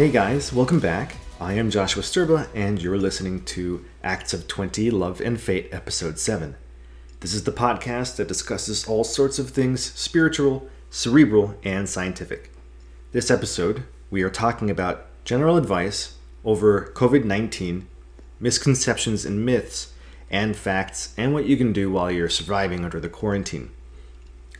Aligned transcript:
Hey 0.00 0.10
guys, 0.10 0.50
welcome 0.50 0.80
back. 0.80 1.16
I 1.38 1.52
am 1.52 1.70
Joshua 1.70 2.02
Stirba, 2.02 2.48
and 2.54 2.80
you're 2.80 2.96
listening 2.96 3.44
to 3.44 3.84
Acts 4.02 4.32
of 4.32 4.48
20 4.48 4.90
Love 4.90 5.20
and 5.20 5.38
Fate, 5.38 5.68
Episode 5.72 6.18
7. 6.18 6.56
This 7.20 7.34
is 7.34 7.44
the 7.44 7.52
podcast 7.52 8.16
that 8.16 8.26
discusses 8.26 8.88
all 8.88 9.04
sorts 9.04 9.38
of 9.38 9.50
things 9.50 9.82
spiritual, 9.82 10.66
cerebral, 10.88 11.54
and 11.64 11.86
scientific. 11.86 12.50
This 13.12 13.30
episode, 13.30 13.82
we 14.10 14.22
are 14.22 14.30
talking 14.30 14.70
about 14.70 15.04
general 15.24 15.58
advice 15.58 16.14
over 16.46 16.90
COVID 16.94 17.24
19, 17.26 17.86
misconceptions 18.40 19.26
and 19.26 19.44
myths, 19.44 19.92
and 20.30 20.56
facts, 20.56 21.12
and 21.18 21.34
what 21.34 21.44
you 21.44 21.58
can 21.58 21.74
do 21.74 21.90
while 21.90 22.10
you're 22.10 22.30
surviving 22.30 22.86
under 22.86 23.00
the 23.00 23.10
quarantine. 23.10 23.70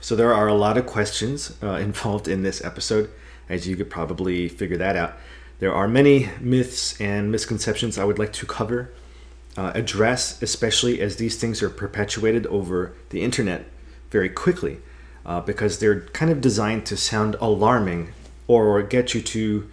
So, 0.01 0.15
there 0.15 0.35
are 0.35 0.49
a 0.49 0.55
lot 0.55 0.77
of 0.77 0.85
questions 0.85 1.57
uh, 1.63 1.67
involved 1.81 2.29
in 2.29 2.43
this 2.43 2.63
episode, 2.63 3.09
as 3.51 3.69
you 3.69 3.77
could 3.77 3.91
probably 3.91 4.49
figure 4.49 4.79
that 4.79 4.97
out. 4.97 5.15
There 5.59 5.75
are 5.75 5.89
many 5.89 6.31
myths 6.41 6.99
and 6.99 7.31
misconceptions 7.31 7.99
I 7.99 8.05
would 8.05 8.19
like 8.19 8.33
to 8.35 8.47
cover, 8.47 8.93
uh, 9.59 9.73
address, 9.75 10.41
especially 10.41 11.03
as 11.03 11.17
these 11.17 11.37
things 11.37 11.63
are 11.63 11.69
perpetuated 11.69 12.47
over 12.47 12.95
the 13.11 13.21
internet 13.21 13.67
very 14.11 14.31
quickly, 14.31 14.79
uh, 15.27 15.41
because 15.43 15.79
they're 15.79 16.01
kind 16.01 16.31
of 16.31 16.41
designed 16.41 16.87
to 16.87 16.97
sound 16.97 17.37
alarming 17.41 18.13
or 18.47 18.83
get 18.83 19.13
you 19.13 19.21
to 19.21 19.69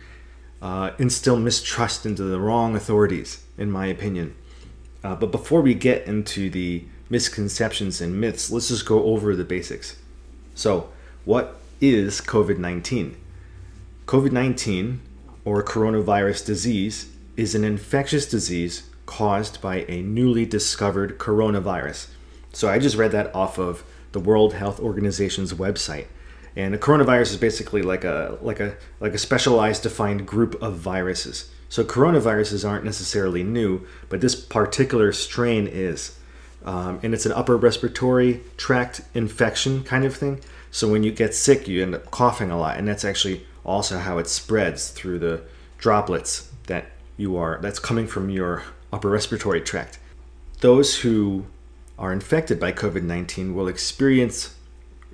uh, 0.61 0.91
instill 0.97 1.37
mistrust 1.37 2.05
into 2.05 2.23
the 2.23 2.39
wrong 2.39 2.75
authorities, 2.75 3.43
in 3.57 3.71
my 3.71 3.85
opinion. 3.85 4.35
Uh, 5.03 5.15
but 5.15 5.31
before 5.31 5.61
we 5.61 5.73
get 5.73 6.05
into 6.05 6.49
the 6.49 6.83
misconceptions 7.09 8.01
and 8.01 8.19
myths, 8.19 8.51
let's 8.51 8.67
just 8.67 8.85
go 8.85 9.05
over 9.05 9.35
the 9.35 9.45
basics. 9.45 9.97
So, 10.55 10.89
what 11.23 11.59
is 11.79 12.19
COVID 12.19 12.57
19? 12.57 13.15
COVID 14.07 14.31
19, 14.31 15.01
or 15.43 15.61
coronavirus 15.61 16.45
disease, 16.45 17.11
is 17.35 17.53
an 17.53 17.65
infectious 17.65 18.25
disease 18.25 18.89
caused 19.05 19.61
by 19.61 19.83
a 19.89 20.01
newly 20.01 20.45
discovered 20.45 21.17
coronavirus. 21.17 22.07
So, 22.53 22.69
I 22.69 22.79
just 22.79 22.95
read 22.95 23.11
that 23.11 23.35
off 23.35 23.57
of 23.59 23.83
the 24.13 24.21
World 24.21 24.53
Health 24.53 24.79
Organization's 24.79 25.53
website. 25.53 26.05
And 26.55 26.73
a 26.73 26.77
coronavirus 26.77 27.31
is 27.31 27.37
basically 27.37 27.81
like 27.81 28.05
a 28.05 28.37
like 28.41 28.61
a 28.61 28.77
like 29.01 29.13
a 29.13 29.17
specialized 29.17 29.83
defined 29.83 30.25
group 30.25 30.55
of 30.61 30.75
viruses. 30.75 31.51
So 31.67 31.83
coronaviruses 31.83 32.67
aren't 32.67 32.85
necessarily 32.85 33.43
new, 33.43 33.85
but 34.07 34.21
this 34.21 34.35
particular 34.35 35.11
strain 35.11 35.67
is. 35.67 36.17
Um, 36.63 37.01
and 37.03 37.13
it's 37.13 37.25
an 37.25 37.33
upper 37.33 37.57
respiratory 37.57 38.41
tract 38.55 39.01
infection 39.13 39.83
kind 39.83 40.05
of 40.05 40.15
thing. 40.15 40.39
So 40.71 40.89
when 40.89 41.03
you 41.03 41.11
get 41.11 41.35
sick, 41.35 41.67
you 41.67 41.83
end 41.83 41.93
up 41.93 42.09
coughing 42.09 42.51
a 42.51 42.57
lot, 42.57 42.77
and 42.77 42.87
that's 42.87 43.05
actually 43.05 43.45
also 43.67 43.99
how 43.99 44.17
it 44.17 44.27
spreads 44.27 44.89
through 44.89 45.19
the 45.19 45.43
droplets 45.77 46.51
that 46.65 46.85
you 47.17 47.37
are 47.37 47.59
that's 47.61 47.79
coming 47.79 48.07
from 48.07 48.29
your 48.29 48.63
upper 48.91 49.09
respiratory 49.09 49.61
tract. 49.61 49.99
Those 50.61 51.01
who 51.01 51.45
are 51.99 52.13
infected 52.13 52.59
by 52.59 52.71
COVID-19 52.71 53.53
will 53.53 53.67
experience 53.67 54.55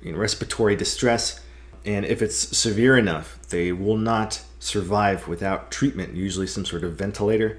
you 0.02 0.12
know, 0.12 0.18
respiratory 0.18 0.76
distress, 0.76 1.40
and 1.84 2.04
if 2.04 2.22
it's 2.22 2.56
severe 2.56 2.96
enough, 2.96 3.38
they 3.48 3.72
will 3.72 3.96
not 3.96 4.42
survive 4.58 5.28
without 5.28 5.70
treatment, 5.70 6.14
usually 6.14 6.46
some 6.46 6.64
sort 6.64 6.84
of 6.84 6.94
ventilator. 6.94 7.58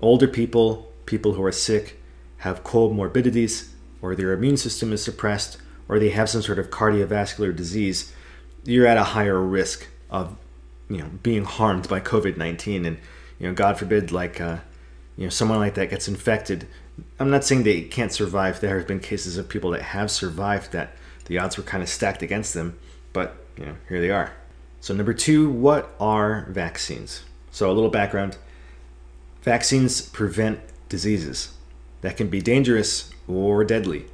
Older 0.00 0.28
people, 0.28 0.92
people 1.06 1.34
who 1.34 1.44
are 1.44 1.52
sick, 1.52 2.00
have 2.38 2.64
comorbidities, 2.64 3.70
or 4.02 4.14
their 4.14 4.32
immune 4.32 4.56
system 4.56 4.92
is 4.92 5.02
suppressed, 5.02 5.56
or 5.88 5.98
they 5.98 6.10
have 6.10 6.28
some 6.28 6.42
sort 6.42 6.58
of 6.58 6.70
cardiovascular 6.70 7.54
disease, 7.54 8.12
you're 8.64 8.86
at 8.86 8.96
a 8.96 9.04
higher 9.04 9.40
risk 9.40 9.86
of 10.14 10.36
you 10.88 10.98
know 10.98 11.10
being 11.22 11.44
harmed 11.44 11.88
by 11.88 12.00
COVID-19 12.00 12.86
and 12.86 12.98
you 13.38 13.48
know 13.48 13.54
God 13.54 13.78
forbid 13.78 14.12
like 14.12 14.40
uh, 14.40 14.58
you 15.16 15.24
know 15.24 15.30
someone 15.30 15.58
like 15.58 15.74
that 15.74 15.90
gets 15.90 16.08
infected 16.08 16.66
I'm 17.18 17.30
not 17.30 17.44
saying 17.44 17.62
they 17.62 17.82
can't 17.82 18.12
survive 18.12 18.60
there 18.60 18.78
have 18.78 18.86
been 18.86 19.00
cases 19.00 19.36
of 19.36 19.48
people 19.48 19.70
that 19.70 19.82
have 19.82 20.10
survived 20.10 20.72
that 20.72 20.92
the 21.26 21.38
odds 21.38 21.56
were 21.56 21.62
kind 21.64 21.82
of 21.82 21.88
stacked 21.88 22.22
against 22.22 22.54
them, 22.54 22.78
but 23.12 23.36
you 23.58 23.66
know, 23.66 23.76
here 23.88 24.00
they 24.00 24.10
are. 24.10 24.32
So 24.80 24.94
number 24.94 25.14
2, 25.14 25.50
what 25.50 25.94
are 25.98 26.46
vaccines? 26.50 27.24
So 27.50 27.70
a 27.70 27.72
little 27.72 27.90
background. 27.90 28.36
Vaccines 29.42 30.02
prevent 30.02 30.60
diseases 30.88 31.54
that 32.02 32.16
can 32.16 32.28
be 32.28 32.40
dangerous 32.40 33.10
or 33.26 33.64
deadly. 33.64 34.06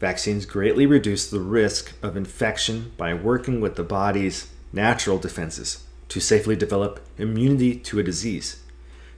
Vaccines 0.00 0.46
greatly 0.46 0.86
reduce 0.86 1.28
the 1.28 1.40
risk 1.40 1.92
of 2.02 2.16
infection 2.16 2.92
by 2.96 3.14
working 3.14 3.60
with 3.60 3.76
the 3.76 3.82
body's 3.82 4.48
natural 4.74 5.18
defenses 5.18 5.84
to 6.08 6.20
safely 6.20 6.56
develop 6.56 7.00
immunity 7.16 7.76
to 7.76 7.98
a 7.98 8.02
disease. 8.02 8.62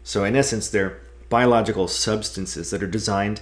So, 0.04 0.24
in 0.24 0.36
essence, 0.36 0.68
they're 0.68 1.00
biological 1.28 1.88
substances 1.88 2.70
that 2.70 2.82
are 2.82 2.86
designed 2.86 3.40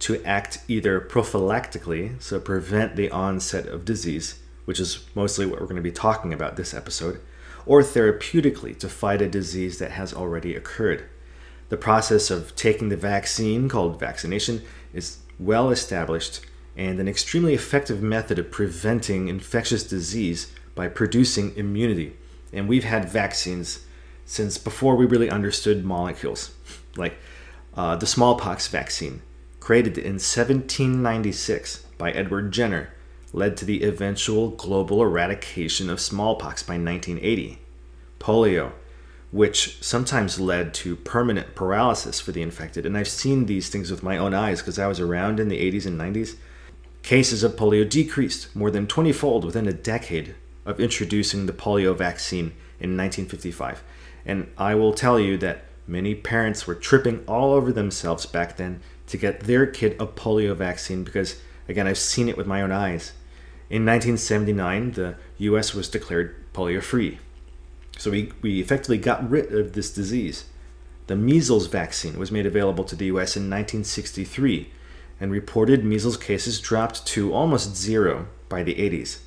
to 0.00 0.22
act 0.24 0.58
either 0.68 1.00
prophylactically, 1.00 2.20
so 2.22 2.38
prevent 2.38 2.94
the 2.94 3.10
onset 3.10 3.66
of 3.66 3.84
disease, 3.84 4.40
which 4.64 4.78
is 4.78 5.06
mostly 5.14 5.46
what 5.46 5.60
we're 5.60 5.66
going 5.66 5.76
to 5.76 5.82
be 5.82 5.90
talking 5.90 6.32
about 6.32 6.56
this 6.56 6.74
episode, 6.74 7.20
or 7.66 7.82
therapeutically 7.82 8.78
to 8.78 8.88
fight 8.88 9.22
a 9.22 9.28
disease 9.28 9.78
that 9.78 9.92
has 9.92 10.12
already 10.12 10.54
occurred. 10.54 11.04
The 11.70 11.76
process 11.76 12.30
of 12.30 12.54
taking 12.54 12.90
the 12.90 12.96
vaccine, 12.96 13.68
called 13.68 13.98
vaccination, 13.98 14.62
is 14.92 15.18
well 15.38 15.70
established 15.70 16.40
and 16.76 17.00
an 17.00 17.08
extremely 17.08 17.54
effective 17.54 18.02
method 18.02 18.38
of 18.38 18.50
preventing 18.50 19.28
infectious 19.28 19.84
disease 19.84 20.52
by 20.74 20.88
producing 20.88 21.56
immunity. 21.56 22.16
And 22.52 22.68
we've 22.68 22.84
had 22.84 23.08
vaccines 23.08 23.84
since 24.24 24.58
before 24.58 24.96
we 24.96 25.06
really 25.06 25.30
understood 25.30 25.84
molecules, 25.84 26.52
like 26.96 27.16
uh, 27.74 27.96
the 27.96 28.06
smallpox 28.06 28.68
vaccine 28.68 29.22
created 29.64 29.96
in 29.96 30.14
1796 30.14 31.86
by 31.96 32.12
Edward 32.12 32.52
Jenner, 32.52 32.90
led 33.32 33.56
to 33.56 33.64
the 33.64 33.82
eventual 33.82 34.50
global 34.50 35.02
eradication 35.02 35.88
of 35.88 36.00
smallpox 36.00 36.62
by 36.62 36.74
1980. 36.74 37.58
Polio, 38.20 38.72
which 39.30 39.82
sometimes 39.82 40.38
led 40.38 40.74
to 40.74 40.96
permanent 40.96 41.54
paralysis 41.54 42.20
for 42.20 42.30
the 42.30 42.42
infected, 42.42 42.84
and 42.84 42.96
I've 42.96 43.08
seen 43.08 43.46
these 43.46 43.70
things 43.70 43.90
with 43.90 44.02
my 44.02 44.18
own 44.18 44.34
eyes 44.34 44.60
because 44.60 44.78
I 44.78 44.86
was 44.86 45.00
around 45.00 45.40
in 45.40 45.48
the 45.48 45.58
80s 45.58 45.86
and 45.86 45.98
90s. 45.98 46.36
Cases 47.02 47.42
of 47.42 47.52
polio 47.52 47.88
decreased 47.88 48.54
more 48.54 48.70
than 48.70 48.86
20 48.86 49.12
fold 49.12 49.44
within 49.44 49.66
a 49.66 49.72
decade 49.72 50.34
of 50.64 50.80
introducing 50.80 51.46
the 51.46 51.52
polio 51.52 51.96
vaccine 51.96 52.52
in 52.80 52.96
1955. 52.96 53.82
And 54.26 54.50
I 54.56 54.74
will 54.74 54.92
tell 54.92 55.20
you 55.20 55.36
that 55.38 55.64
many 55.86 56.14
parents 56.14 56.66
were 56.66 56.74
tripping 56.74 57.24
all 57.26 57.52
over 57.52 57.72
themselves 57.72 58.26
back 58.26 58.56
then 58.56 58.80
to 59.06 59.18
get 59.18 59.40
their 59.40 59.66
kid 59.66 59.92
a 60.00 60.06
polio 60.06 60.56
vaccine 60.56 61.04
because, 61.04 61.40
again, 61.68 61.86
I've 61.86 61.98
seen 61.98 62.28
it 62.28 62.36
with 62.36 62.46
my 62.46 62.62
own 62.62 62.72
eyes. 62.72 63.12
In 63.68 63.84
1979, 63.84 64.92
the 64.92 65.16
US 65.38 65.74
was 65.74 65.88
declared 65.88 66.34
polio 66.52 66.82
free. 66.82 67.18
So 67.98 68.10
we, 68.10 68.32
we 68.42 68.60
effectively 68.60 68.98
got 68.98 69.28
rid 69.28 69.52
of 69.52 69.72
this 69.72 69.92
disease. 69.92 70.46
The 71.06 71.16
measles 71.16 71.66
vaccine 71.66 72.18
was 72.18 72.32
made 72.32 72.46
available 72.46 72.84
to 72.84 72.96
the 72.96 73.06
US 73.06 73.36
in 73.36 73.50
1963, 73.50 74.70
and 75.20 75.30
reported 75.30 75.84
measles 75.84 76.16
cases 76.16 76.60
dropped 76.60 77.06
to 77.08 77.32
almost 77.32 77.76
zero 77.76 78.26
by 78.48 78.62
the 78.62 78.74
80s. 78.74 79.18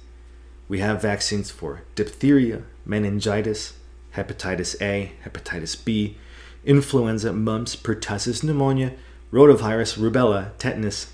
We 0.69 0.79
have 0.79 1.01
vaccines 1.01 1.49
for 1.49 1.83
diphtheria, 1.95 2.63
meningitis, 2.85 3.73
hepatitis 4.15 4.81
A, 4.81 5.13
hepatitis 5.23 5.83
B, 5.83 6.17
influenza, 6.65 7.31
mumps, 7.31 7.75
pertussis, 7.75 8.43
pneumonia, 8.43 8.93
rotavirus, 9.31 9.97
rubella, 9.97 10.51
tetanus, 10.57 11.13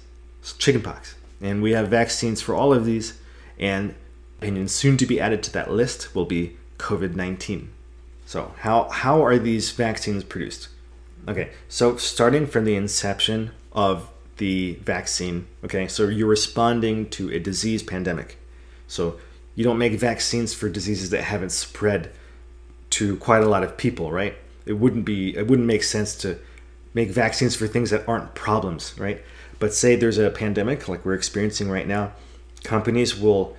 chickenpox. 0.58 1.16
And 1.42 1.62
we 1.62 1.72
have 1.72 1.90
vaccines 1.90 2.42
for 2.42 2.56
all 2.56 2.74
of 2.74 2.86
these, 2.86 3.20
and 3.60 3.94
opinions 4.40 4.72
soon 4.72 4.98
to 4.98 5.06
be 5.06 5.20
added 5.20 5.44
to 5.44 5.54
that 5.54 5.72
list 5.72 6.16
will 6.16 6.26
be 6.26 6.58
COVID 6.78 7.16
19. 7.16 7.70
So, 8.26 8.54
how, 8.60 8.90
how 8.90 9.24
are 9.24 9.38
these 9.38 9.72
vaccines 9.72 10.24
produced? 10.24 10.70
Okay, 11.28 11.52
so 11.70 11.98
starting 11.98 12.48
from 12.48 12.66
the 12.66 12.76
inception 12.76 13.52
of 13.72 14.10
the 14.38 14.74
vaccine, 14.76 15.48
okay, 15.64 15.88
so 15.88 16.08
you're 16.08 16.28
responding 16.28 17.10
to 17.12 17.32
a 17.32 17.40
disease 17.40 17.84
pandemic. 17.84 18.38
So, 18.88 19.20
you 19.56 19.64
don't 19.64 19.78
make 19.78 19.94
vaccines 19.94 20.54
for 20.54 20.70
diseases 20.70 21.10
that 21.12 21.24
haven't 21.24 21.52
spread 21.52 22.12
to 22.92 23.18
quite 23.18 23.44
a 23.44 23.48
lot 23.48 23.64
of 23.64 23.78
people, 23.78 24.12
right? 24.12 24.36
It 24.66 24.74
wouldn't 24.74 25.06
be, 25.06 25.36
it 25.36 25.48
wouldn't 25.48 25.68
make 25.68 25.84
sense 25.84 26.16
to 26.18 26.40
make 26.94 27.10
vaccines 27.10 27.56
for 27.56 27.68
things 27.68 27.90
that 27.90 28.08
aren't 28.08 28.36
problems, 28.36 28.98
right? 29.00 29.24
But 29.60 29.74
say 29.74 29.96
there's 29.96 30.18
a 30.18 30.30
pandemic 30.30 30.88
like 30.88 31.06
we're 31.06 31.14
experiencing 31.14 31.70
right 31.70 31.88
now, 31.88 32.14
companies 32.64 33.18
will 33.18 33.56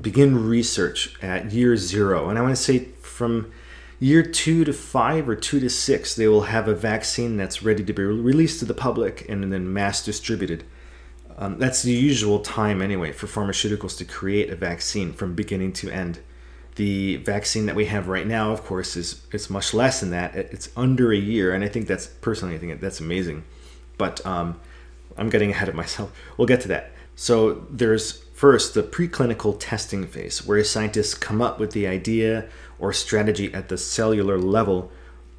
begin 0.00 0.48
research 0.48 1.14
at 1.22 1.52
year 1.52 1.76
zero. 1.76 2.28
And 2.28 2.38
I 2.38 2.42
want 2.42 2.56
to 2.56 2.62
say 2.62 2.86
from 3.00 3.52
year 3.98 4.22
two 4.22 4.64
to 4.64 4.72
five 4.72 5.28
or 5.28 5.36
two 5.36 5.60
to 5.60 5.68
six, 5.68 6.14
they 6.14 6.28
will 6.28 6.42
have 6.42 6.68
a 6.68 6.74
vaccine 6.74 7.36
that's 7.36 7.62
ready 7.62 7.84
to 7.84 7.92
be 7.92 8.02
released 8.02 8.60
to 8.60 8.64
the 8.64 8.74
public 8.74 9.28
and 9.28 9.52
then 9.52 9.72
mass 9.72 10.04
distributed. 10.04 10.64
Um, 11.40 11.58
that's 11.58 11.82
the 11.82 11.92
usual 11.92 12.40
time, 12.40 12.82
anyway, 12.82 13.12
for 13.12 13.26
pharmaceuticals 13.26 13.96
to 13.96 14.04
create 14.04 14.50
a 14.50 14.56
vaccine 14.56 15.14
from 15.14 15.34
beginning 15.34 15.72
to 15.72 15.90
end. 15.90 16.20
The 16.74 17.16
vaccine 17.16 17.64
that 17.64 17.74
we 17.74 17.86
have 17.86 18.08
right 18.08 18.26
now, 18.26 18.52
of 18.52 18.62
course, 18.62 18.94
is 18.94 19.22
it's 19.32 19.48
much 19.48 19.72
less 19.72 20.00
than 20.00 20.10
that. 20.10 20.36
It's 20.36 20.68
under 20.76 21.12
a 21.12 21.16
year, 21.16 21.54
and 21.54 21.64
I 21.64 21.68
think 21.68 21.86
that's 21.86 22.06
personally, 22.06 22.54
I 22.54 22.58
think 22.58 22.78
that's 22.82 23.00
amazing. 23.00 23.44
But 23.96 24.24
um, 24.26 24.60
I'm 25.16 25.30
getting 25.30 25.50
ahead 25.50 25.70
of 25.70 25.74
myself. 25.74 26.12
We'll 26.36 26.46
get 26.46 26.60
to 26.62 26.68
that. 26.68 26.92
So 27.16 27.66
there's 27.70 28.22
first 28.34 28.74
the 28.74 28.82
preclinical 28.82 29.56
testing 29.58 30.06
phase, 30.06 30.46
where 30.46 30.62
scientists 30.62 31.14
come 31.14 31.40
up 31.40 31.58
with 31.58 31.72
the 31.72 31.86
idea 31.86 32.48
or 32.78 32.92
strategy 32.92 33.52
at 33.54 33.70
the 33.70 33.78
cellular 33.78 34.38
level, 34.38 34.92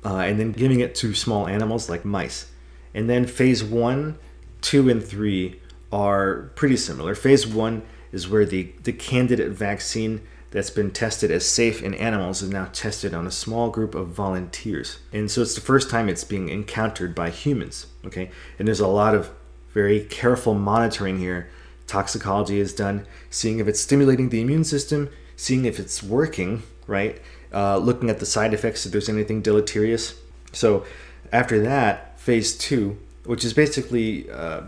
uh, 0.03 0.17
and 0.17 0.39
then 0.39 0.51
giving 0.51 0.79
it 0.79 0.95
to 0.95 1.13
small 1.13 1.47
animals 1.47 1.91
like 1.91 2.03
mice. 2.03 2.51
And 2.91 3.07
then 3.07 3.27
phase 3.27 3.63
one, 3.63 4.17
two, 4.61 4.89
and 4.89 5.03
three 5.03 5.61
are 5.91 6.51
pretty 6.55 6.77
similar. 6.77 7.15
Phase 7.15 7.47
one 7.47 7.83
is 8.11 8.27
where 8.27 8.45
the, 8.45 8.73
the 8.83 8.93
candidate 8.93 9.51
vaccine 9.51 10.21
that's 10.51 10.69
been 10.69 10.91
tested 10.91 11.31
as 11.31 11.45
safe 11.45 11.81
in 11.81 11.93
animals 11.93 12.41
is 12.41 12.49
now 12.49 12.65
tested 12.73 13.13
on 13.13 13.25
a 13.25 13.31
small 13.31 13.69
group 13.69 13.95
of 13.95 14.07
volunteers. 14.07 14.99
And 15.13 15.31
so 15.31 15.41
it's 15.41 15.55
the 15.55 15.61
first 15.61 15.89
time 15.89 16.09
it's 16.09 16.25
being 16.25 16.49
encountered 16.49 17.15
by 17.15 17.29
humans. 17.29 17.87
Okay. 18.05 18.31
And 18.59 18.67
there's 18.67 18.81
a 18.81 18.87
lot 18.87 19.15
of 19.15 19.31
very 19.73 20.01
careful 20.01 20.53
monitoring 20.53 21.19
here. 21.19 21.49
Toxicology 21.87 22.59
is 22.59 22.73
done, 22.73 23.05
seeing 23.29 23.59
if 23.59 23.67
it's 23.67 23.79
stimulating 23.79 24.29
the 24.29 24.41
immune 24.41 24.65
system, 24.65 25.09
seeing 25.37 25.65
if 25.65 25.79
it's 25.79 26.03
working, 26.03 26.63
right? 26.85 27.21
Uh, 27.53 27.77
looking 27.77 28.09
at 28.09 28.19
the 28.19 28.25
side 28.25 28.53
effects, 28.53 28.85
if 28.85 28.91
there's 28.91 29.09
anything 29.09 29.41
deleterious. 29.41 30.15
So 30.51 30.85
after 31.31 31.61
that, 31.61 32.19
phase 32.19 32.57
two, 32.57 32.97
which 33.25 33.45
is 33.45 33.53
basically 33.53 34.29
uh, 34.29 34.61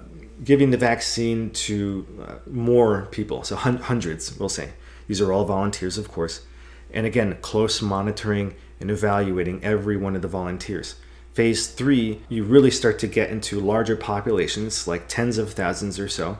giving 0.44 0.72
the 0.72 0.78
vaccine 0.78 1.50
to 1.52 2.06
uh, 2.22 2.36
more 2.50 3.08
people, 3.12 3.44
so 3.44 3.56
hun- 3.56 3.78
hundreds, 3.78 4.38
we'll 4.38 4.50
say. 4.50 4.74
These 5.08 5.22
are 5.22 5.32
all 5.32 5.46
volunteers, 5.46 5.98
of 5.98 6.10
course. 6.10 6.46
And 6.92 7.06
again, 7.06 7.38
close 7.42 7.82
monitoring 7.82 8.56
and 8.80 8.92
evaluating 8.92 9.64
every 9.64 9.98
one 9.98 10.16
of 10.16 10.22
the 10.22 10.28
volunteers. 10.28 10.96
Phase 11.34 11.68
three, 11.68 12.22
you 12.30 12.44
really 12.44 12.72
start 12.72 13.00
to 13.00 13.08
get 13.08 13.30
into 13.30 13.60
larger 13.60 13.96
populations, 13.96 14.88
like 14.88 15.08
tens 15.08 15.38
of 15.38 15.54
thousands 15.54 16.00
or 16.00 16.08
so. 16.08 16.38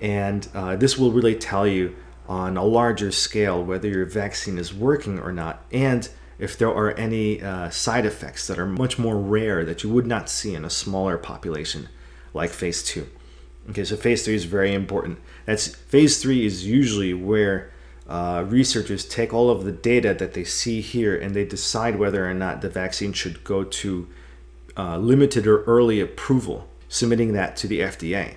And 0.00 0.48
uh, 0.54 0.76
this 0.76 0.96
will 0.96 1.12
really 1.12 1.34
tell 1.34 1.66
you 1.66 1.94
on 2.26 2.56
a 2.56 2.64
larger 2.64 3.10
scale 3.10 3.62
whether 3.62 3.88
your 3.88 4.06
vaccine 4.06 4.56
is 4.56 4.72
working 4.72 5.18
or 5.18 5.32
not, 5.32 5.64
and 5.72 6.08
if 6.38 6.56
there 6.56 6.72
are 6.72 6.92
any 6.92 7.42
uh, 7.42 7.68
side 7.70 8.06
effects 8.06 8.46
that 8.46 8.58
are 8.58 8.66
much 8.66 8.98
more 8.98 9.16
rare 9.16 9.64
that 9.64 9.82
you 9.82 9.90
would 9.90 10.06
not 10.06 10.30
see 10.30 10.54
in 10.54 10.64
a 10.64 10.70
smaller 10.70 11.18
population, 11.18 11.88
like 12.32 12.50
phase 12.50 12.82
two. 12.82 13.08
Okay, 13.68 13.84
so 13.84 13.96
phase 13.96 14.24
three 14.24 14.34
is 14.34 14.44
very 14.44 14.72
important. 14.72 15.18
That's 15.44 15.68
phase 15.68 16.20
three 16.20 16.46
is 16.46 16.66
usually 16.66 17.12
where 17.12 17.70
uh, 18.08 18.44
researchers 18.48 19.04
take 19.04 19.32
all 19.32 19.50
of 19.50 19.64
the 19.64 19.72
data 19.72 20.14
that 20.14 20.34
they 20.34 20.44
see 20.44 20.80
here 20.80 21.16
and 21.16 21.34
they 21.34 21.44
decide 21.44 21.96
whether 21.96 22.28
or 22.28 22.34
not 22.34 22.60
the 22.60 22.68
vaccine 22.68 23.12
should 23.12 23.44
go 23.44 23.62
to 23.62 24.08
uh, 24.76 24.98
limited 24.98 25.46
or 25.46 25.62
early 25.64 26.00
approval, 26.00 26.66
submitting 26.88 27.32
that 27.34 27.56
to 27.56 27.68
the 27.68 27.80
FDA. 27.80 28.34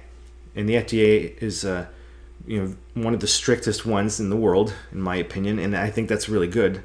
And 0.55 0.69
the 0.69 0.75
FDA 0.75 1.41
is, 1.41 1.65
uh, 1.65 1.87
you 2.45 2.61
know, 2.61 2.75
one 3.01 3.15
of 3.15 3.19
the 3.19 3.27
strictest 3.27 3.85
ones 3.85 4.19
in 4.19 4.29
the 4.29 4.35
world, 4.35 4.73
in 4.91 5.01
my 5.01 5.15
opinion, 5.15 5.57
and 5.57 5.75
I 5.75 5.89
think 5.89 6.09
that's 6.09 6.29
really 6.29 6.47
good. 6.47 6.83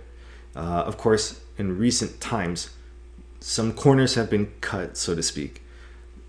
Uh, 0.57 0.85
of 0.87 0.97
course, 0.97 1.41
in 1.59 1.77
recent 1.77 2.21
times, 2.21 2.71
some 3.41 3.73
corners 3.73 4.15
have 4.15 4.31
been 4.31 4.53
cut, 4.61 4.97
so 4.97 5.15
to 5.15 5.23
speak. 5.23 5.63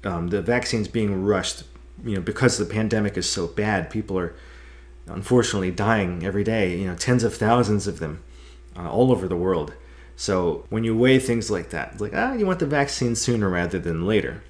Um, 0.04 0.28
the 0.28 0.42
vaccines 0.42 0.88
being 0.88 1.24
rushed 1.24 1.64
you 2.04 2.16
know 2.16 2.22
because 2.22 2.58
the 2.58 2.66
pandemic 2.66 3.18
is 3.18 3.30
so 3.30 3.48
bad 3.48 3.90
people 3.90 4.18
are 4.18 4.36
unfortunately 5.08 5.72
dying 5.72 6.24
every 6.24 6.44
day 6.44 6.78
you 6.78 6.88
know 6.88 6.96
tens 6.96 7.24
of 7.24 7.36
thousands 7.36 7.88
of 7.88 8.00
them 8.00 8.24
uh, 8.78 8.90
all 8.90 9.12
over 9.12 9.28
the 9.28 9.36
world. 9.36 9.74
So 10.16 10.66
when 10.70 10.84
you 10.84 10.96
weigh 10.98 11.20
things 11.20 11.50
like 11.50 11.70
that 11.70 11.94
it's 11.94 12.02
like 12.02 12.14
ah 12.16 12.34
you 12.34 12.46
want 12.46 12.60
the 12.60 12.66
vaccine 12.66 13.16
sooner 13.16 13.50
rather 13.50 13.80
than 13.80 14.06
later. 14.06 14.44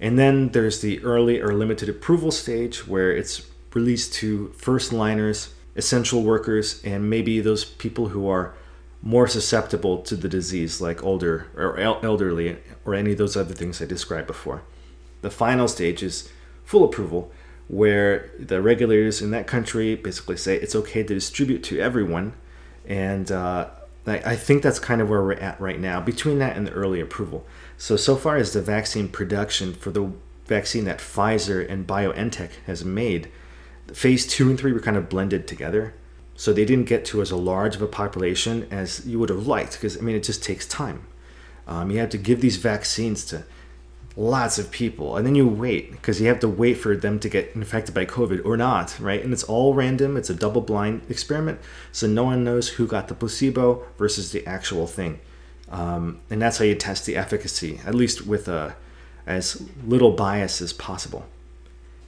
And 0.00 0.18
then 0.18 0.50
there's 0.50 0.80
the 0.80 1.02
early 1.02 1.40
or 1.40 1.54
limited 1.54 1.88
approval 1.88 2.30
stage 2.30 2.86
where 2.86 3.12
it's 3.12 3.46
released 3.72 4.12
to 4.14 4.48
first 4.56 4.92
liners 4.92 5.54
essential 5.76 6.22
workers 6.22 6.82
and 6.84 7.10
maybe 7.10 7.40
those 7.40 7.64
people 7.64 8.08
who 8.08 8.28
are 8.28 8.54
more 9.02 9.26
susceptible 9.28 9.98
to 9.98 10.16
the 10.16 10.28
disease 10.28 10.80
like 10.80 11.02
older 11.02 11.46
or 11.56 11.78
elderly 11.78 12.56
or 12.84 12.94
any 12.94 13.12
of 13.12 13.18
those 13.18 13.36
other 13.36 13.54
things 13.54 13.82
i 13.82 13.84
described 13.84 14.26
before. 14.26 14.62
The 15.22 15.30
final 15.30 15.68
stage 15.68 16.02
is 16.02 16.30
full 16.64 16.84
approval, 16.84 17.30
where 17.68 18.30
the 18.38 18.60
regulators 18.60 19.22
in 19.22 19.30
that 19.30 19.46
country 19.46 19.94
basically 19.94 20.36
say 20.36 20.56
it's 20.56 20.74
okay 20.74 21.02
to 21.02 21.14
distribute 21.14 21.62
to 21.64 21.80
everyone. 21.80 22.32
And 22.86 23.32
uh, 23.32 23.70
I 24.06 24.36
think 24.36 24.62
that's 24.62 24.78
kind 24.78 25.00
of 25.00 25.08
where 25.08 25.22
we're 25.22 25.32
at 25.32 25.58
right 25.60 25.80
now, 25.80 26.00
between 26.00 26.38
that 26.40 26.56
and 26.56 26.66
the 26.66 26.72
early 26.72 27.00
approval. 27.00 27.46
So, 27.78 27.96
so 27.96 28.16
far 28.16 28.36
as 28.36 28.52
the 28.52 28.60
vaccine 28.60 29.08
production 29.08 29.72
for 29.72 29.90
the 29.90 30.12
vaccine 30.46 30.84
that 30.84 30.98
Pfizer 30.98 31.66
and 31.66 31.86
BioNTech 31.86 32.50
has 32.66 32.84
made, 32.84 33.30
phase 33.92 34.26
two 34.26 34.50
and 34.50 34.58
three 34.58 34.72
were 34.72 34.80
kind 34.80 34.98
of 34.98 35.08
blended 35.08 35.48
together. 35.48 35.94
So 36.36 36.52
they 36.52 36.64
didn't 36.66 36.86
get 36.86 37.04
to 37.06 37.22
as 37.22 37.30
a 37.30 37.36
large 37.36 37.76
of 37.76 37.82
a 37.82 37.86
population 37.86 38.68
as 38.70 39.06
you 39.06 39.18
would 39.18 39.30
have 39.30 39.46
liked, 39.46 39.74
because 39.74 39.96
I 39.96 40.00
mean, 40.00 40.16
it 40.16 40.24
just 40.24 40.42
takes 40.42 40.66
time. 40.66 41.06
Um, 41.66 41.90
you 41.90 41.98
have 42.00 42.10
to 42.10 42.18
give 42.18 42.42
these 42.42 42.58
vaccines 42.58 43.24
to 43.26 43.44
lots 44.16 44.58
of 44.58 44.70
people 44.70 45.16
and 45.16 45.26
then 45.26 45.34
you 45.34 45.46
wait 45.46 45.90
because 45.90 46.20
you 46.20 46.28
have 46.28 46.38
to 46.38 46.48
wait 46.48 46.74
for 46.74 46.96
them 46.96 47.18
to 47.18 47.28
get 47.28 47.50
infected 47.54 47.92
by 47.92 48.04
covid 48.04 48.44
or 48.44 48.56
not 48.56 48.98
right? 49.00 49.22
And 49.24 49.32
it's 49.32 49.42
all 49.42 49.74
random 49.74 50.16
it's 50.16 50.30
a 50.30 50.34
double 50.34 50.60
blind 50.60 51.02
experiment 51.08 51.58
so 51.90 52.06
no 52.06 52.24
one 52.24 52.44
knows 52.44 52.68
who 52.68 52.86
got 52.86 53.08
the 53.08 53.14
placebo 53.14 53.84
versus 53.98 54.30
the 54.32 54.46
actual 54.46 54.86
thing. 54.86 55.18
Um, 55.68 56.20
and 56.30 56.40
that's 56.40 56.58
how 56.58 56.64
you 56.64 56.76
test 56.76 57.06
the 57.06 57.16
efficacy 57.16 57.80
at 57.84 57.94
least 57.94 58.26
with 58.26 58.46
a, 58.46 58.76
as 59.26 59.62
little 59.84 60.12
bias 60.12 60.60
as 60.60 60.72
possible. 60.72 61.24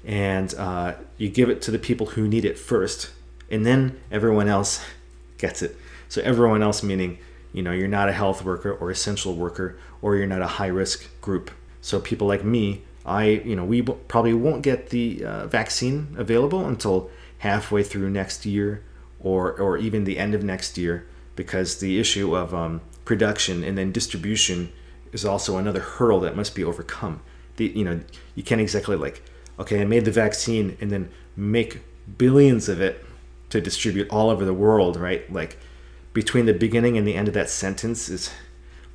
And 0.05 0.55
uh, 0.55 0.95
you 1.17 1.29
give 1.29 1.51
it 1.51 1.61
to 1.63 1.73
the 1.73 1.79
people 1.79 2.07
who 2.07 2.29
need 2.29 2.45
it 2.45 2.57
first 2.57 3.11
and 3.51 3.67
then 3.67 3.99
everyone 4.13 4.47
else 4.47 4.81
gets 5.39 5.61
it. 5.61 5.77
So 6.09 6.23
everyone 6.23 6.63
else 6.63 6.85
meaning 6.85 7.19
you 7.53 7.65
know 7.65 7.73
you're 7.73 7.89
not 7.89 8.09
a 8.09 8.13
health 8.13 8.45
worker 8.45 8.71
or 8.71 8.93
essential 8.93 9.35
worker 9.35 9.77
or 10.03 10.15
you're 10.15 10.27
not 10.29 10.43
a 10.43 10.47
high 10.47 10.69
risk 10.69 11.09
group 11.21 11.51
so 11.87 12.01
people 12.01 12.27
like 12.27 12.43
me, 12.43 12.83
I 13.05 13.27
you 13.45 13.55
know 13.55 13.65
we 13.65 13.81
probably 13.81 14.35
won't 14.35 14.63
get 14.63 14.91
the 14.91 15.25
uh, 15.25 15.47
vaccine 15.47 16.17
available 16.19 16.67
until 16.67 17.11
halfway 17.39 17.85
through 17.85 18.11
next 18.11 18.45
year, 18.45 18.83
or 19.21 19.53
or 19.53 19.79
even 19.79 20.03
the 20.03 20.19
end 20.19 20.35
of 20.35 20.43
next 20.43 20.77
year, 20.77 21.07
because 21.37 21.79
the 21.79 22.01
issue 22.01 22.35
of 22.35 22.53
um, 22.53 22.81
production 23.05 23.63
and 23.63 23.79
then 23.79 23.93
distribution 23.93 24.73
is 25.13 25.25
also 25.25 25.59
another 25.59 25.79
hurdle 25.79 26.19
that 26.19 26.35
must 26.35 26.57
be 26.57 26.65
overcome. 26.65 27.23
The 27.57 27.67
you 27.67 27.85
know 27.85 28.01
you 28.35 28.43
can't 28.43 28.61
exactly 28.61 28.97
like 28.97 29.23
okay 29.61 29.81
I 29.81 29.85
made 29.85 30.07
the 30.07 30.11
vaccine 30.11 30.77
and 30.81 30.91
then 30.91 31.09
make 31.37 31.83
billions 32.19 32.69
of 32.69 32.81
it 32.81 33.05
to 33.51 33.61
distribute 33.61 34.11
all 34.11 34.29
over 34.31 34.45
the 34.45 34.61
world, 34.67 34.97
right? 34.97 35.33
Like 35.33 35.57
between 36.13 36.47
the 36.47 36.53
beginning 36.53 36.99
and 36.99 37.07
the 37.07 37.15
end 37.15 37.29
of 37.29 37.35
that 37.35 37.49
sentence 37.49 38.09
is 38.09 38.33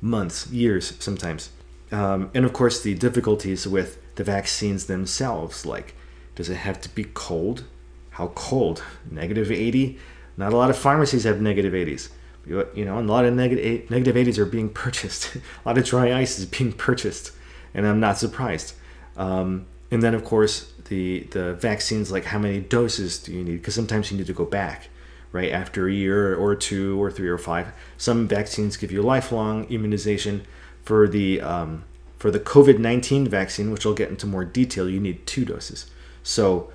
months, 0.02 0.46
years 0.48 0.92
sometimes. 0.98 1.48
Um, 1.92 2.30
and 2.34 2.44
of 2.44 2.52
course, 2.52 2.82
the 2.82 2.94
difficulties 2.94 3.68
with 3.68 3.98
the 4.16 4.24
vaccines 4.24 4.86
themselves. 4.86 5.66
Like, 5.66 5.94
does 6.34 6.48
it 6.48 6.56
have 6.56 6.80
to 6.80 6.88
be 6.88 7.04
cold? 7.04 7.64
How 8.10 8.28
cold? 8.28 8.82
Negative 9.10 9.52
80? 9.52 9.98
Not 10.36 10.52
a 10.52 10.56
lot 10.56 10.70
of 10.70 10.76
pharmacies 10.76 11.24
have 11.24 11.40
negative 11.40 11.74
80s. 11.74 12.08
You 12.46 12.84
know, 12.84 12.98
and 12.98 13.08
a 13.08 13.12
lot 13.12 13.24
of 13.24 13.34
negative 13.34 13.88
negative 13.88 14.16
80s 14.16 14.38
are 14.38 14.46
being 14.46 14.68
purchased. 14.68 15.36
a 15.36 15.40
lot 15.64 15.78
of 15.78 15.84
dry 15.84 16.12
ice 16.12 16.40
is 16.40 16.46
being 16.46 16.72
purchased, 16.72 17.30
and 17.72 17.86
I'm 17.86 18.00
not 18.00 18.18
surprised. 18.18 18.74
Um, 19.16 19.66
and 19.92 20.02
then, 20.02 20.12
of 20.14 20.24
course, 20.24 20.72
the 20.88 21.20
the 21.30 21.54
vaccines. 21.54 22.10
Like, 22.10 22.24
how 22.24 22.40
many 22.40 22.58
doses 22.58 23.18
do 23.18 23.32
you 23.32 23.44
need? 23.44 23.58
Because 23.58 23.76
sometimes 23.76 24.10
you 24.10 24.16
need 24.16 24.26
to 24.26 24.32
go 24.32 24.44
back, 24.44 24.88
right 25.30 25.52
after 25.52 25.86
a 25.86 25.92
year 25.92 26.34
or 26.34 26.56
two 26.56 27.00
or 27.00 27.12
three 27.12 27.28
or 27.28 27.38
five. 27.38 27.72
Some 27.96 28.26
vaccines 28.26 28.76
give 28.76 28.90
you 28.90 29.02
lifelong 29.02 29.64
immunization 29.64 30.44
for 30.82 31.08
the 31.08 31.40
um, 31.40 31.84
for 32.18 32.30
the 32.30 32.40
COVID 32.40 32.78
nineteen 32.78 33.26
vaccine, 33.28 33.70
which 33.70 33.86
I'll 33.86 33.94
get 33.94 34.10
into 34.10 34.26
more 34.26 34.44
detail, 34.44 34.88
you 34.88 35.00
need 35.00 35.26
two 35.26 35.44
doses. 35.44 35.90
So 36.22 36.72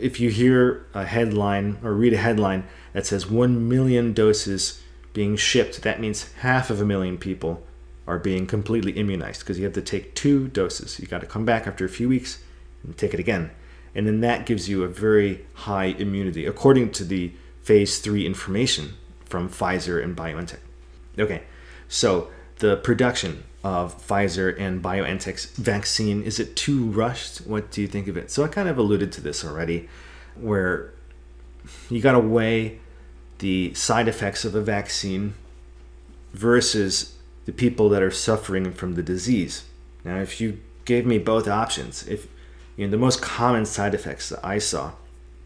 if 0.00 0.20
you 0.20 0.30
hear 0.30 0.86
a 0.94 1.04
headline 1.04 1.78
or 1.82 1.92
read 1.92 2.12
a 2.12 2.18
headline 2.18 2.64
that 2.92 3.06
says 3.06 3.30
one 3.30 3.68
million 3.68 4.12
doses 4.12 4.82
being 5.12 5.36
shipped, 5.36 5.82
that 5.82 6.00
means 6.00 6.32
half 6.34 6.70
of 6.70 6.80
a 6.80 6.84
million 6.84 7.18
people 7.18 7.62
are 8.06 8.18
being 8.18 8.46
completely 8.46 8.92
immunized 8.92 9.40
because 9.40 9.58
you 9.58 9.64
have 9.64 9.74
to 9.74 9.82
take 9.82 10.14
two 10.14 10.48
doses. 10.48 11.00
You 11.00 11.06
got 11.06 11.20
to 11.20 11.26
come 11.26 11.44
back 11.44 11.66
after 11.66 11.84
a 11.84 11.88
few 11.88 12.08
weeks 12.08 12.42
and 12.84 12.96
take 12.96 13.12
it 13.12 13.20
again. 13.20 13.50
And 13.94 14.06
then 14.06 14.20
that 14.20 14.46
gives 14.46 14.68
you 14.68 14.84
a 14.84 14.88
very 14.88 15.46
high 15.54 15.86
immunity, 15.86 16.46
according 16.46 16.90
to 16.92 17.04
the 17.04 17.32
phase 17.62 17.98
three 17.98 18.24
information 18.24 18.94
from 19.24 19.48
Pfizer 19.48 20.02
and 20.02 20.16
BioNTech. 20.16 20.58
Okay, 21.18 21.42
so 21.88 22.30
the 22.58 22.76
production 22.76 23.44
of 23.62 24.06
Pfizer 24.06 24.58
and 24.58 24.82
BioNTech's 24.82 25.46
vaccine 25.56 26.22
is 26.22 26.38
it 26.38 26.56
too 26.56 26.86
rushed? 26.86 27.38
What 27.38 27.70
do 27.70 27.80
you 27.80 27.88
think 27.88 28.08
of 28.08 28.16
it? 28.16 28.30
So 28.30 28.44
I 28.44 28.48
kind 28.48 28.68
of 28.68 28.78
alluded 28.78 29.12
to 29.12 29.20
this 29.20 29.44
already, 29.44 29.88
where 30.34 30.92
you 31.90 32.00
got 32.00 32.12
to 32.12 32.20
weigh 32.20 32.78
the 33.38 33.74
side 33.74 34.08
effects 34.08 34.44
of 34.44 34.54
a 34.54 34.62
vaccine 34.62 35.34
versus 36.32 37.16
the 37.44 37.52
people 37.52 37.88
that 37.88 38.02
are 38.02 38.10
suffering 38.10 38.72
from 38.72 38.94
the 38.94 39.02
disease. 39.02 39.64
Now, 40.04 40.18
if 40.18 40.40
you 40.40 40.60
gave 40.84 41.04
me 41.04 41.18
both 41.18 41.48
options, 41.48 42.06
if 42.06 42.28
you 42.76 42.86
know 42.86 42.90
the 42.90 42.98
most 42.98 43.20
common 43.20 43.66
side 43.66 43.94
effects 43.94 44.28
that 44.28 44.44
I 44.44 44.58
saw 44.58 44.92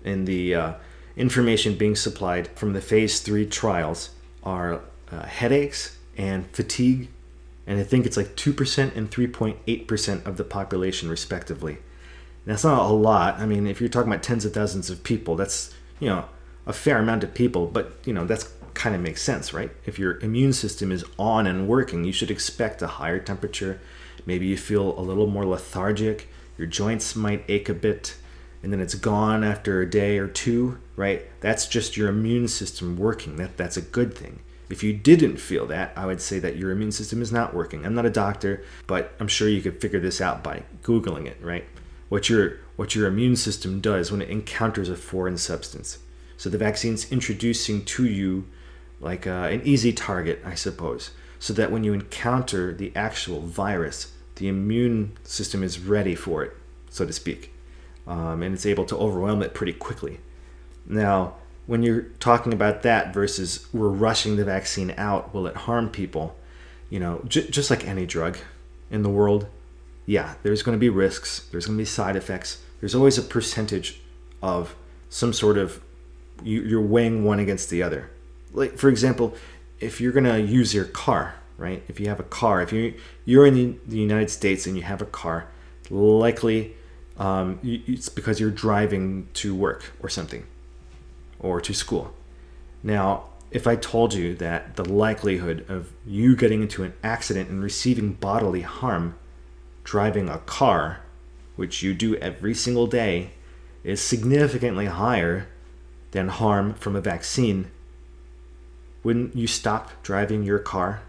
in 0.05 0.25
the 0.25 0.55
uh, 0.55 0.73
information 1.17 1.75
being 1.75 1.97
supplied 1.97 2.49
from 2.49 2.73
the 2.73 2.81
phase 2.81 3.21
three 3.21 3.47
trials 3.47 4.11
are 4.43 4.81
uh, 5.11 5.23
headaches 5.25 5.97
and 6.21 6.47
fatigue, 6.55 7.09
and 7.67 7.81
I 7.81 7.83
think 7.83 8.05
it's 8.05 8.17
like 8.19 8.37
two 8.37 8.53
percent 8.53 8.95
and 8.95 9.11
three 9.11 9.27
point 9.27 9.59
eight 9.67 9.89
percent 9.89 10.27
of 10.27 10.37
the 10.37 10.45
population, 10.45 11.09
respectively. 11.09 11.79
That's 12.45 12.63
not 12.63 12.91
a 12.91 12.93
lot. 12.93 13.41
I 13.41 13.47
mean, 13.47 13.67
if 13.67 13.81
you're 13.81 13.89
talking 13.89 14.13
about 14.13 14.23
tens 14.23 14.45
of 14.45 14.53
thousands 14.53 14.91
of 14.91 15.03
people, 15.03 15.35
that's 15.35 15.75
you 15.99 16.09
know 16.09 16.27
a 16.67 16.75
fair 16.75 16.99
amount 16.99 17.25
of 17.25 17.33
people, 17.33 17.67
but 17.67 17.97
you 18.05 18.13
know 18.13 18.27
that's 18.27 18.53
kind 18.75 18.95
of 18.95 19.01
makes 19.01 19.23
sense, 19.23 19.55
right? 19.55 19.71
If 19.87 19.99
your 19.99 20.19
immune 20.21 20.53
system 20.53 20.93
is 20.93 21.05
on 21.19 21.47
and 21.47 21.67
working, 21.67 22.05
you 22.05 22.13
should 22.13 22.31
expect 22.31 22.83
a 22.83 22.87
higher 22.87 23.19
temperature. 23.19 23.81
Maybe 24.27 24.47
you 24.47 24.59
feel 24.59 24.99
a 24.99 25.01
little 25.01 25.27
more 25.27 25.47
lethargic. 25.47 26.29
Your 26.59 26.67
joints 26.67 27.17
might 27.17 27.45
ache 27.49 27.71
a 27.71 27.75
bit, 27.75 28.17
and 28.63 28.71
then 28.71 28.81
it's 28.81 28.95
gone 28.95 29.43
after 29.43 29.81
a 29.81 29.89
day 29.89 30.19
or 30.19 30.29
two, 30.29 30.79
right? 30.97 31.23
That's 31.41 31.67
just 31.67 31.97
your 31.97 32.11
immune 32.11 32.49
system 32.49 32.99
working. 32.99 33.37
That 33.37 33.57
that's 33.57 33.79
a 33.79 33.83
good 33.83 34.15
thing. 34.15 34.41
If 34.71 34.85
you 34.85 34.93
didn't 34.93 35.39
feel 35.39 35.67
that, 35.67 35.93
I 35.97 36.07
would 36.07 36.21
say 36.21 36.39
that 36.39 36.57
your 36.57 36.71
immune 36.71 36.93
system 36.93 37.21
is 37.21 37.33
not 37.33 37.53
working. 37.53 37.85
I'm 37.85 37.95
not 37.95 38.07
a 38.07 38.11
doctor, 38.11 38.65
but 38.87 39.13
I'm 39.19 39.29
sure 39.29 39.49
you 39.49 39.61
could 39.61 39.81
figure 39.81 40.01
this 40.01 40.21
out 40.21 40.45
by 40.45 40.63
googling 40.83 41.27
it, 41.27 41.39
right? 41.43 41.65
What 42.09 42.29
your 42.29 42.59
what 42.77 42.95
your 42.95 43.07
immune 43.07 43.37
system 43.37 43.81
does 43.81 44.11
when 44.11 44.23
it 44.23 44.31
encounters 44.31 44.89
a 44.89 44.97
foreign 44.97 45.37
substance. 45.37 45.99
So 46.37 46.49
the 46.49 46.57
vaccine's 46.57 47.11
introducing 47.13 47.85
to 47.85 48.07
you 48.07 48.47
like 49.01 49.27
uh, 49.27 49.49
an 49.51 49.63
easy 49.65 49.93
target, 49.93 50.41
I 50.45 50.55
suppose, 50.55 51.11
so 51.39 51.53
that 51.55 51.71
when 51.71 51.85
you 51.85 51.93
encounter 51.93 52.73
the 52.73 52.93
actual 52.95 53.41
virus, 53.41 54.13
the 54.37 54.49
immune 54.49 55.19
system 55.25 55.63
is 55.63 55.81
ready 55.81 56.15
for 56.15 56.43
it, 56.45 56.57
so 56.89 57.05
to 57.05 57.13
speak, 57.13 57.53
um, 58.07 58.43
and 58.43 58.55
it's 58.55 58.67
able 58.67 58.87
to 58.87 58.97
overwhelm 58.97 59.43
it 59.43 59.53
pretty 59.53 59.73
quickly. 59.75 60.21
Now, 60.87 61.35
when 61.71 61.83
you're 61.83 62.03
talking 62.19 62.53
about 62.53 62.83
that 62.83 63.15
versus 63.15 63.67
we're 63.73 63.89
rushing 63.89 64.37
the 64.37 64.45
vaccine 64.45 64.93
out, 64.97 65.33
will 65.33 65.47
it 65.47 65.57
harm 65.57 65.89
people? 65.89 66.37
You 66.89 67.01
know, 67.01 67.23
j- 67.29 67.49
just 67.49 67.71
like 67.71 67.87
any 67.87 68.07
drug 68.07 68.39
in 68.91 69.03
the 69.03 69.09
world, 69.09 69.47
yeah, 70.05 70.35
there's 70.43 70.63
going 70.63 70.77
to 70.77 70.81
be 70.81 70.89
risks, 70.89 71.47
there's 71.51 71.67
going 71.67 71.79
to 71.79 71.81
be 71.81 71.87
side 71.87 72.17
effects. 72.17 72.63
There's 72.81 72.95
always 72.95 73.19
a 73.19 73.23
percentage 73.23 74.01
of 74.43 74.75
some 75.09 75.33
sort 75.33 75.59
of 75.59 75.81
you, 76.43 76.63
you're 76.63 76.81
weighing 76.83 77.25
one 77.25 77.39
against 77.39 77.71
the 77.71 77.83
other 77.83 78.11
like 78.53 78.77
for 78.77 78.89
example, 78.89 79.35
if 79.79 80.01
you're 80.01 80.13
gonna 80.13 80.39
use 80.39 80.75
your 80.75 80.85
car, 80.85 81.35
right? 81.57 81.83
If 81.89 82.01
you 82.01 82.09
have 82.09 82.21
a 82.21 82.25
car, 82.25 82.63
if 82.63 82.73
you 82.73 82.95
you're 83.25 83.47
in 83.47 83.55
the, 83.55 83.79
the 83.87 83.99
United 83.99 84.31
States 84.31 84.67
and 84.67 84.77
you 84.77 84.83
have 84.83 85.01
a 85.03 85.07
car, 85.07 85.47
likely 85.89 86.77
um, 87.19 87.59
it's 87.63 88.09
because 88.09 88.41
you're 88.41 88.51
driving 88.51 89.29
to 89.35 89.55
work 89.55 89.93
or 90.03 90.09
something, 90.09 90.47
or 91.41 91.61
to 91.61 91.75
school. 91.75 92.13
Now, 92.83 93.25
if 93.51 93.67
I 93.67 93.77
told 93.77 94.15
you 94.15 94.35
that 94.37 94.77
the 94.77 94.89
likelihood 94.89 95.65
of 95.69 95.93
you 96.07 96.37
getting 96.37 96.63
into 96.63 96.85
an 96.85 96.95
accident 97.03 97.51
and 97.51 97.63
receiving 97.63 98.13
bodily 98.13 98.63
harm 98.63 99.17
driving 99.83 100.29
a 100.29 100.39
car, 100.39 101.01
which 101.57 101.83
you 101.83 101.95
do 101.95 102.15
every 102.17 102.55
single 102.55 102.87
day, 102.87 103.31
is 103.83 104.01
significantly 104.01 104.87
higher 104.87 105.49
than 106.13 106.29
harm 106.29 106.75
from 106.75 106.95
a 106.95 107.01
vaccine 107.01 107.71
wouldn't 109.03 109.35
you 109.35 109.47
stop 109.47 109.91
driving 110.03 110.43
your 110.43 110.59
car 110.59 111.01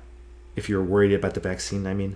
if 0.56 0.70
you're 0.70 0.84
worried 0.84 1.14
about 1.14 1.34
the 1.34 1.40
vaccine? 1.40 1.86
I 1.86 1.94
mean, 1.94 2.16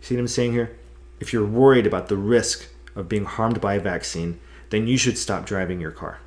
see 0.00 0.14
what 0.14 0.20
I'm 0.20 0.28
saying 0.28 0.52
here? 0.52 0.76
If 1.18 1.32
you're 1.32 1.46
worried 1.46 1.86
about 1.86 2.08
the 2.08 2.16
risk 2.16 2.68
of 2.94 3.08
being 3.08 3.24
harmed 3.24 3.60
by 3.60 3.74
a 3.74 3.80
vaccine, 3.80 4.38
then 4.70 4.86
you 4.86 4.96
should 4.96 5.18
stop 5.18 5.44
driving 5.44 5.80
your 5.80 5.90
car 5.90 6.20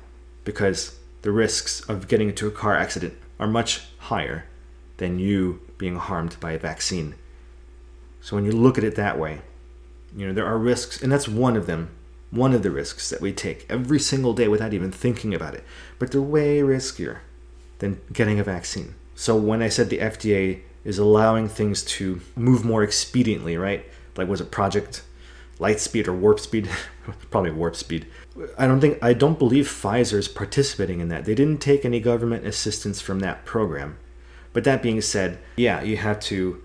because 0.50 0.98
the 1.22 1.30
risks 1.30 1.80
of 1.88 2.08
getting 2.08 2.28
into 2.28 2.48
a 2.48 2.50
car 2.50 2.76
accident 2.76 3.16
are 3.38 3.46
much 3.46 3.82
higher 3.98 4.46
than 4.96 5.20
you 5.20 5.60
being 5.78 5.94
harmed 5.94 6.36
by 6.40 6.50
a 6.50 6.58
vaccine. 6.58 7.14
So 8.20 8.34
when 8.34 8.44
you 8.44 8.50
look 8.50 8.76
at 8.76 8.82
it 8.82 8.96
that 8.96 9.16
way, 9.16 9.42
you 10.16 10.26
know, 10.26 10.32
there 10.32 10.44
are 10.44 10.58
risks, 10.58 11.00
and 11.00 11.12
that's 11.12 11.28
one 11.28 11.56
of 11.56 11.68
them, 11.68 11.90
one 12.32 12.52
of 12.52 12.64
the 12.64 12.72
risks 12.72 13.10
that 13.10 13.20
we 13.20 13.32
take 13.32 13.64
every 13.70 14.00
single 14.00 14.34
day 14.34 14.48
without 14.48 14.74
even 14.74 14.90
thinking 14.90 15.32
about 15.32 15.54
it. 15.54 15.62
But 16.00 16.10
they're 16.10 16.20
way 16.20 16.58
riskier 16.62 17.18
than 17.78 18.00
getting 18.12 18.40
a 18.40 18.44
vaccine. 18.44 18.96
So 19.14 19.36
when 19.36 19.62
I 19.62 19.68
said 19.68 19.88
the 19.88 19.98
FDA 19.98 20.62
is 20.82 20.98
allowing 20.98 21.48
things 21.48 21.84
to 21.84 22.20
move 22.34 22.64
more 22.64 22.84
expediently, 22.84 23.56
right? 23.56 23.86
Like 24.16 24.26
was 24.26 24.40
it 24.40 24.50
Project 24.50 25.02
Lightspeed 25.60 26.08
or 26.08 26.14
Warp 26.14 26.40
Speed? 26.40 26.68
Probably 27.30 27.50
Warp 27.50 27.76
Speed. 27.76 28.06
I 28.58 28.66
don't 28.66 28.80
think 28.80 28.98
I 29.02 29.12
don't 29.12 29.38
believe 29.38 29.66
Pfizer 29.66 30.14
is 30.14 30.28
participating 30.28 31.00
in 31.00 31.08
that. 31.08 31.24
They 31.26 31.34
didn't 31.34 31.60
take 31.60 31.84
any 31.84 32.00
government 32.00 32.46
assistance 32.46 33.00
from 33.00 33.20
that 33.20 33.44
program. 33.44 33.98
But 34.52 34.64
that 34.64 34.82
being 34.82 35.00
said, 35.00 35.38
yeah, 35.56 35.82
you 35.82 35.96
have 35.98 36.18
to 36.20 36.62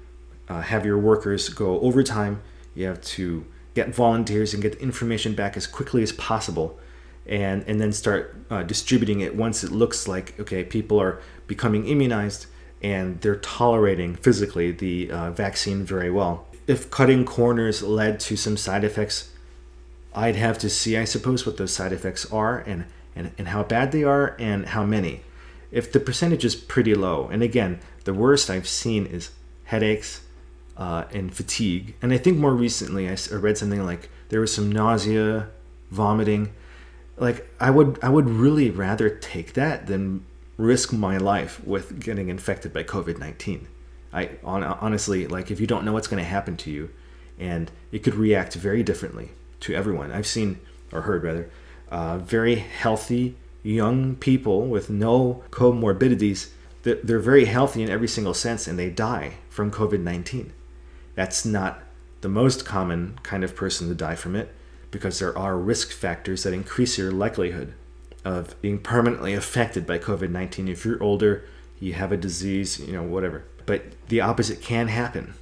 uh, 0.48 0.62
have 0.62 0.86
your 0.86 0.98
workers 0.98 1.50
go 1.50 1.80
overtime. 1.82 2.42
You 2.74 2.88
have 2.88 3.02
to 3.02 3.46
get 3.76 3.94
volunteers 3.94 4.54
and 4.54 4.64
get 4.64 4.76
information 4.76 5.36
back 5.36 5.56
as 5.56 5.68
quickly 5.68 6.02
as 6.02 6.12
possible 6.14 6.80
and 7.28 7.64
and 7.68 7.80
then 7.80 7.92
start 7.92 8.36
uh, 8.50 8.64
distributing 8.64 9.20
it 9.20 9.36
once 9.36 9.64
it 9.64 9.72
looks 9.72 10.08
like 10.08 10.40
okay 10.40 10.64
people 10.64 11.00
are 11.00 11.20
becoming 11.48 11.88
immunized 11.88 12.46
and 12.82 13.20
they're 13.22 13.38
tolerating 13.38 14.16
physically 14.16 14.72
the 14.72 15.10
uh, 15.12 15.32
vaccine 15.32 15.84
very 15.84 16.12
well 16.12 16.48
if 16.68 16.90
cutting 16.90 17.26
corners 17.26 17.82
led 17.82 18.20
to 18.20 18.36
some 18.36 18.58
side 18.58 18.84
effects 18.84 19.32
i'd 20.14 20.36
have 20.36 20.58
to 20.58 20.70
see 20.70 20.98
i 20.98 21.04
suppose 21.04 21.46
what 21.46 21.58
those 21.58 21.72
side 21.74 21.92
effects 21.92 22.32
are 22.32 22.60
and 22.60 22.86
and, 23.16 23.32
and 23.38 23.48
how 23.48 23.64
bad 23.64 23.92
they 23.92 24.04
are 24.04 24.36
and 24.40 24.68
how 24.68 24.84
many. 24.84 25.22
If 25.72 25.92
the 25.92 26.00
percentage 26.00 26.46
is 26.46 26.56
pretty 26.56 26.94
low 26.94 27.28
and 27.32 27.42
again 27.42 27.80
the 28.04 28.14
worst 28.14 28.50
i've 28.50 28.68
seen 28.68 29.06
is 29.06 29.32
headaches 29.66 30.22
uh, 30.78 31.06
and 31.12 31.34
fatigue. 31.34 31.96
And 32.02 32.14
i 32.14 32.18
think 32.18 32.38
more 32.38 32.54
recently 32.54 33.10
i 33.10 33.18
read 33.32 33.58
something 33.58 33.84
like 33.86 34.10
there 34.30 34.42
was 34.42 34.54
some 34.54 34.72
nausea 34.72 35.50
vomiting. 35.92 36.54
Like 37.18 37.50
I 37.60 37.72
would 37.72 37.98
I 38.04 38.10
would 38.10 38.30
really 38.30 38.70
rather 38.70 39.10
take 39.10 39.54
that 39.54 39.88
than 39.88 40.26
risk 40.58 40.94
my 40.94 41.18
life 41.18 41.64
with 41.66 42.00
getting 42.00 42.30
infected 42.30 42.72
by 42.74 42.84
COVID-19. 42.84 43.66
I 44.16 44.32
on, 44.44 44.64
honestly 44.64 45.28
like 45.28 45.52
if 45.52 45.60
you 45.60 45.68
don't 45.68 45.86
know 45.86 45.94
what's 45.94 46.08
going 46.08 46.24
to 46.24 46.30
happen 46.30 46.58
to 46.58 46.72
you 46.72 46.90
and 47.38 47.70
it 47.92 48.00
could 48.00 48.16
react 48.16 48.56
very 48.56 48.82
differently 48.82 49.32
to 49.62 49.76
everyone. 49.76 50.12
I've 50.12 50.26
seen 50.26 50.60
or 50.92 51.02
heard 51.02 51.24
rather 51.24 51.50
uh, 51.90 52.18
very 52.18 52.56
healthy 52.56 53.36
young 53.62 54.16
people 54.16 54.68
with 54.68 54.90
no 54.90 55.44
comorbidities 55.52 56.50
they're, 56.86 57.00
they're 57.04 57.20
very 57.20 57.46
healthy 57.46 57.84
in 57.84 57.90
every 57.90 58.08
single 58.08 58.34
sense 58.34 58.68
and 58.68 58.80
they 58.80 58.90
die 58.90 59.34
from 59.50 59.72
COVID-19. 59.72 60.52
That's 61.16 61.44
not 61.44 61.82
the 62.22 62.30
most 62.30 62.64
common 62.64 63.20
kind 63.24 63.44
of 63.44 63.56
person 63.56 63.90
to 63.90 63.96
die 63.96 64.16
from 64.16 64.36
it 64.36 64.54
because 64.92 65.20
there 65.20 65.38
are 65.38 65.58
risk 65.58 65.92
factors 65.92 66.44
that 66.44 66.54
increase 66.54 66.98
your 66.98 67.12
likelihood 67.12 67.74
of 68.24 68.60
being 68.62 68.80
permanently 68.80 69.34
affected 69.34 69.86
by 69.86 69.98
COVID 69.98 70.30
19. 70.30 70.68
If 70.68 70.86
you're 70.86 71.02
older, 71.02 71.44
you 71.80 71.94
have 71.94 72.12
a 72.12 72.18
disease, 72.18 72.80
you 72.80 72.94
know, 72.94 73.04
whatever. 73.04 73.44
But 73.66 73.84
the 74.08 74.22
opposite 74.22 74.62
can 74.62 74.88
happen. 74.88 75.34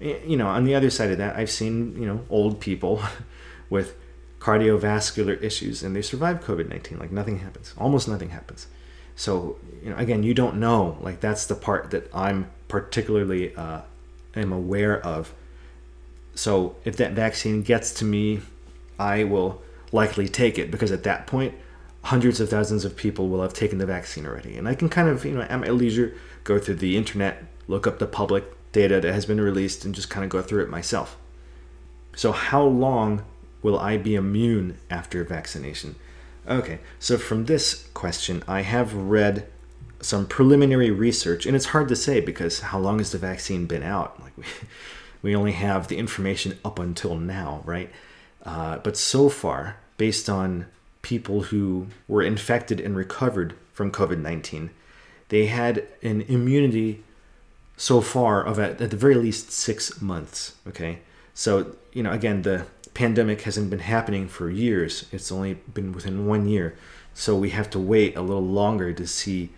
You 0.00 0.36
know, 0.36 0.48
on 0.48 0.64
the 0.64 0.74
other 0.74 0.90
side 0.90 1.10
of 1.10 1.18
that, 1.18 1.36
I've 1.36 1.50
seen, 1.50 2.00
you 2.00 2.06
know, 2.06 2.24
old 2.28 2.60
people 2.60 3.02
with 3.70 3.96
cardiovascular 4.40 5.40
issues 5.40 5.84
and 5.84 5.94
they 5.94 6.02
survive 6.02 6.40
COVID 6.40 6.68
19. 6.68 6.98
Like 6.98 7.12
nothing 7.12 7.38
happens, 7.38 7.72
almost 7.78 8.08
nothing 8.08 8.30
happens. 8.30 8.66
So, 9.14 9.58
you 9.82 9.90
know, 9.90 9.96
again, 9.96 10.22
you 10.22 10.34
don't 10.34 10.56
know. 10.56 10.98
Like 11.00 11.20
that's 11.20 11.46
the 11.46 11.54
part 11.54 11.90
that 11.92 12.10
I'm 12.14 12.50
particularly 12.68 13.54
uh, 13.54 13.82
am 14.34 14.52
aware 14.52 15.00
of. 15.00 15.32
So 16.34 16.76
if 16.84 16.96
that 16.96 17.12
vaccine 17.12 17.62
gets 17.62 17.92
to 17.94 18.04
me 18.04 18.40
I 19.02 19.24
will 19.24 19.60
likely 19.90 20.28
take 20.28 20.58
it 20.58 20.70
because 20.70 20.92
at 20.92 21.02
that 21.02 21.26
point, 21.26 21.54
hundreds 22.04 22.40
of 22.40 22.48
thousands 22.48 22.84
of 22.84 22.96
people 22.96 23.28
will 23.28 23.42
have 23.42 23.52
taken 23.52 23.78
the 23.78 23.86
vaccine 23.86 24.26
already. 24.26 24.56
And 24.56 24.68
I 24.68 24.74
can 24.74 24.88
kind 24.88 25.08
of, 25.08 25.24
you 25.24 25.32
know, 25.32 25.42
at 25.42 25.60
my 25.60 25.68
leisure, 25.68 26.14
go 26.44 26.58
through 26.58 26.76
the 26.76 26.96
internet, 26.96 27.44
look 27.68 27.86
up 27.86 27.98
the 27.98 28.06
public 28.06 28.44
data 28.72 29.00
that 29.00 29.12
has 29.12 29.26
been 29.26 29.40
released, 29.40 29.84
and 29.84 29.94
just 29.94 30.10
kind 30.10 30.24
of 30.24 30.30
go 30.30 30.42
through 30.42 30.62
it 30.62 30.70
myself. 30.70 31.16
So, 32.14 32.32
how 32.32 32.62
long 32.62 33.24
will 33.62 33.78
I 33.78 33.96
be 33.96 34.14
immune 34.14 34.78
after 34.90 35.24
vaccination? 35.24 35.96
Okay, 36.48 36.80
so 36.98 37.18
from 37.18 37.44
this 37.44 37.88
question, 37.94 38.42
I 38.48 38.62
have 38.62 38.94
read 38.94 39.46
some 40.00 40.26
preliminary 40.26 40.90
research, 40.90 41.46
and 41.46 41.54
it's 41.54 41.66
hard 41.66 41.88
to 41.88 41.96
say 41.96 42.20
because 42.20 42.60
how 42.60 42.78
long 42.78 42.98
has 42.98 43.12
the 43.12 43.18
vaccine 43.18 43.66
been 43.66 43.82
out? 43.82 44.20
Like, 44.20 44.36
we, 44.36 44.44
we 45.22 45.36
only 45.36 45.52
have 45.52 45.88
the 45.88 45.98
information 45.98 46.58
up 46.64 46.78
until 46.78 47.16
now, 47.16 47.62
right? 47.64 47.90
Uh, 48.44 48.78
but 48.78 48.96
so 48.96 49.28
far, 49.28 49.76
based 49.96 50.28
on 50.28 50.66
people 51.02 51.42
who 51.44 51.86
were 52.08 52.22
infected 52.22 52.80
and 52.80 52.96
recovered 52.96 53.54
from 53.72 53.92
COVID 53.92 54.18
19, 54.18 54.70
they 55.28 55.46
had 55.46 55.86
an 56.02 56.22
immunity 56.22 57.02
so 57.76 58.00
far 58.00 58.44
of 58.44 58.58
at, 58.58 58.80
at 58.80 58.90
the 58.90 58.96
very 58.96 59.14
least 59.14 59.50
six 59.50 60.00
months. 60.00 60.56
Okay, 60.68 61.00
so 61.34 61.76
you 61.92 62.02
know 62.02 62.12
again 62.12 62.42
the 62.42 62.66
pandemic 62.94 63.42
hasn't 63.42 63.70
been 63.70 63.80
happening 63.80 64.28
for 64.28 64.50
years; 64.50 65.06
it's 65.12 65.32
only 65.32 65.54
been 65.54 65.92
within 65.92 66.26
one 66.26 66.48
year. 66.48 66.76
So 67.14 67.36
we 67.36 67.50
have 67.50 67.68
to 67.70 67.78
wait 67.78 68.16
a 68.16 68.22
little 68.22 68.46
longer 68.46 68.92
to 68.92 69.06
see 69.06 69.50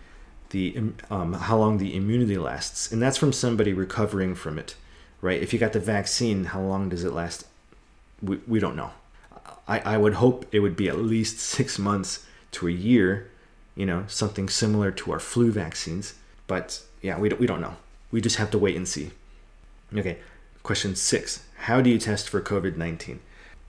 the 0.49 0.91
um, 1.09 1.33
how 1.33 1.57
long 1.57 1.77
the 1.77 1.95
immunity 1.95 2.37
lasts, 2.37 2.91
and 2.91 3.01
that's 3.01 3.17
from 3.17 3.33
somebody 3.33 3.73
recovering 3.73 4.35
from 4.35 4.59
it, 4.59 4.75
right? 5.21 5.41
If 5.41 5.53
you 5.53 5.59
got 5.59 5.73
the 5.73 5.79
vaccine, 5.79 6.45
how 6.45 6.61
long 6.61 6.89
does 6.89 7.03
it 7.03 7.13
last? 7.13 7.45
We, 8.21 8.39
we 8.47 8.59
don't 8.59 8.75
know. 8.75 8.91
I, 9.67 9.79
I 9.79 9.97
would 9.97 10.15
hope 10.15 10.45
it 10.51 10.59
would 10.59 10.75
be 10.75 10.87
at 10.87 10.97
least 10.97 11.39
six 11.39 11.79
months 11.79 12.25
to 12.51 12.67
a 12.67 12.71
year, 12.71 13.31
you 13.75 13.85
know, 13.85 14.05
something 14.07 14.47
similar 14.47 14.91
to 14.91 15.11
our 15.11 15.19
flu 15.19 15.51
vaccines. 15.51 16.13
But 16.47 16.81
yeah, 17.01 17.17
we 17.19 17.29
we 17.29 17.47
don't 17.47 17.61
know. 17.61 17.75
We 18.15 18.21
just 18.21 18.37
have 18.37 18.49
to 18.51 18.57
wait 18.57 18.77
and 18.77 18.87
see. 18.87 19.11
Okay, 19.93 20.19
question 20.63 20.95
six 20.95 21.43
How 21.57 21.81
do 21.81 21.89
you 21.89 21.99
test 21.99 22.29
for 22.29 22.39
COVID 22.39 22.77
19? 22.77 23.19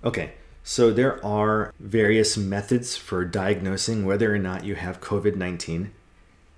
Okay, 0.04 0.34
so 0.62 0.92
there 0.92 1.18
are 1.26 1.74
various 1.80 2.36
methods 2.36 2.96
for 2.96 3.24
diagnosing 3.24 4.06
whether 4.06 4.32
or 4.32 4.38
not 4.38 4.64
you 4.64 4.76
have 4.76 5.00
COVID 5.00 5.34
19. 5.34 5.90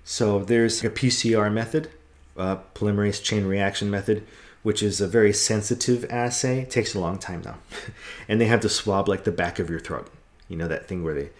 So 0.05 0.41
there's 0.41 0.85
a 0.85 0.91
PCR 0.91 1.51
method, 1.51 1.89
a 2.37 2.59
polymerase 2.75 3.23
chain 3.23 3.47
reaction 3.47 3.91
method, 3.91 4.27
which 4.63 4.83
is 4.83 5.01
a 5.01 5.09
very 5.09 5.33
sensitive 5.33 6.05
assay. 6.11 6.61
It 6.61 6.71
takes 6.71 6.95
a 6.95 7.01
long 7.01 7.17
time 7.17 7.41
though. 7.41 7.57
and 8.29 8.39
they 8.39 8.49
have 8.49 8.61
to 8.61 8.69
swab 8.69 9.09
like 9.09 9.25
the 9.25 9.33
back 9.33 9.59
of 9.59 9.71
your 9.71 9.81
throat. 9.81 10.11
You 10.47 10.59
know 10.59 10.69
that 10.69 10.87
thing 10.87 11.03
where 11.03 11.15
they 11.15 11.31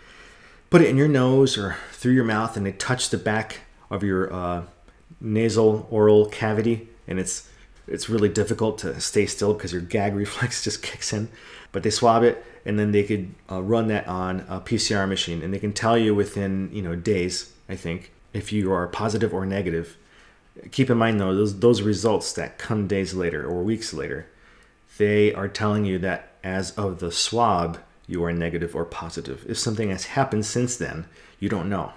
put 0.71 0.81
it 0.81 0.89
in 0.89 0.97
your 0.97 1.09
nose 1.09 1.59
or 1.59 1.77
through 1.93 2.15
your 2.15 2.25
mouth 2.25 2.57
and 2.57 2.65
they 2.65 2.73
touch 2.73 3.11
the 3.11 3.19
back 3.19 3.65
of 3.91 4.03
your 4.03 4.33
uh, 4.33 4.63
nasal 5.21 5.87
oral 5.91 6.27
cavity 6.27 6.89
and 7.07 7.19
it's 7.19 7.49
it's 7.87 8.09
really 8.09 8.29
difficult 8.29 8.79
to 8.79 9.01
stay 9.01 9.27
still 9.27 9.55
because 9.55 9.73
your 9.73 9.81
gag 9.81 10.15
reflex 10.23 10.63
just 10.63 10.83
kicks 10.83 11.13
in. 11.13 11.29
But 11.73 11.83
they 11.83 11.91
swab 11.91 12.23
it 12.23 12.45
and 12.65 12.79
then 12.79 12.93
they 12.93 13.03
could 13.03 13.35
uh, 13.51 13.63
run 13.63 13.89
that 13.89 14.07
on 14.07 14.41
a 14.49 14.61
PCR 14.61 15.09
machine 15.09 15.43
and 15.43 15.53
they 15.53 15.59
can 15.59 15.73
tell 15.73 15.97
you 15.99 16.15
within 16.15 16.71
you 16.73 16.83
know 16.83 16.95
days, 16.95 17.53
I 17.69 17.77
think, 17.77 18.13
if 18.33 18.53
you 18.53 18.73
are 18.73 18.87
positive 18.87 19.33
or 19.35 19.47
negative. 19.47 19.97
Keep 20.71 20.91
in 20.91 20.99
mind 20.99 21.21
though, 21.21 21.35
those 21.35 21.61
those 21.61 21.83
results 21.83 22.33
that 22.35 22.59
come 22.59 22.87
days 22.87 23.15
later 23.15 23.45
or 23.47 23.63
weeks 23.63 23.93
later, 23.93 24.29
they 24.99 25.33
are 25.35 25.49
telling 25.49 25.85
you 25.85 25.99
that 26.01 26.33
as 26.45 26.73
of 26.73 27.01
the 27.01 27.13
swab, 27.13 27.79
you 28.07 28.25
are 28.25 28.33
negative 28.33 28.75
or 28.75 28.85
positive. 28.85 29.45
If 29.49 29.59
something 29.59 29.91
has 29.91 30.07
happened 30.07 30.47
since 30.47 30.77
then, 30.77 31.07
you 31.39 31.49
don't 31.49 31.69
know, 31.69 31.93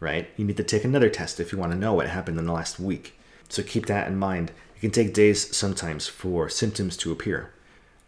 right? 0.00 0.28
You 0.36 0.44
need 0.44 0.56
to 0.56 0.64
take 0.64 0.84
another 0.84 1.10
test 1.10 1.40
if 1.40 1.52
you 1.52 1.58
want 1.58 1.72
to 1.72 1.78
know 1.78 1.94
what 1.94 2.08
happened 2.08 2.38
in 2.38 2.46
the 2.46 2.52
last 2.52 2.78
week. 2.78 3.18
So 3.48 3.62
keep 3.62 3.86
that 3.86 4.08
in 4.08 4.18
mind. 4.18 4.52
It 4.76 4.80
can 4.80 4.90
take 4.90 5.14
days 5.14 5.56
sometimes 5.56 6.06
for 6.06 6.48
symptoms 6.48 6.96
to 6.98 7.12
appear. 7.12 7.52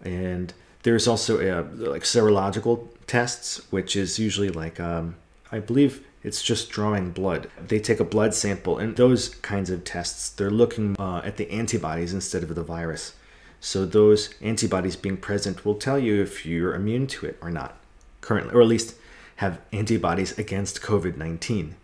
And 0.03 0.53
there's 0.83 1.09
also 1.09 1.41
a, 1.41 1.63
like 1.77 2.03
serological 2.03 2.89
tests, 3.07 3.61
which 3.71 3.97
is 3.97 4.19
usually 4.19 4.51
like 4.51 4.79
um, 4.81 5.17
I 5.53 5.59
believe 5.59 6.05
it's 6.23 6.43
just 6.43 6.71
drawing 6.71 7.11
blood. 7.11 7.51
They 7.59 7.81
take 7.81 8.01
a 8.01 8.05
blood 8.05 8.35
sample, 8.35 8.79
and 8.79 8.97
those 8.97 9.31
kinds 9.31 9.71
of 9.71 9.85
tests, 9.85 10.31
they're 10.31 10.51
looking 10.51 10.97
uh, 10.99 11.23
at 11.25 11.37
the 11.39 11.51
antibodies 11.51 12.13
instead 12.13 12.43
of 12.43 12.55
the 12.55 12.63
virus. 12.63 13.15
So 13.61 13.85
those 13.85 14.35
antibodies 14.41 14.97
being 14.97 15.17
present 15.17 15.65
will 15.65 15.75
tell 15.75 15.99
you 15.99 16.23
if 16.23 16.47
you're 16.47 16.75
immune 16.75 17.07
to 17.09 17.27
it 17.27 17.39
or 17.41 17.51
not, 17.51 17.77
currently, 18.21 18.55
or 18.55 18.63
at 18.63 18.69
least 18.69 18.97
have 19.37 19.61
antibodies 19.73 20.39
against 20.39 20.83
COVID 20.83 21.17
19. 21.17 21.77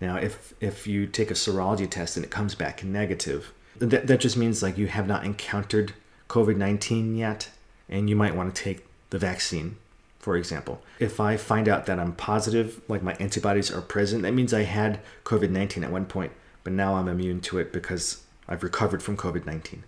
Now, 0.00 0.16
if, 0.16 0.54
if 0.60 0.86
you 0.86 1.06
take 1.06 1.30
a 1.30 1.34
serology 1.34 1.88
test 1.88 2.16
and 2.16 2.24
it 2.24 2.30
comes 2.30 2.54
back 2.54 2.82
negative, 2.82 3.52
that, 3.76 4.06
that 4.06 4.20
just 4.20 4.36
means 4.36 4.62
like 4.62 4.78
you 4.78 4.86
have 4.86 5.06
not 5.06 5.24
encountered 5.24 5.92
COVID 6.28 6.56
19 6.56 7.16
yet, 7.16 7.50
and 7.88 8.08
you 8.08 8.16
might 8.16 8.34
want 8.34 8.54
to 8.54 8.62
take 8.62 8.86
the 9.10 9.18
vaccine 9.18 9.76
for 10.20 10.36
example. 10.36 10.82
If 10.98 11.18
I 11.18 11.36
find 11.36 11.68
out 11.68 11.86
that 11.86 11.98
I'm 11.98 12.12
positive, 12.12 12.80
like 12.88 13.02
my 13.02 13.14
antibodies 13.14 13.70
are 13.72 13.80
present, 13.80 14.22
that 14.22 14.32
means 14.32 14.54
I 14.54 14.62
had 14.62 15.00
COVID 15.24 15.50
19 15.50 15.82
at 15.82 15.90
one 15.90 16.04
point, 16.04 16.32
but 16.62 16.74
now 16.74 16.94
I'm 16.94 17.08
immune 17.08 17.40
to 17.42 17.58
it 17.58 17.72
because 17.72 18.22
I've 18.46 18.62
recovered 18.62 19.02
from 19.02 19.16
COVID 19.16 19.46
19. 19.46 19.82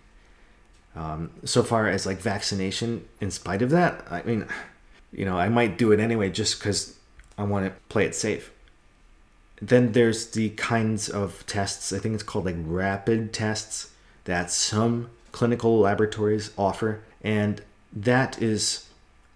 Um, 0.95 1.31
so 1.45 1.63
far 1.63 1.87
as 1.87 2.05
like 2.05 2.17
vaccination, 2.17 3.07
in 3.21 3.31
spite 3.31 3.61
of 3.61 3.69
that, 3.69 4.05
I 4.09 4.23
mean, 4.23 4.47
you 5.11 5.23
know, 5.23 5.37
I 5.37 5.49
might 5.49 5.77
do 5.77 5.91
it 5.91 5.99
anyway 5.99 6.29
just 6.29 6.59
because 6.59 6.97
I 7.37 7.43
want 7.43 7.65
to 7.65 7.71
play 7.89 8.05
it 8.05 8.15
safe. 8.15 8.51
Then 9.63 9.93
there's 9.93 10.27
the 10.31 10.49
kinds 10.49 11.07
of 11.07 11.45
tests, 11.47 11.93
I 11.93 11.99
think 11.99 12.15
it's 12.15 12.23
called 12.23 12.45
like 12.45 12.57
rapid 12.59 13.31
tests, 13.31 13.91
that 14.25 14.51
some 14.51 15.09
clinical 15.31 15.79
laboratories 15.79 16.51
offer. 16.57 17.01
And 17.23 17.61
that 17.93 18.41
is 18.41 18.89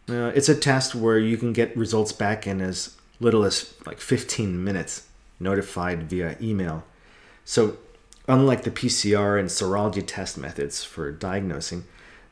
uh, 0.09 0.31
it's 0.35 0.49
a 0.49 0.55
test 0.55 0.95
where 0.95 1.17
you 1.17 1.37
can 1.37 1.53
get 1.53 1.75
results 1.77 2.11
back 2.11 2.45
in 2.45 2.59
as 2.59 2.97
little 3.21 3.45
as 3.45 3.73
like 3.85 4.01
15 4.01 4.61
minutes, 4.61 5.07
notified 5.39 6.09
via 6.09 6.35
email. 6.41 6.83
So, 7.45 7.77
unlike 8.27 8.63
the 8.63 8.71
PCR 8.71 9.39
and 9.39 9.47
serology 9.47 10.03
test 10.05 10.37
methods 10.37 10.83
for 10.83 11.09
diagnosing, 11.09 11.85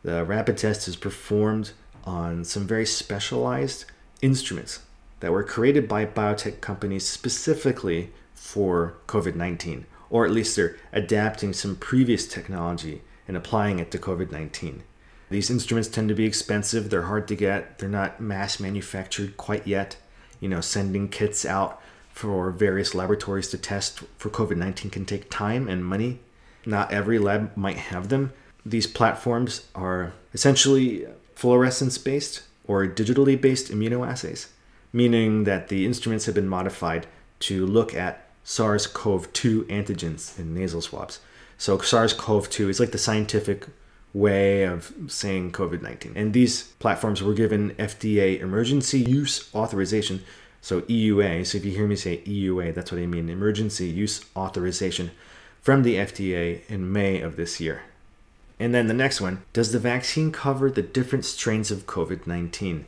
the 0.03 0.25
rapid 0.25 0.57
test 0.57 0.89
is 0.89 0.97
performed 0.97 1.71
on 2.03 2.43
some 2.43 2.67
very 2.67 2.85
specialized 2.85 3.85
instruments 4.21 4.79
that 5.25 5.31
were 5.31 5.43
created 5.43 5.87
by 5.87 6.05
biotech 6.05 6.61
companies 6.61 7.03
specifically 7.03 8.11
for 8.35 8.93
COVID 9.07 9.33
19, 9.33 9.87
or 10.11 10.23
at 10.23 10.29
least 10.29 10.55
they're 10.55 10.77
adapting 10.93 11.51
some 11.51 11.75
previous 11.75 12.27
technology 12.27 13.01
and 13.27 13.35
applying 13.35 13.79
it 13.79 13.89
to 13.89 13.97
COVID 13.97 14.31
19. 14.31 14.83
These 15.31 15.49
instruments 15.49 15.89
tend 15.89 16.09
to 16.09 16.13
be 16.13 16.25
expensive, 16.25 16.91
they're 16.91 17.09
hard 17.09 17.27
to 17.29 17.35
get, 17.35 17.79
they're 17.79 17.89
not 17.89 18.21
mass 18.21 18.59
manufactured 18.59 19.35
quite 19.35 19.65
yet. 19.65 19.97
You 20.39 20.47
know, 20.47 20.61
sending 20.61 21.09
kits 21.09 21.43
out 21.43 21.81
for 22.11 22.51
various 22.51 22.93
laboratories 22.93 23.47
to 23.47 23.57
test 23.57 24.03
for 24.19 24.29
COVID 24.29 24.57
19 24.57 24.91
can 24.91 25.05
take 25.05 25.31
time 25.31 25.67
and 25.67 25.83
money. 25.83 26.19
Not 26.67 26.91
every 26.91 27.17
lab 27.17 27.57
might 27.57 27.77
have 27.77 28.09
them. 28.09 28.31
These 28.63 28.85
platforms 28.85 29.65
are 29.73 30.13
essentially 30.35 31.07
fluorescence 31.33 31.97
based 31.97 32.43
or 32.67 32.85
digitally 32.85 33.41
based 33.41 33.71
immunoassays, 33.71 34.49
meaning 34.95 35.43
that 35.43 35.67
the 35.67 35.85
instruments 35.85 36.25
have 36.25 36.35
been 36.35 36.47
modified 36.47 37.05
to 37.39 37.65
look 37.65 37.93
at 37.93 38.27
SARS 38.45 38.87
CoV 38.87 39.31
2 39.33 39.65
antigens 39.65 40.39
in 40.39 40.53
nasal 40.53 40.81
swabs. 40.81 41.19
So, 41.57 41.77
SARS 41.79 42.13
CoV 42.13 42.49
2 42.49 42.69
is 42.69 42.79
like 42.79 42.91
the 42.91 42.97
scientific 42.97 43.67
way 44.13 44.63
of 44.63 44.93
saying 45.07 45.51
COVID 45.51 45.81
19. 45.81 46.13
And 46.15 46.31
these 46.31 46.63
platforms 46.79 47.21
were 47.21 47.33
given 47.33 47.71
FDA 47.71 48.39
emergency 48.39 48.99
use 48.99 49.53
authorization. 49.53 50.23
So 50.61 50.81
EUA. 50.83 51.45
So 51.45 51.57
if 51.57 51.65
you 51.65 51.71
hear 51.71 51.85
me 51.85 51.97
say 51.97 52.23
EUA, 52.25 52.73
that's 52.73 52.91
what 52.91 53.01
I 53.01 53.05
mean 53.05 53.29
emergency 53.29 53.87
use 53.87 54.25
authorization 54.35 55.11
from 55.61 55.83
the 55.83 55.95
FDA 55.95 56.61
in 56.69 56.91
May 56.91 57.19
of 57.19 57.35
this 57.35 57.59
year. 57.59 57.83
And 58.57 58.73
then 58.73 58.87
the 58.87 58.93
next 58.93 59.19
one 59.19 59.43
Does 59.51 59.73
the 59.73 59.79
vaccine 59.79 60.31
cover 60.31 60.71
the 60.71 60.81
different 60.81 61.25
strains 61.25 61.69
of 61.69 61.85
COVID 61.85 62.25
19? 62.25 62.85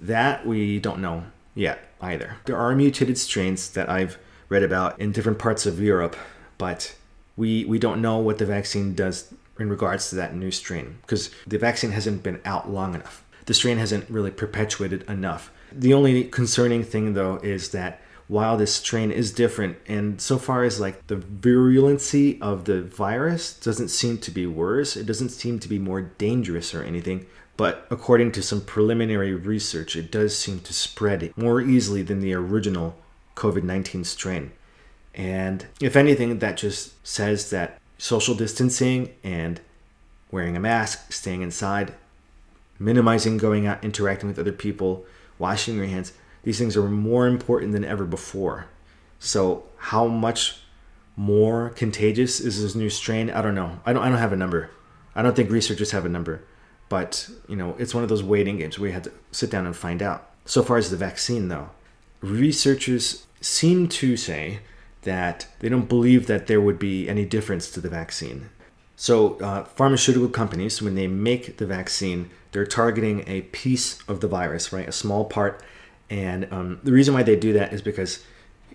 That 0.00 0.46
we 0.46 0.78
don't 0.78 1.00
know 1.00 1.24
yet 1.54 1.88
either. 2.00 2.36
There 2.46 2.56
are 2.56 2.74
mutated 2.74 3.18
strains 3.18 3.70
that 3.70 3.88
I've 3.88 4.18
read 4.48 4.62
about 4.62 4.98
in 5.00 5.12
different 5.12 5.38
parts 5.38 5.66
of 5.66 5.80
Europe, 5.80 6.16
but 6.58 6.94
we, 7.36 7.64
we 7.64 7.78
don't 7.78 8.02
know 8.02 8.18
what 8.18 8.38
the 8.38 8.46
vaccine 8.46 8.94
does 8.94 9.32
in 9.58 9.68
regards 9.68 10.10
to 10.10 10.16
that 10.16 10.34
new 10.34 10.50
strain 10.50 10.98
because 11.02 11.30
the 11.46 11.58
vaccine 11.58 11.90
hasn't 11.92 12.22
been 12.22 12.40
out 12.44 12.70
long 12.70 12.94
enough. 12.94 13.24
The 13.46 13.54
strain 13.54 13.78
hasn't 13.78 14.08
really 14.08 14.30
perpetuated 14.30 15.02
enough. 15.08 15.52
The 15.72 15.94
only 15.94 16.24
concerning 16.24 16.82
thing 16.82 17.14
though 17.14 17.36
is 17.36 17.70
that 17.70 18.00
while 18.26 18.56
this 18.56 18.74
strain 18.76 19.10
is 19.10 19.32
different 19.32 19.76
and 19.88 20.20
so 20.20 20.38
far 20.38 20.62
as 20.62 20.78
like 20.78 21.06
the 21.08 21.16
virulency 21.16 22.40
of 22.40 22.64
the 22.64 22.80
virus 22.82 23.52
doesn't 23.52 23.88
seem 23.88 24.18
to 24.18 24.30
be 24.30 24.46
worse, 24.46 24.96
it 24.96 25.04
doesn't 25.04 25.30
seem 25.30 25.58
to 25.58 25.68
be 25.68 25.78
more 25.78 26.00
dangerous 26.00 26.74
or 26.74 26.82
anything, 26.82 27.26
but 27.56 27.86
according 27.90 28.32
to 28.32 28.42
some 28.42 28.60
preliminary 28.60 29.34
research, 29.34 29.96
it 29.96 30.10
does 30.10 30.36
seem 30.36 30.60
to 30.60 30.72
spread 30.72 31.32
more 31.36 31.60
easily 31.60 32.02
than 32.02 32.20
the 32.20 32.34
original 32.34 32.96
COVID 33.36 33.62
19 33.62 34.04
strain. 34.04 34.52
And 35.14 35.66
if 35.80 35.96
anything, 35.96 36.38
that 36.38 36.56
just 36.56 37.06
says 37.06 37.50
that 37.50 37.80
social 37.98 38.34
distancing 38.34 39.12
and 39.22 39.60
wearing 40.30 40.56
a 40.56 40.60
mask, 40.60 41.12
staying 41.12 41.42
inside, 41.42 41.92
minimizing 42.78 43.36
going 43.36 43.66
out, 43.66 43.84
interacting 43.84 44.28
with 44.28 44.38
other 44.38 44.52
people, 44.52 45.04
washing 45.38 45.76
your 45.76 45.86
hands. 45.86 46.12
These 46.42 46.58
things 46.58 46.76
are 46.76 46.88
more 46.88 47.26
important 47.26 47.72
than 47.72 47.84
ever 47.84 48.04
before. 48.04 48.66
So, 49.18 49.64
how 49.76 50.06
much 50.06 50.60
more 51.16 51.70
contagious 51.70 52.40
is 52.40 52.62
this 52.62 52.74
new 52.74 52.88
strain? 52.88 53.30
I 53.30 53.42
don't 53.42 53.54
know. 53.54 53.80
I 53.84 53.92
don't. 53.92 54.02
I 54.02 54.08
don't 54.08 54.18
have 54.18 54.32
a 54.32 54.36
number. 54.36 54.70
I 55.14 55.22
don't 55.22 55.36
think 55.36 55.50
researchers 55.50 55.90
have 55.90 56.06
a 56.06 56.08
number. 56.08 56.42
But 56.90 57.30
you 57.48 57.56
know, 57.56 57.74
it's 57.78 57.94
one 57.94 58.02
of 58.02 58.10
those 58.10 58.22
waiting 58.22 58.58
games 58.58 58.78
where 58.78 58.88
you 58.88 58.94
have 58.94 59.04
to 59.04 59.12
sit 59.32 59.50
down 59.50 59.64
and 59.64 59.74
find 59.74 60.02
out. 60.02 60.28
So 60.44 60.62
far 60.62 60.76
as 60.76 60.90
the 60.90 60.96
vaccine, 60.98 61.48
though, 61.48 61.70
researchers 62.20 63.26
seem 63.40 63.88
to 63.88 64.18
say 64.18 64.58
that 65.02 65.46
they 65.60 65.70
don't 65.70 65.88
believe 65.88 66.26
that 66.26 66.46
there 66.46 66.60
would 66.60 66.78
be 66.78 67.08
any 67.08 67.24
difference 67.24 67.70
to 67.70 67.80
the 67.80 67.88
vaccine. 67.88 68.50
So, 68.96 69.38
uh, 69.38 69.64
pharmaceutical 69.64 70.28
companies, 70.28 70.82
when 70.82 70.94
they 70.94 71.06
make 71.06 71.56
the 71.56 71.64
vaccine, 71.64 72.28
they're 72.52 72.66
targeting 72.66 73.24
a 73.26 73.42
piece 73.42 74.02
of 74.08 74.20
the 74.20 74.28
virus, 74.28 74.72
right? 74.72 74.86
A 74.86 74.92
small 74.92 75.24
part. 75.24 75.62
And 76.10 76.52
um, 76.52 76.80
the 76.82 76.92
reason 76.92 77.14
why 77.14 77.22
they 77.22 77.36
do 77.36 77.54
that 77.54 77.72
is 77.72 77.80
because 77.80 78.22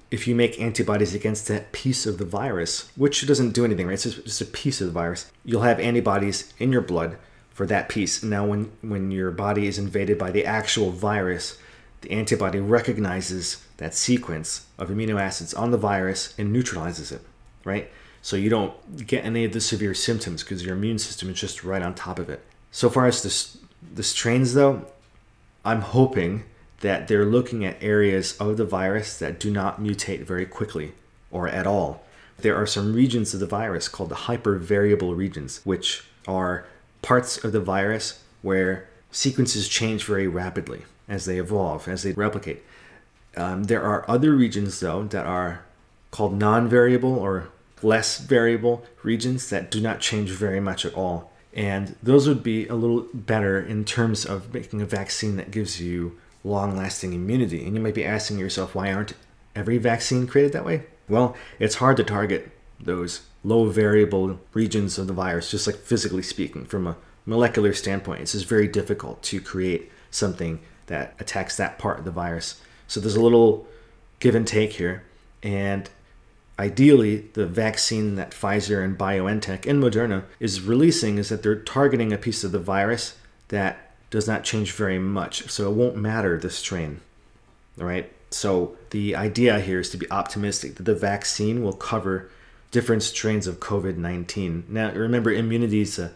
if 0.09 0.27
you 0.27 0.33
make 0.33 0.59
antibodies 0.59 1.13
against 1.13 1.47
that 1.49 1.73
piece 1.73 2.07
of 2.07 2.17
the 2.17 2.25
virus, 2.25 2.89
which 2.95 3.27
doesn't 3.27 3.51
do 3.51 3.65
anything, 3.65 3.85
right? 3.85 3.93
It's 3.93 4.03
just, 4.03 4.23
just 4.23 4.41
a 4.41 4.45
piece 4.45 4.81
of 4.81 4.87
the 4.87 4.93
virus, 4.93 5.31
you'll 5.43 5.61
have 5.61 5.79
antibodies 5.79 6.53
in 6.57 6.71
your 6.71 6.81
blood 6.81 7.17
for 7.55 7.65
that 7.65 7.87
piece. 7.87 8.21
Now, 8.21 8.45
when, 8.45 8.69
when 8.81 9.11
your 9.11 9.31
body 9.31 9.65
is 9.65 9.79
invaded 9.79 10.19
by 10.19 10.29
the 10.29 10.45
actual 10.45 10.91
virus, 10.91 11.57
the 12.01 12.11
antibody 12.11 12.59
recognizes 12.59 13.65
that 13.77 13.95
sequence 13.95 14.67
of 14.77 14.89
amino 14.89 15.19
acids 15.19 15.53
on 15.53 15.71
the 15.71 15.77
virus 15.77 16.35
and 16.37 16.51
neutralizes 16.51 17.13
it, 17.13 17.21
right? 17.63 17.89
So 18.21 18.35
you 18.35 18.49
don't 18.49 19.07
get 19.07 19.23
any 19.23 19.45
of 19.45 19.53
the 19.53 19.61
severe 19.61 19.93
symptoms 19.93 20.43
because 20.43 20.65
your 20.65 20.75
immune 20.75 20.99
system 20.99 21.29
is 21.29 21.39
just 21.39 21.63
right 21.63 21.81
on 21.81 21.95
top 21.95 22.19
of 22.19 22.29
it. 22.29 22.45
So 22.71 22.89
far 22.89 23.05
as 23.05 23.23
the, 23.23 23.59
the 23.95 24.03
strains, 24.03 24.53
though, 24.53 24.87
I'm 25.63 25.79
hoping 25.79 26.43
that 26.81 27.07
they're 27.07 27.25
looking 27.25 27.63
at 27.63 27.81
areas 27.81 28.35
of 28.37 28.57
the 28.57 28.65
virus 28.65 29.17
that 29.19 29.39
do 29.39 29.49
not 29.49 29.79
mutate 29.79 30.23
very 30.23 30.45
quickly 30.45 30.91
or 31.31 31.47
at 31.47 31.65
all. 31.65 32.03
There 32.37 32.57
are 32.57 32.67
some 32.67 32.93
regions 32.93 33.33
of 33.33 33.39
the 33.39 33.47
virus 33.47 33.87
called 33.87 34.09
the 34.09 34.15
hypervariable 34.15 35.15
regions, 35.15 35.61
which 35.63 36.03
are 36.27 36.67
parts 37.05 37.43
of 37.43 37.51
the 37.51 37.59
virus 37.59 38.23
where 38.41 38.89
sequences 39.11 39.69
change 39.69 40.03
very 40.03 40.27
rapidly 40.27 40.81
as 41.07 41.25
they 41.25 41.37
evolve, 41.37 41.87
as 41.87 42.01
they 42.01 42.13
replicate. 42.13 42.63
Um, 43.37 43.65
there 43.65 43.83
are 43.83 44.09
other 44.09 44.33
regions, 44.33 44.79
though, 44.79 45.03
that 45.03 45.25
are 45.25 45.63
called 46.09 46.37
non 46.37 46.67
variable 46.67 47.13
or 47.13 47.49
less 47.83 48.17
variable 48.17 48.83
regions 49.03 49.49
that 49.51 49.69
do 49.69 49.79
not 49.79 49.99
change 49.99 50.31
very 50.31 50.59
much 50.59 50.83
at 50.83 50.95
all. 50.95 51.31
And 51.53 51.95
those 52.01 52.27
would 52.27 52.41
be 52.41 52.67
a 52.67 52.75
little 52.75 53.05
better 53.13 53.61
in 53.61 53.85
terms 53.85 54.25
of 54.25 54.51
making 54.51 54.81
a 54.81 54.85
vaccine 54.85 55.37
that 55.37 55.51
gives 55.51 55.79
you 55.79 56.17
long 56.43 56.75
lasting 56.75 57.13
immunity. 57.13 57.65
And 57.65 57.75
you 57.75 57.81
might 57.81 57.93
be 57.93 58.03
asking 58.03 58.39
yourself, 58.39 58.73
why 58.73 58.91
aren't 58.91 59.13
every 59.55 59.77
vaccine 59.77 60.25
created 60.25 60.53
that 60.53 60.65
way? 60.65 60.85
Well, 61.07 61.37
it's 61.59 61.75
hard 61.75 61.97
to 61.97 62.03
target 62.03 62.51
those 62.79 63.21
low 63.45 63.69
variable 63.69 64.39
regions 64.53 64.97
of 64.97 65.07
the 65.07 65.13
virus, 65.13 65.51
just 65.51 65.67
like 65.67 65.75
physically 65.75 66.23
speaking, 66.23 66.65
from 66.65 66.87
a 66.87 66.97
molecular 67.25 67.73
standpoint. 67.73 68.21
It's 68.21 68.31
just 68.31 68.47
very 68.47 68.67
difficult 68.67 69.21
to 69.23 69.39
create 69.39 69.91
something 70.11 70.59
that 70.87 71.15
attacks 71.19 71.55
that 71.57 71.77
part 71.77 71.99
of 71.99 72.05
the 72.05 72.11
virus. 72.11 72.61
So 72.87 72.99
there's 72.99 73.15
a 73.15 73.21
little 73.21 73.67
give 74.19 74.35
and 74.35 74.47
take 74.47 74.73
here. 74.73 75.03
And 75.43 75.89
ideally, 76.57 77.29
the 77.33 77.45
vaccine 77.45 78.15
that 78.15 78.31
Pfizer 78.31 78.83
and 78.83 78.97
BioNTech 78.97 79.67
and 79.67 79.81
Moderna 79.81 80.23
is 80.39 80.61
releasing 80.61 81.17
is 81.17 81.29
that 81.29 81.43
they're 81.43 81.55
targeting 81.55 82.11
a 82.11 82.17
piece 82.17 82.43
of 82.43 82.51
the 82.51 82.59
virus 82.59 83.17
that 83.49 83.91
does 84.09 84.27
not 84.27 84.43
change 84.43 84.71
very 84.71 84.99
much. 84.99 85.49
So 85.49 85.69
it 85.69 85.75
won't 85.75 85.97
matter 85.97 86.37
the 86.37 86.49
strain. 86.49 87.01
All 87.79 87.85
right. 87.85 88.11
So 88.31 88.75
the 88.89 89.15
idea 89.15 89.59
here 89.59 89.79
is 89.79 89.89
to 89.91 89.97
be 89.97 90.09
optimistic 90.11 90.75
that 90.75 90.83
the 90.83 90.95
vaccine 90.95 91.63
will 91.63 91.73
cover 91.73 92.29
different 92.75 93.03
strains 93.03 93.47
of 93.47 93.61
COVID 93.61 93.95
19. 93.95 94.65
Now, 94.67 94.91
remember, 94.91 95.31
immunity 95.31 95.79
is 95.79 95.97
a, 95.97 96.11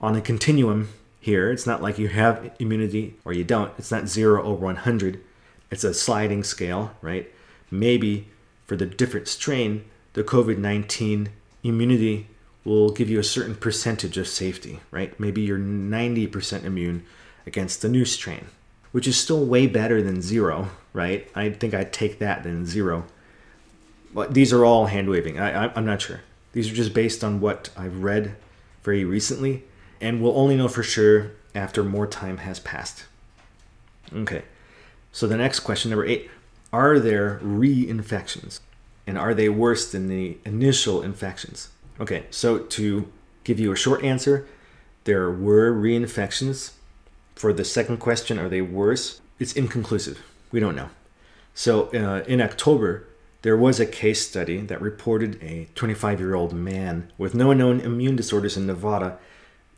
on 0.00 0.16
a 0.16 0.22
continuum 0.22 0.88
here. 1.20 1.52
It's 1.52 1.66
not 1.66 1.82
like 1.82 1.98
you 1.98 2.08
have 2.08 2.50
immunity 2.58 3.16
or 3.26 3.34
you 3.34 3.44
don't. 3.44 3.74
It's 3.76 3.90
not 3.90 4.08
zero 4.08 4.42
over 4.42 4.64
100. 4.64 5.20
It's 5.70 5.84
a 5.84 5.92
sliding 5.92 6.44
scale, 6.44 6.92
right? 7.02 7.30
Maybe 7.70 8.28
for 8.64 8.74
the 8.74 8.86
different 8.86 9.28
strain, 9.28 9.84
the 10.14 10.24
COVID 10.24 10.56
19 10.56 11.28
immunity 11.62 12.26
will 12.64 12.88
give 12.88 13.10
you 13.10 13.18
a 13.18 13.34
certain 13.36 13.54
percentage 13.54 14.16
of 14.16 14.26
safety, 14.26 14.80
right? 14.90 15.20
Maybe 15.20 15.42
you're 15.42 15.58
90% 15.58 16.64
immune 16.64 17.04
against 17.46 17.82
the 17.82 17.90
new 17.90 18.06
strain, 18.06 18.46
which 18.92 19.06
is 19.06 19.20
still 19.20 19.44
way 19.44 19.66
better 19.66 20.00
than 20.00 20.22
zero, 20.22 20.70
right? 20.94 21.28
I 21.34 21.50
think 21.50 21.74
I'd 21.74 21.92
take 21.92 22.18
that 22.20 22.44
than 22.44 22.64
zero. 22.64 23.04
These 24.30 24.52
are 24.52 24.64
all 24.64 24.86
hand 24.86 25.08
waving. 25.08 25.38
I, 25.38 25.72
I'm 25.74 25.86
not 25.86 26.02
sure. 26.02 26.20
These 26.52 26.70
are 26.70 26.74
just 26.74 26.92
based 26.92 27.24
on 27.24 27.40
what 27.40 27.70
I've 27.76 28.02
read 28.02 28.36
very 28.82 29.04
recently, 29.04 29.64
and 30.00 30.22
we'll 30.22 30.36
only 30.36 30.56
know 30.56 30.68
for 30.68 30.82
sure 30.82 31.32
after 31.54 31.82
more 31.82 32.06
time 32.06 32.38
has 32.38 32.60
passed. 32.60 33.04
Okay, 34.12 34.42
so 35.12 35.26
the 35.26 35.36
next 35.36 35.60
question, 35.60 35.90
number 35.90 36.04
eight 36.04 36.30
are 36.72 36.98
there 36.98 37.38
reinfections? 37.42 38.60
And 39.06 39.18
are 39.18 39.34
they 39.34 39.48
worse 39.48 39.90
than 39.90 40.08
the 40.08 40.38
initial 40.44 41.02
infections? 41.02 41.68
Okay, 42.00 42.24
so 42.30 42.58
to 42.58 43.10
give 43.44 43.60
you 43.60 43.72
a 43.72 43.76
short 43.76 44.02
answer, 44.02 44.46
there 45.04 45.30
were 45.30 45.72
reinfections. 45.72 46.72
For 47.34 47.52
the 47.52 47.64
second 47.64 47.98
question, 47.98 48.38
are 48.38 48.48
they 48.48 48.62
worse? 48.62 49.20
It's 49.38 49.52
inconclusive. 49.52 50.22
We 50.50 50.60
don't 50.60 50.76
know. 50.76 50.90
So 51.54 51.86
uh, 51.88 52.24
in 52.26 52.40
October, 52.40 53.06
there 53.42 53.56
was 53.56 53.80
a 53.80 53.86
case 53.86 54.26
study 54.26 54.58
that 54.58 54.80
reported 54.80 55.42
a 55.42 55.68
25 55.74 56.20
year 56.20 56.34
old 56.34 56.54
man 56.54 57.12
with 57.18 57.34
no 57.34 57.52
known 57.52 57.80
immune 57.80 58.16
disorders 58.16 58.56
in 58.56 58.66
Nevada. 58.66 59.18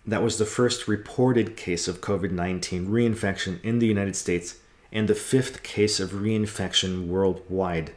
That 0.06 0.22
was 0.22 0.36
the 0.36 0.44
first 0.44 0.86
reported 0.86 1.56
case 1.56 1.88
of 1.88 2.02
COVID 2.02 2.30
19 2.30 2.88
reinfection 2.88 3.62
in 3.62 3.78
the 3.78 3.86
United 3.86 4.16
States 4.16 4.56
and 4.92 5.08
the 5.08 5.14
fifth 5.14 5.62
case 5.62 5.98
of 5.98 6.10
reinfection 6.10 7.06
worldwide. 7.06 7.92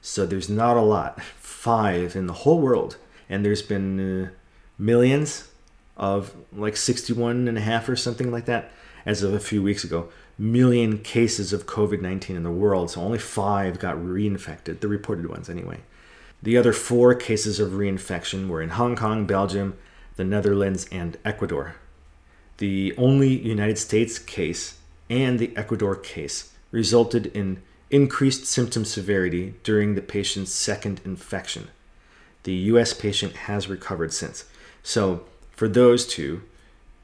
So 0.00 0.26
there's 0.26 0.50
not 0.50 0.76
a 0.76 0.82
lot, 0.82 1.22
five 1.22 2.16
in 2.16 2.26
the 2.26 2.32
whole 2.32 2.60
world. 2.60 2.96
And 3.28 3.44
there's 3.44 3.62
been 3.62 4.24
uh, 4.24 4.30
millions 4.76 5.48
of 5.96 6.34
like 6.52 6.76
61 6.76 7.46
and 7.46 7.56
a 7.56 7.60
half 7.60 7.88
or 7.88 7.94
something 7.94 8.32
like 8.32 8.46
that 8.46 8.72
as 9.06 9.22
of 9.22 9.32
a 9.32 9.40
few 9.40 9.62
weeks 9.62 9.84
ago. 9.84 10.08
Million 10.38 10.98
cases 10.98 11.52
of 11.52 11.66
COVID 11.66 12.00
19 12.00 12.36
in 12.36 12.42
the 12.42 12.50
world. 12.50 12.90
So 12.90 13.00
only 13.00 13.18
five 13.18 13.78
got 13.78 13.96
reinfected, 13.96 14.80
the 14.80 14.88
reported 14.88 15.28
ones 15.28 15.48
anyway. 15.48 15.80
The 16.42 16.56
other 16.56 16.72
four 16.72 17.14
cases 17.14 17.60
of 17.60 17.72
reinfection 17.72 18.48
were 18.48 18.60
in 18.60 18.70
Hong 18.70 18.96
Kong, 18.96 19.26
Belgium, 19.26 19.76
the 20.16 20.24
Netherlands, 20.24 20.88
and 20.90 21.16
Ecuador. 21.24 21.76
The 22.58 22.94
only 22.96 23.28
United 23.28 23.78
States 23.78 24.18
case 24.18 24.78
and 25.08 25.38
the 25.38 25.56
Ecuador 25.56 25.94
case 25.94 26.52
resulted 26.70 27.26
in 27.26 27.62
increased 27.90 28.46
symptom 28.46 28.84
severity 28.84 29.54
during 29.62 29.94
the 29.94 30.02
patient's 30.02 30.52
second 30.52 31.00
infection. 31.04 31.68
The 32.44 32.54
US 32.54 32.92
patient 32.94 33.36
has 33.36 33.68
recovered 33.68 34.12
since. 34.12 34.46
So, 34.82 35.24
for 35.50 35.68
those 35.68 36.06
two, 36.06 36.42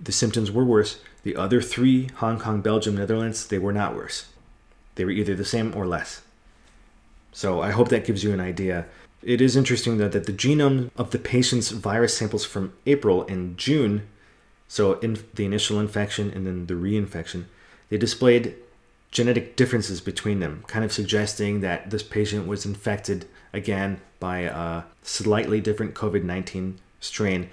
the 0.01 0.13
symptoms 0.13 0.51
were 0.51 0.65
worse. 0.65 1.01
The 1.23 1.37
other 1.37 1.61
three, 1.61 2.09
Hong 2.17 2.39
Kong, 2.39 2.61
Belgium, 2.61 2.97
Netherlands, 2.97 3.47
they 3.47 3.59
were 3.59 3.73
not 3.73 3.95
worse. 3.95 4.27
They 4.95 5.05
were 5.05 5.11
either 5.11 5.35
the 5.35 5.45
same 5.45 5.75
or 5.75 5.87
less. 5.87 6.23
So, 7.33 7.61
I 7.61 7.71
hope 7.71 7.89
that 7.89 8.05
gives 8.05 8.25
you 8.25 8.33
an 8.33 8.41
idea. 8.41 8.87
It 9.23 9.41
is 9.41 9.57
interesting 9.57 9.99
though 9.99 10.09
that 10.09 10.27
the 10.27 10.33
genome 10.33 10.91
of 10.97 11.11
the 11.11 11.19
patient's 11.19 11.71
virus 11.71 12.17
samples 12.17 12.45
from 12.45 12.73
April 12.87 13.27
and 13.27 13.59
June, 13.59 14.07
so 14.69 14.95
in 15.01 15.19
the 15.35 15.45
initial 15.45 15.81
infection 15.81 16.31
and 16.31 16.47
then 16.47 16.67
the 16.67 16.75
reinfection, 16.75 17.45
they 17.89 17.99
displayed 17.99 18.55
genetic 19.11 19.57
differences 19.57 20.01
between 20.01 20.41
them, 20.41 20.63
kind 20.67 20.85
of 20.85 20.93
suggesting 20.93 21.61
that 21.61 21.91
this 21.91 22.03
patient 22.03 22.47
was 22.47 22.67
infected 22.67 23.27
again 23.53 24.01
by 24.21 24.41
a 24.41 24.83
slightly 25.03 25.61
different 25.61 25.95
COVID 25.95 26.23
19 26.23 26.79
strain. 27.01 27.49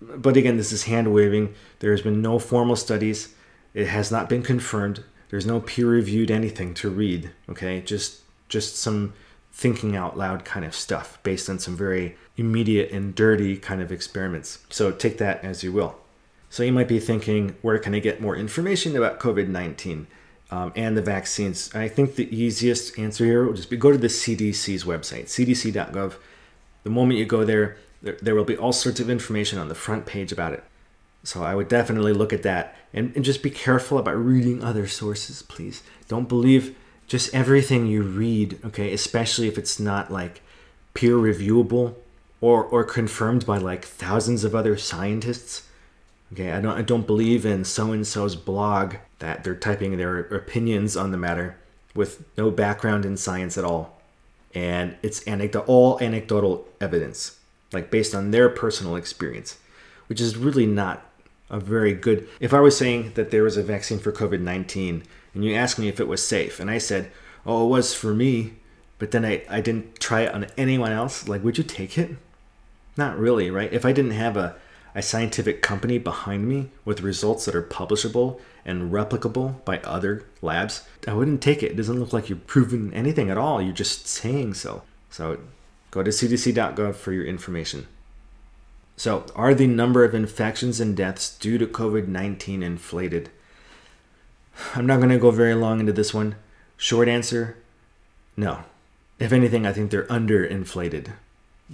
But 0.00 0.36
again, 0.36 0.56
this 0.56 0.72
is 0.72 0.84
hand 0.84 1.12
waving. 1.12 1.54
There 1.78 1.90
has 1.90 2.02
been 2.02 2.20
no 2.20 2.38
formal 2.38 2.76
studies. 2.76 3.34
It 3.74 3.88
has 3.88 4.10
not 4.10 4.28
been 4.28 4.42
confirmed. 4.42 5.04
There's 5.28 5.46
no 5.46 5.60
peer 5.60 5.86
reviewed 5.86 6.30
anything 6.30 6.74
to 6.74 6.90
read. 6.90 7.30
Okay, 7.48 7.80
just 7.80 8.20
just 8.48 8.76
some 8.76 9.14
thinking 9.52 9.96
out 9.96 10.18
loud 10.18 10.44
kind 10.44 10.66
of 10.66 10.74
stuff 10.74 11.18
based 11.22 11.48
on 11.48 11.58
some 11.58 11.76
very 11.76 12.14
immediate 12.36 12.90
and 12.92 13.14
dirty 13.14 13.56
kind 13.56 13.80
of 13.80 13.90
experiments. 13.90 14.58
So 14.68 14.92
take 14.92 15.18
that 15.18 15.42
as 15.42 15.64
you 15.64 15.72
will. 15.72 15.96
So 16.50 16.62
you 16.62 16.72
might 16.72 16.88
be 16.88 17.00
thinking, 17.00 17.56
where 17.62 17.78
can 17.78 17.94
I 17.94 17.98
get 17.98 18.20
more 18.20 18.36
information 18.36 18.96
about 18.96 19.18
COVID 19.18 19.48
19 19.48 20.06
um, 20.50 20.72
and 20.76 20.96
the 20.96 21.02
vaccines? 21.02 21.74
I 21.74 21.88
think 21.88 22.14
the 22.14 22.34
easiest 22.34 22.98
answer 22.98 23.24
here 23.24 23.46
would 23.46 23.56
just 23.56 23.70
be 23.70 23.76
go 23.76 23.92
to 23.92 23.98
the 23.98 24.08
CDC's 24.08 24.84
website, 24.84 25.24
cdc.gov. 25.24 26.14
The 26.84 26.90
moment 26.90 27.18
you 27.18 27.24
go 27.24 27.44
there, 27.44 27.78
there, 28.06 28.18
there 28.22 28.34
will 28.34 28.44
be 28.44 28.56
all 28.56 28.72
sorts 28.72 29.00
of 29.00 29.10
information 29.10 29.58
on 29.58 29.68
the 29.68 29.74
front 29.74 30.06
page 30.06 30.32
about 30.32 30.52
it. 30.52 30.64
So 31.22 31.42
I 31.42 31.54
would 31.54 31.68
definitely 31.68 32.12
look 32.12 32.32
at 32.32 32.42
that 32.44 32.76
and, 32.92 33.14
and 33.16 33.24
just 33.24 33.42
be 33.42 33.50
careful 33.50 33.98
about 33.98 34.16
reading 34.16 34.62
other 34.62 34.86
sources, 34.86 35.42
please. 35.42 35.82
Don't 36.08 36.28
believe 36.28 36.76
just 37.06 37.34
everything 37.34 37.86
you 37.86 38.02
read, 38.02 38.58
okay, 38.64 38.92
especially 38.92 39.48
if 39.48 39.58
it's 39.58 39.78
not 39.78 40.10
like 40.10 40.40
peer 40.94 41.16
reviewable 41.16 41.94
or, 42.40 42.64
or 42.64 42.84
confirmed 42.84 43.44
by 43.44 43.58
like 43.58 43.84
thousands 43.84 44.44
of 44.44 44.54
other 44.54 44.76
scientists 44.76 45.66
Okay, 46.32 46.50
I 46.52 46.60
don't 46.60 46.76
I 46.76 46.82
don't 46.82 47.06
believe 47.06 47.46
in 47.46 47.64
so 47.64 47.92
and 47.92 48.06
so's 48.06 48.34
blog 48.34 48.96
that 49.20 49.44
they're 49.44 49.54
typing 49.54 49.96
their 49.96 50.18
opinions 50.18 50.96
on 50.96 51.10
the 51.12 51.16
matter 51.16 51.56
with 51.94 52.24
no 52.36 52.50
background 52.50 53.04
in 53.04 53.16
science 53.16 53.56
at 53.56 53.64
all. 53.64 54.00
and 54.54 54.96
it's 55.02 55.26
anecdotal, 55.28 55.66
all 55.66 56.00
anecdotal 56.00 56.66
evidence, 56.80 57.38
like 57.76 57.90
based 57.90 58.14
on 58.14 58.30
their 58.30 58.48
personal 58.48 58.96
experience, 58.96 59.58
which 60.06 60.20
is 60.20 60.36
really 60.36 60.64
not 60.64 61.04
a 61.50 61.60
very 61.60 61.92
good. 61.92 62.26
If 62.40 62.54
I 62.54 62.60
was 62.60 62.76
saying 62.76 63.12
that 63.14 63.30
there 63.30 63.42
was 63.42 63.58
a 63.58 63.62
vaccine 63.62 63.98
for 63.98 64.12
COVID 64.12 64.40
19 64.40 65.02
and 65.34 65.44
you 65.44 65.54
asked 65.54 65.78
me 65.78 65.88
if 65.88 66.00
it 66.00 66.08
was 66.08 66.26
safe, 66.26 66.58
and 66.58 66.70
I 66.70 66.78
said, 66.78 67.10
oh, 67.44 67.66
it 67.66 67.68
was 67.68 67.92
for 67.92 68.14
me, 68.14 68.54
but 68.98 69.10
then 69.10 69.26
I, 69.26 69.42
I 69.50 69.60
didn't 69.60 70.00
try 70.00 70.22
it 70.22 70.34
on 70.34 70.46
anyone 70.56 70.92
else, 70.92 71.28
like, 71.28 71.44
would 71.44 71.58
you 71.58 71.64
take 71.64 71.98
it? 71.98 72.16
Not 72.96 73.18
really, 73.18 73.50
right? 73.50 73.70
If 73.70 73.84
I 73.84 73.92
didn't 73.92 74.12
have 74.12 74.38
a, 74.38 74.56
a 74.94 75.02
scientific 75.02 75.60
company 75.60 75.98
behind 75.98 76.48
me 76.48 76.70
with 76.86 77.02
results 77.02 77.44
that 77.44 77.54
are 77.54 77.62
publishable 77.62 78.40
and 78.64 78.90
replicable 78.90 79.62
by 79.66 79.78
other 79.80 80.24
labs, 80.40 80.88
I 81.06 81.12
wouldn't 81.12 81.42
take 81.42 81.62
it. 81.62 81.72
It 81.72 81.76
doesn't 81.76 82.00
look 82.00 82.14
like 82.14 82.30
you've 82.30 82.46
proven 82.46 82.94
anything 82.94 83.28
at 83.28 83.36
all. 83.36 83.60
You're 83.60 83.74
just 83.74 84.06
saying 84.06 84.54
so. 84.54 84.82
So 85.10 85.38
go 85.96 86.02
to 86.02 86.10
cdc.gov 86.10 86.94
for 86.94 87.12
your 87.12 87.24
information. 87.24 87.86
So, 88.96 89.26
are 89.34 89.54
the 89.54 89.66
number 89.66 90.04
of 90.04 90.14
infections 90.14 90.80
and 90.80 90.96
deaths 90.96 91.36
due 91.36 91.58
to 91.58 91.66
COVID 91.66 92.06
19 92.06 92.62
inflated? 92.62 93.30
I'm 94.74 94.86
not 94.86 94.98
going 94.98 95.10
to 95.10 95.18
go 95.18 95.30
very 95.30 95.54
long 95.54 95.80
into 95.80 95.92
this 95.92 96.14
one. 96.14 96.36
Short 96.76 97.08
answer 97.08 97.56
no. 98.36 98.64
If 99.18 99.32
anything, 99.32 99.66
I 99.66 99.72
think 99.72 99.90
they're 99.90 100.04
underinflated. 100.04 101.12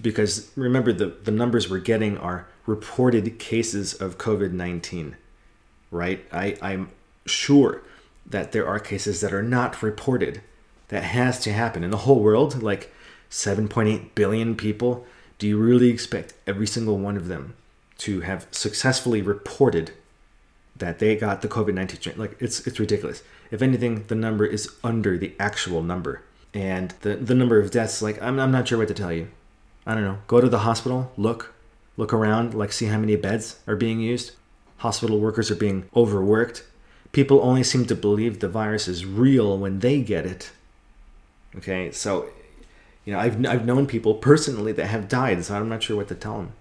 Because 0.01 0.51
remember, 0.57 0.93
the, 0.93 1.07
the 1.07 1.33
numbers 1.33 1.69
we're 1.69 1.81
getting 1.81 2.17
are 2.17 2.47
reported 2.67 3.39
cases 3.39 3.95
of 3.95 4.19
COVID 4.19 4.53
19, 4.53 5.17
right? 5.91 6.25
I, 6.33 6.57
I'm 6.63 6.91
sure 7.27 7.83
that 8.25 8.53
there 8.53 8.67
are 8.67 8.79
cases 8.79 9.21
that 9.21 9.35
are 9.35 9.43
not 9.43 9.83
reported. 9.83 10.41
That 10.89 11.05
has 11.05 11.41
to 11.41 11.53
happen 11.53 11.83
in 11.83 11.91
the 11.91 11.99
whole 11.99 12.21
world, 12.21 12.63
like 12.63 12.93
7.8 13.33 14.15
billion 14.15 14.55
people. 14.55 15.05
Do 15.39 15.49
you 15.49 15.59
really 15.59 15.89
expect 15.89 16.35
every 16.47 16.69
single 16.69 16.99
one 16.99 17.17
of 17.17 17.27
them 17.27 17.55
to 17.99 18.21
have 18.21 18.47
successfully 18.53 19.21
reported 19.21 19.91
that 20.77 21.01
they 21.01 21.17
got 21.17 21.43
the 21.43 21.49
COVID 21.49 21.75
19 21.75 22.15
Like, 22.17 22.37
it's, 22.41 22.65
it's 22.67 22.79
ridiculous. 22.79 23.25
If 23.51 23.61
anything, 23.61 24.05
the 24.07 24.15
number 24.15 24.47
is 24.47 24.71
under 24.85 25.19
the 25.19 25.35
actual 25.41 25.83
number. 25.83 26.23
And 26.55 26.95
the, 27.01 27.17
the 27.17 27.35
number 27.35 27.59
of 27.59 27.73
deaths, 27.73 28.03
like, 28.03 28.23
I'm, 28.23 28.39
I'm 28.39 28.53
not 28.53 28.69
sure 28.69 28.79
what 28.79 28.89
to 28.89 28.95
tell 28.95 29.13
you. 29.13 29.29
I 29.85 29.95
don't 29.95 30.05
know. 30.05 30.19
Go 30.29 30.41
to 30.41 30.49
the 30.49 30.61
hospital, 30.61 31.11
look, 31.17 31.53
look 31.97 32.13
around, 32.13 32.55
like, 32.55 32.71
see 32.71 32.87
how 32.87 32.99
many 32.99 33.17
beds 33.17 33.59
are 33.67 33.75
being 33.75 33.99
used. 33.99 34.33
Hospital 34.79 35.19
workers 35.19 35.51
are 35.51 35.57
being 35.57 35.89
overworked 35.97 36.63
people 37.13 37.41
only 37.43 37.63
seem 37.63 37.85
to 37.87 37.95
believe 37.95 38.41
the 38.41 38.49
virus 38.49 38.89
is 38.89 39.07
real 39.07 39.57
when 39.57 39.79
they 39.79 40.01
get 40.01 40.27
it. 40.27 40.51
Okay, 41.57 41.93
so 41.93 42.31
you 43.05 43.13
know, 43.13 43.19
I've 43.19 43.45
I've 43.47 43.67
known 43.67 43.87
people 43.87 44.15
personally 44.15 44.73
that 44.73 44.87
have 44.87 45.09
died, 45.09 45.45
so 45.45 45.57
I'm 45.57 45.69
not 45.69 45.83
sure 45.83 45.97
what 45.97 46.09
to 46.09 46.15
tell 46.15 46.39
them. 46.39 46.53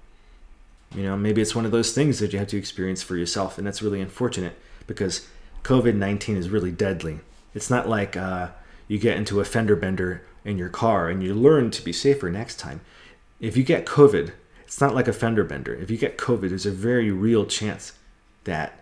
You 0.95 1.03
know, 1.03 1.17
maybe 1.17 1.41
it's 1.41 1.55
one 1.55 1.65
of 1.65 1.71
those 1.71 1.93
things 1.93 2.19
that 2.19 2.33
you 2.33 2.39
have 2.39 2.49
to 2.49 2.57
experience 2.57 3.01
for 3.01 3.15
yourself, 3.15 3.57
and 3.57 3.65
that's 3.65 3.81
really 3.81 4.01
unfortunate 4.01 4.57
because 4.87 5.27
COVID 5.63 5.95
19 5.95 6.37
is 6.37 6.49
really 6.49 6.71
deadly. 6.71 7.19
It's 7.53 7.69
not 7.69 7.87
like 7.87 8.17
uh, 8.17 8.49
you 8.87 8.97
get 8.97 9.17
into 9.17 9.39
a 9.39 9.45
fender 9.45 9.75
bender 9.75 10.23
in 10.43 10.57
your 10.57 10.69
car 10.69 11.09
and 11.09 11.23
you 11.23 11.33
learn 11.33 11.69
to 11.71 11.83
be 11.83 11.93
safer 11.93 12.29
next 12.29 12.57
time. 12.57 12.81
If 13.39 13.55
you 13.55 13.63
get 13.63 13.85
COVID, 13.85 14.31
it's 14.63 14.81
not 14.81 14.95
like 14.95 15.07
a 15.07 15.13
fender 15.13 15.43
bender. 15.43 15.73
If 15.75 15.91
you 15.91 15.97
get 15.97 16.17
COVID, 16.17 16.49
there's 16.49 16.65
a 16.65 16.71
very 16.71 17.11
real 17.11 17.45
chance 17.45 17.93
that 18.45 18.81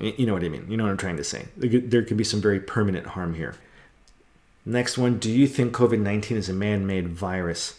you 0.00 0.26
know 0.26 0.32
what 0.32 0.42
I 0.42 0.48
mean? 0.48 0.66
You 0.68 0.76
know 0.76 0.84
what 0.84 0.90
I'm 0.90 0.96
trying 0.96 1.16
to 1.16 1.24
say. 1.24 1.46
There 1.56 2.02
could 2.02 2.16
be 2.16 2.24
some 2.24 2.40
very 2.40 2.60
permanent 2.60 3.06
harm 3.06 3.34
here. 3.34 3.54
Next 4.68 4.98
one, 4.98 5.18
do 5.18 5.30
you 5.30 5.46
think 5.46 5.72
COVID 5.72 6.00
19 6.00 6.36
is 6.36 6.48
a 6.48 6.52
man 6.52 6.88
made 6.88 7.08
virus? 7.08 7.78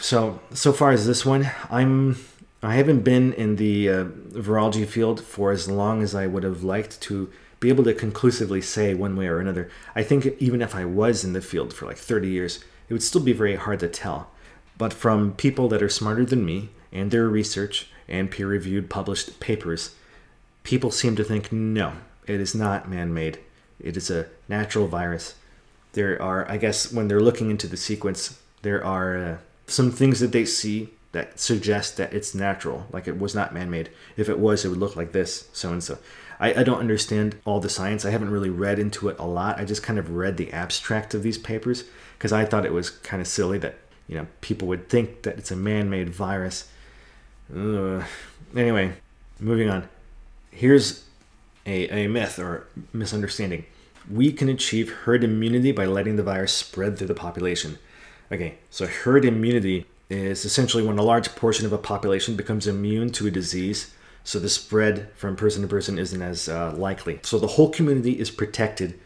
So, 0.00 0.40
so 0.52 0.72
far 0.72 0.90
as 0.90 1.06
this 1.06 1.24
one, 1.24 1.50
I'm. 1.70 2.16
I 2.62 2.74
haven't 2.74 3.02
been 3.02 3.32
in 3.34 3.56
the 3.56 3.88
uh, 3.88 4.04
virology 4.04 4.86
field 4.86 5.22
for 5.22 5.52
as 5.52 5.70
long 5.70 6.02
as 6.02 6.16
I 6.16 6.26
would 6.26 6.42
have 6.42 6.64
liked 6.64 7.00
to 7.02 7.30
be 7.60 7.68
able 7.68 7.84
to 7.84 7.94
conclusively 7.94 8.60
say 8.60 8.92
one 8.92 9.14
way 9.14 9.28
or 9.28 9.38
another. 9.38 9.70
I 9.94 10.02
think 10.02 10.26
even 10.40 10.60
if 10.60 10.74
I 10.74 10.84
was 10.84 11.22
in 11.22 11.32
the 11.32 11.40
field 11.40 11.72
for 11.72 11.86
like 11.86 11.98
30 11.98 12.28
years, 12.28 12.64
it 12.88 12.92
would 12.92 13.02
still 13.02 13.20
be 13.20 13.32
very 13.32 13.54
hard 13.54 13.80
to 13.80 13.88
tell. 13.88 14.30
But 14.76 14.92
from 14.92 15.34
people 15.34 15.68
that 15.68 15.82
are 15.82 15.88
smarter 15.88 16.24
than 16.24 16.44
me 16.44 16.70
and 16.90 17.10
their 17.10 17.28
research 17.28 17.88
and 18.08 18.30
peer 18.30 18.48
reviewed 18.48 18.90
published 18.90 19.38
papers, 19.38 19.94
people 20.64 20.90
seem 20.90 21.14
to 21.16 21.24
think 21.24 21.52
no, 21.52 21.92
it 22.26 22.40
is 22.40 22.54
not 22.54 22.90
man 22.90 23.14
made. 23.14 23.38
It 23.80 23.96
is 23.96 24.10
a 24.10 24.26
natural 24.48 24.86
virus. 24.86 25.34
There 25.92 26.20
are, 26.20 26.50
I 26.50 26.56
guess, 26.56 26.92
when 26.92 27.08
they're 27.08 27.20
looking 27.20 27.50
into 27.50 27.66
the 27.66 27.76
sequence, 27.76 28.40
there 28.62 28.84
are 28.84 29.16
uh, 29.16 29.36
some 29.66 29.90
things 29.90 30.20
that 30.20 30.32
they 30.32 30.44
see 30.44 30.90
that 31.12 31.40
suggest 31.40 31.96
that 31.96 32.12
it's 32.12 32.34
natural, 32.34 32.86
like 32.92 33.08
it 33.08 33.18
was 33.18 33.34
not 33.34 33.54
man 33.54 33.70
made. 33.70 33.90
If 34.16 34.28
it 34.28 34.38
was, 34.38 34.64
it 34.64 34.68
would 34.68 34.78
look 34.78 34.96
like 34.96 35.12
this, 35.12 35.48
so 35.52 35.72
and 35.72 35.82
so. 35.82 35.98
I, 36.38 36.60
I 36.60 36.62
don't 36.62 36.80
understand 36.80 37.36
all 37.46 37.60
the 37.60 37.70
science. 37.70 38.04
I 38.04 38.10
haven't 38.10 38.30
really 38.30 38.50
read 38.50 38.78
into 38.78 39.08
it 39.08 39.18
a 39.18 39.24
lot. 39.24 39.58
I 39.58 39.64
just 39.64 39.82
kind 39.82 39.98
of 39.98 40.10
read 40.10 40.36
the 40.36 40.52
abstract 40.52 41.14
of 41.14 41.22
these 41.22 41.38
papers 41.38 41.84
because 42.18 42.32
I 42.32 42.44
thought 42.44 42.66
it 42.66 42.74
was 42.74 42.90
kind 42.90 43.22
of 43.22 43.26
silly 43.26 43.56
that 43.58 43.78
you 44.06 44.16
know 44.16 44.26
people 44.42 44.68
would 44.68 44.90
think 44.90 45.22
that 45.22 45.38
it's 45.38 45.50
a 45.50 45.56
man-made 45.56 46.10
virus. 46.10 46.68
Ugh. 47.54 48.04
Anyway, 48.54 48.92
moving 49.40 49.70
on 49.70 49.88
here's 50.56 51.04
a, 51.66 51.88
a 51.88 52.08
myth 52.08 52.38
or 52.38 52.66
misunderstanding. 52.92 53.64
We 54.10 54.32
can 54.32 54.48
achieve 54.48 54.90
herd 54.90 55.24
immunity 55.24 55.72
by 55.72 55.86
letting 55.86 56.16
the 56.16 56.22
virus 56.22 56.52
spread 56.52 56.96
through 56.96 57.08
the 57.08 57.14
population. 57.14 57.78
Okay, 58.30 58.58
so 58.70 58.86
herd 58.86 59.24
immunity 59.24 59.86
is 60.08 60.44
essentially 60.44 60.84
when 60.84 60.98
a 60.98 61.02
large 61.02 61.34
portion 61.34 61.66
of 61.66 61.72
a 61.72 61.78
population 61.78 62.36
becomes 62.36 62.66
immune 62.66 63.10
to 63.12 63.26
a 63.26 63.30
disease, 63.30 63.92
so 64.22 64.38
the 64.38 64.48
spread 64.48 65.10
from 65.14 65.36
person 65.36 65.62
to 65.62 65.68
person 65.68 65.98
isn't 65.98 66.22
as 66.22 66.48
uh, 66.48 66.72
likely. 66.72 67.20
So 67.22 67.38
the 67.38 67.46
whole 67.46 67.70
community 67.70 68.18
is 68.18 68.30
protected 68.30 68.98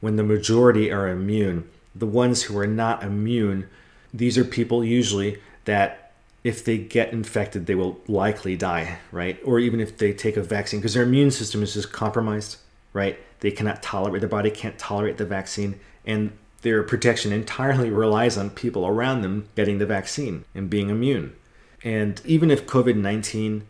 when 0.00 0.16
the 0.16 0.22
majority 0.22 0.90
are 0.90 1.08
immune. 1.08 1.68
The 1.94 2.06
ones 2.06 2.44
who 2.44 2.58
are 2.58 2.66
not 2.66 3.02
immune, 3.02 3.68
these 4.12 4.38
are 4.38 4.44
people 4.44 4.84
usually 4.84 5.40
that 5.64 6.07
if 6.48 6.64
they 6.64 6.78
get 6.78 7.12
infected, 7.12 7.66
they 7.66 7.74
will 7.74 8.00
likely 8.08 8.56
die, 8.56 8.96
right? 9.12 9.38
Or 9.44 9.58
even 9.58 9.80
if 9.80 9.98
they 9.98 10.14
take 10.14 10.38
a 10.38 10.42
vaccine, 10.42 10.80
because 10.80 10.94
their 10.94 11.02
immune 11.02 11.30
system 11.30 11.62
is 11.62 11.74
just 11.74 11.92
compromised, 11.92 12.56
right? 12.94 13.18
They 13.40 13.50
cannot 13.50 13.82
tolerate, 13.82 14.22
their 14.22 14.30
body 14.30 14.50
can't 14.50 14.78
tolerate 14.78 15.18
the 15.18 15.26
vaccine, 15.26 15.78
and 16.06 16.32
their 16.62 16.82
protection 16.82 17.32
entirely 17.32 17.90
relies 18.04 18.38
on 18.38 18.48
people 18.48 18.86
around 18.86 19.20
them 19.20 19.50
getting 19.56 19.76
the 19.76 19.84
vaccine 19.84 20.46
and 20.54 20.70
being 20.70 20.88
immune. 20.88 21.36
And 21.84 22.18
even 22.24 22.50
if 22.50 22.66
COVID 22.66 22.96
19 22.96 23.66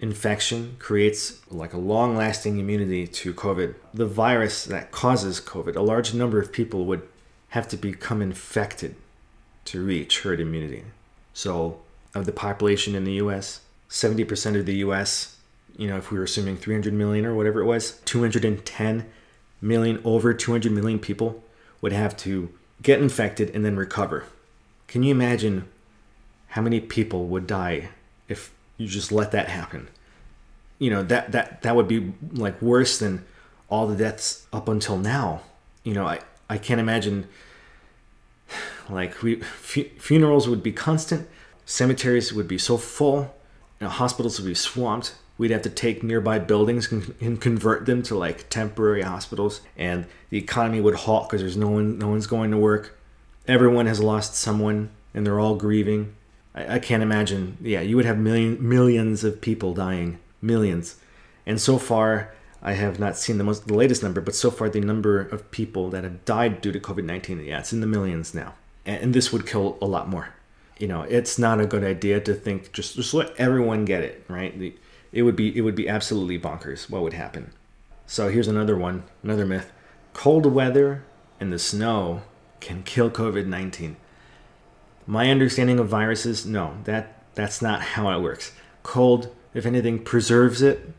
infection 0.00 0.74
creates 0.80 1.40
like 1.52 1.72
a 1.72 1.78
long 1.78 2.16
lasting 2.16 2.58
immunity 2.58 3.06
to 3.06 3.32
COVID, 3.32 3.76
the 3.94 4.06
virus 4.06 4.64
that 4.64 4.90
causes 4.90 5.40
COVID, 5.40 5.76
a 5.76 5.82
large 5.82 6.12
number 6.14 6.40
of 6.40 6.52
people 6.52 6.84
would 6.86 7.02
have 7.50 7.68
to 7.68 7.76
become 7.76 8.20
infected 8.20 8.96
to 9.66 9.84
reach 9.84 10.22
herd 10.22 10.40
immunity. 10.40 10.82
So 11.32 11.78
of 12.14 12.26
the 12.26 12.32
population 12.32 12.94
in 12.94 13.04
the 13.04 13.14
US, 13.14 13.60
70% 13.88 14.58
of 14.58 14.66
the 14.66 14.76
US, 14.76 15.36
you 15.76 15.88
know, 15.88 15.96
if 15.96 16.10
we 16.10 16.18
were 16.18 16.24
assuming 16.24 16.56
300 16.56 16.92
million 16.92 17.24
or 17.24 17.34
whatever 17.34 17.60
it 17.60 17.66
was, 17.66 18.00
210 18.04 19.06
million, 19.60 20.00
over 20.04 20.34
200 20.34 20.72
million 20.72 20.98
people 20.98 21.42
would 21.80 21.92
have 21.92 22.16
to 22.18 22.52
get 22.82 23.00
infected 23.00 23.50
and 23.54 23.64
then 23.64 23.76
recover. 23.76 24.24
Can 24.86 25.02
you 25.02 25.10
imagine 25.10 25.68
how 26.48 26.62
many 26.62 26.80
people 26.80 27.26
would 27.26 27.46
die 27.46 27.90
if 28.28 28.52
you 28.76 28.88
just 28.88 29.12
let 29.12 29.32
that 29.32 29.48
happen? 29.48 29.88
You 30.78 30.90
know, 30.90 31.02
that 31.04 31.32
that 31.32 31.62
that 31.62 31.76
would 31.76 31.88
be 31.88 32.12
like 32.32 32.60
worse 32.62 32.98
than 32.98 33.24
all 33.68 33.86
the 33.86 33.96
deaths 33.96 34.46
up 34.52 34.68
until 34.68 34.96
now. 34.96 35.42
You 35.82 35.94
know, 35.94 36.06
I 36.06 36.20
I 36.48 36.58
can't 36.58 36.80
imagine 36.80 37.28
like 38.88 39.22
we 39.22 39.36
fu- 39.40 39.90
funerals 39.98 40.48
would 40.48 40.62
be 40.62 40.72
constant 40.72 41.28
cemeteries 41.68 42.32
would 42.32 42.48
be 42.48 42.56
so 42.56 42.78
full, 42.78 43.34
you 43.78 43.84
know, 43.84 43.90
hospitals 43.90 44.40
would 44.40 44.48
be 44.48 44.54
swamped. 44.54 45.14
We'd 45.36 45.50
have 45.50 45.62
to 45.62 45.70
take 45.70 46.02
nearby 46.02 46.38
buildings 46.38 46.90
and 46.90 47.40
convert 47.40 47.84
them 47.84 48.02
to 48.04 48.16
like 48.16 48.48
temporary 48.48 49.02
hospitals, 49.02 49.60
and 49.76 50.06
the 50.30 50.38
economy 50.38 50.80
would 50.80 50.94
halt 50.94 51.28
because 51.28 51.42
there's 51.42 51.58
no 51.58 51.68
one, 51.68 51.98
no 51.98 52.08
one's 52.08 52.26
going 52.26 52.50
to 52.50 52.56
work. 52.56 52.98
Everyone 53.46 53.86
has 53.86 54.00
lost 54.00 54.34
someone, 54.34 54.88
and 55.14 55.24
they're 55.24 55.38
all 55.38 55.56
grieving. 55.56 56.16
I, 56.54 56.76
I 56.76 56.78
can't 56.78 57.02
imagine. 57.02 57.58
Yeah, 57.60 57.82
you 57.82 57.96
would 57.96 58.06
have 58.06 58.18
million, 58.18 58.66
millions 58.66 59.22
of 59.22 59.40
people 59.40 59.74
dying, 59.74 60.18
millions. 60.40 60.96
And 61.46 61.60
so 61.60 61.78
far, 61.78 62.34
I 62.62 62.72
have 62.72 62.98
not 62.98 63.16
seen 63.16 63.36
the 63.38 63.44
most 63.44 63.68
the 63.68 63.74
latest 63.74 64.02
number, 64.02 64.22
but 64.22 64.34
so 64.34 64.50
far 64.50 64.70
the 64.70 64.80
number 64.80 65.20
of 65.20 65.50
people 65.50 65.90
that 65.90 66.02
have 66.02 66.24
died 66.24 66.62
due 66.62 66.72
to 66.72 66.80
COVID 66.80 67.04
nineteen, 67.04 67.44
yeah, 67.44 67.60
it's 67.60 67.74
in 67.74 67.82
the 67.82 67.86
millions 67.86 68.34
now, 68.34 68.54
and, 68.86 69.02
and 69.02 69.14
this 69.14 69.32
would 69.32 69.46
kill 69.46 69.76
a 69.82 69.86
lot 69.86 70.08
more 70.08 70.30
you 70.78 70.86
know, 70.86 71.02
it's 71.02 71.38
not 71.38 71.60
a 71.60 71.66
good 71.66 71.84
idea 71.84 72.20
to 72.20 72.34
think 72.34 72.72
just 72.72 72.96
just 72.96 73.14
let 73.14 73.34
everyone 73.36 73.84
get 73.84 74.02
it, 74.02 74.24
right? 74.28 74.54
It 75.12 75.22
would 75.22 75.36
be 75.36 75.56
it 75.56 75.62
would 75.62 75.74
be 75.74 75.88
absolutely 75.88 76.38
bonkers 76.38 76.88
what 76.88 77.02
would 77.02 77.14
happen. 77.14 77.52
So 78.06 78.30
here's 78.30 78.48
another 78.48 78.76
one, 78.76 79.04
another 79.22 79.44
myth. 79.44 79.70
Cold 80.14 80.46
weather 80.46 81.04
and 81.38 81.52
the 81.52 81.58
snow 81.58 82.22
can 82.60 82.82
kill 82.82 83.10
COVID 83.10 83.46
19. 83.46 83.96
My 85.06 85.30
understanding 85.30 85.78
of 85.78 85.88
viruses, 85.88 86.44
no, 86.44 86.78
that, 86.84 87.22
that's 87.34 87.62
not 87.62 87.80
how 87.80 88.10
it 88.10 88.22
works. 88.22 88.52
Cold, 88.82 89.34
if 89.54 89.64
anything, 89.64 90.02
preserves 90.02 90.60
it, 90.60 90.90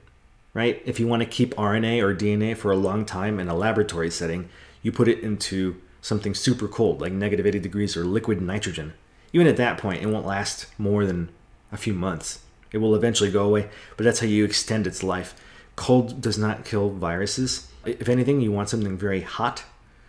right? 0.53 0.81
If 0.85 0.99
you 0.99 1.07
want 1.07 1.21
to 1.21 1.29
keep 1.29 1.53
RNA 1.55 2.01
or 2.01 2.15
DNA 2.15 2.57
for 2.57 2.71
a 2.71 2.77
long 2.77 3.05
time 3.05 3.39
in 3.39 3.47
a 3.47 3.55
laboratory 3.55 4.09
setting, 4.09 4.49
you 4.81 4.91
put 4.91 5.07
it 5.07 5.19
into 5.19 5.79
something 6.01 6.33
super 6.33 6.67
cold, 6.67 7.01
like 7.01 7.11
negative 7.11 7.45
80 7.45 7.59
degrees 7.59 7.95
or 7.95 8.03
liquid 8.03 8.41
nitrogen. 8.41 8.93
Even 9.33 9.47
at 9.47 9.57
that 9.57 9.77
point, 9.77 10.01
it 10.01 10.07
won't 10.07 10.25
last 10.25 10.67
more 10.77 11.05
than 11.05 11.29
a 11.71 11.77
few 11.77 11.93
months. 11.93 12.39
It 12.71 12.77
will 12.79 12.95
eventually 12.95 13.31
go 13.31 13.45
away, 13.45 13.69
but 13.97 14.03
that's 14.03 14.19
how 14.19 14.27
you 14.27 14.45
extend 14.45 14.87
its 14.87 15.03
life. 15.03 15.35
Cold 15.75 16.21
does 16.21 16.37
not 16.37 16.65
kill 16.65 16.89
viruses. 16.89 17.71
If 17.85 18.09
anything, 18.09 18.41
you 18.41 18.51
want 18.51 18.69
something 18.69 18.97
very 18.97 19.21
hot. 19.21 19.63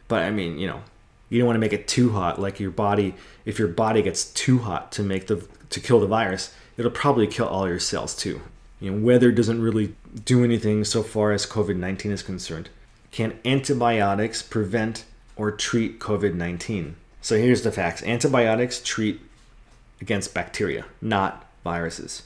But 0.09 0.23
I 0.23 0.31
mean, 0.31 0.59
you 0.59 0.67
know, 0.67 0.83
you 1.29 1.39
don't 1.39 1.47
want 1.47 1.57
to 1.57 1.61
make 1.61 1.73
it 1.73 1.87
too 1.87 2.11
hot. 2.11 2.41
Like 2.41 2.61
your 2.61 2.71
body, 2.71 3.15
if 3.45 3.59
your 3.59 3.69
body 3.69 4.03
gets 4.03 4.25
too 4.25 4.59
hot 4.59 4.93
to 4.93 5.03
make 5.03 5.29
the 5.29 5.47
to 5.71 5.81
kill 5.81 6.01
the 6.01 6.07
virus, 6.07 6.53
it'll 6.77 6.91
probably 6.91 7.27
kill 7.27 7.47
all 7.47 7.69
your 7.69 7.79
cells 7.79 8.15
too. 8.15 8.41
You 8.81 8.91
know, 8.91 9.05
weather 9.05 9.31
doesn't 9.31 9.63
really 9.63 9.95
do 10.25 10.43
anything 10.43 10.85
so 10.85 11.03
far 11.03 11.33
as 11.33 11.47
COVID 11.47 11.77
19 11.77 12.11
is 12.11 12.23
concerned. 12.23 12.69
Can 13.13 13.39
antibiotics 13.45 14.43
prevent 14.43 15.05
or 15.37 15.51
treat 15.53 16.01
COVID 16.01 16.35
19? 16.35 16.97
So 17.23 17.37
here's 17.37 17.63
the 17.63 17.73
facts 17.73 18.03
antibiotics 18.03 18.81
treat 18.83 19.21
against 20.01 20.35
bacteria, 20.35 20.87
not 21.01 21.47
viruses. 21.65 22.23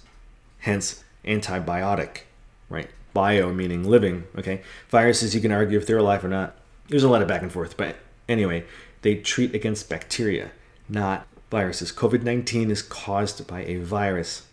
Hence, 0.60 1.02
antibiotic, 1.24 2.20
right? 2.68 2.88
Bio 3.12 3.52
meaning 3.52 3.84
living, 3.84 4.24
okay? 4.38 4.62
Viruses, 4.88 5.34
you 5.34 5.40
can 5.40 5.52
argue 5.52 5.78
if 5.78 5.86
they're 5.86 5.98
alive 5.98 6.24
or 6.24 6.28
not. 6.28 6.56
There's 6.88 7.02
a 7.02 7.08
lot 7.08 7.22
of 7.22 7.28
back 7.28 7.42
and 7.42 7.52
forth, 7.52 7.76
but 7.76 7.96
anyway, 8.28 8.64
they 9.02 9.16
treat 9.16 9.54
against 9.54 9.88
bacteria, 9.88 10.50
not 10.88 11.26
viruses. 11.50 11.92
COVID 11.92 12.22
19 12.22 12.70
is 12.70 12.82
caused 12.82 13.46
by 13.46 13.62
a 13.64 13.76
virus. 13.76 14.46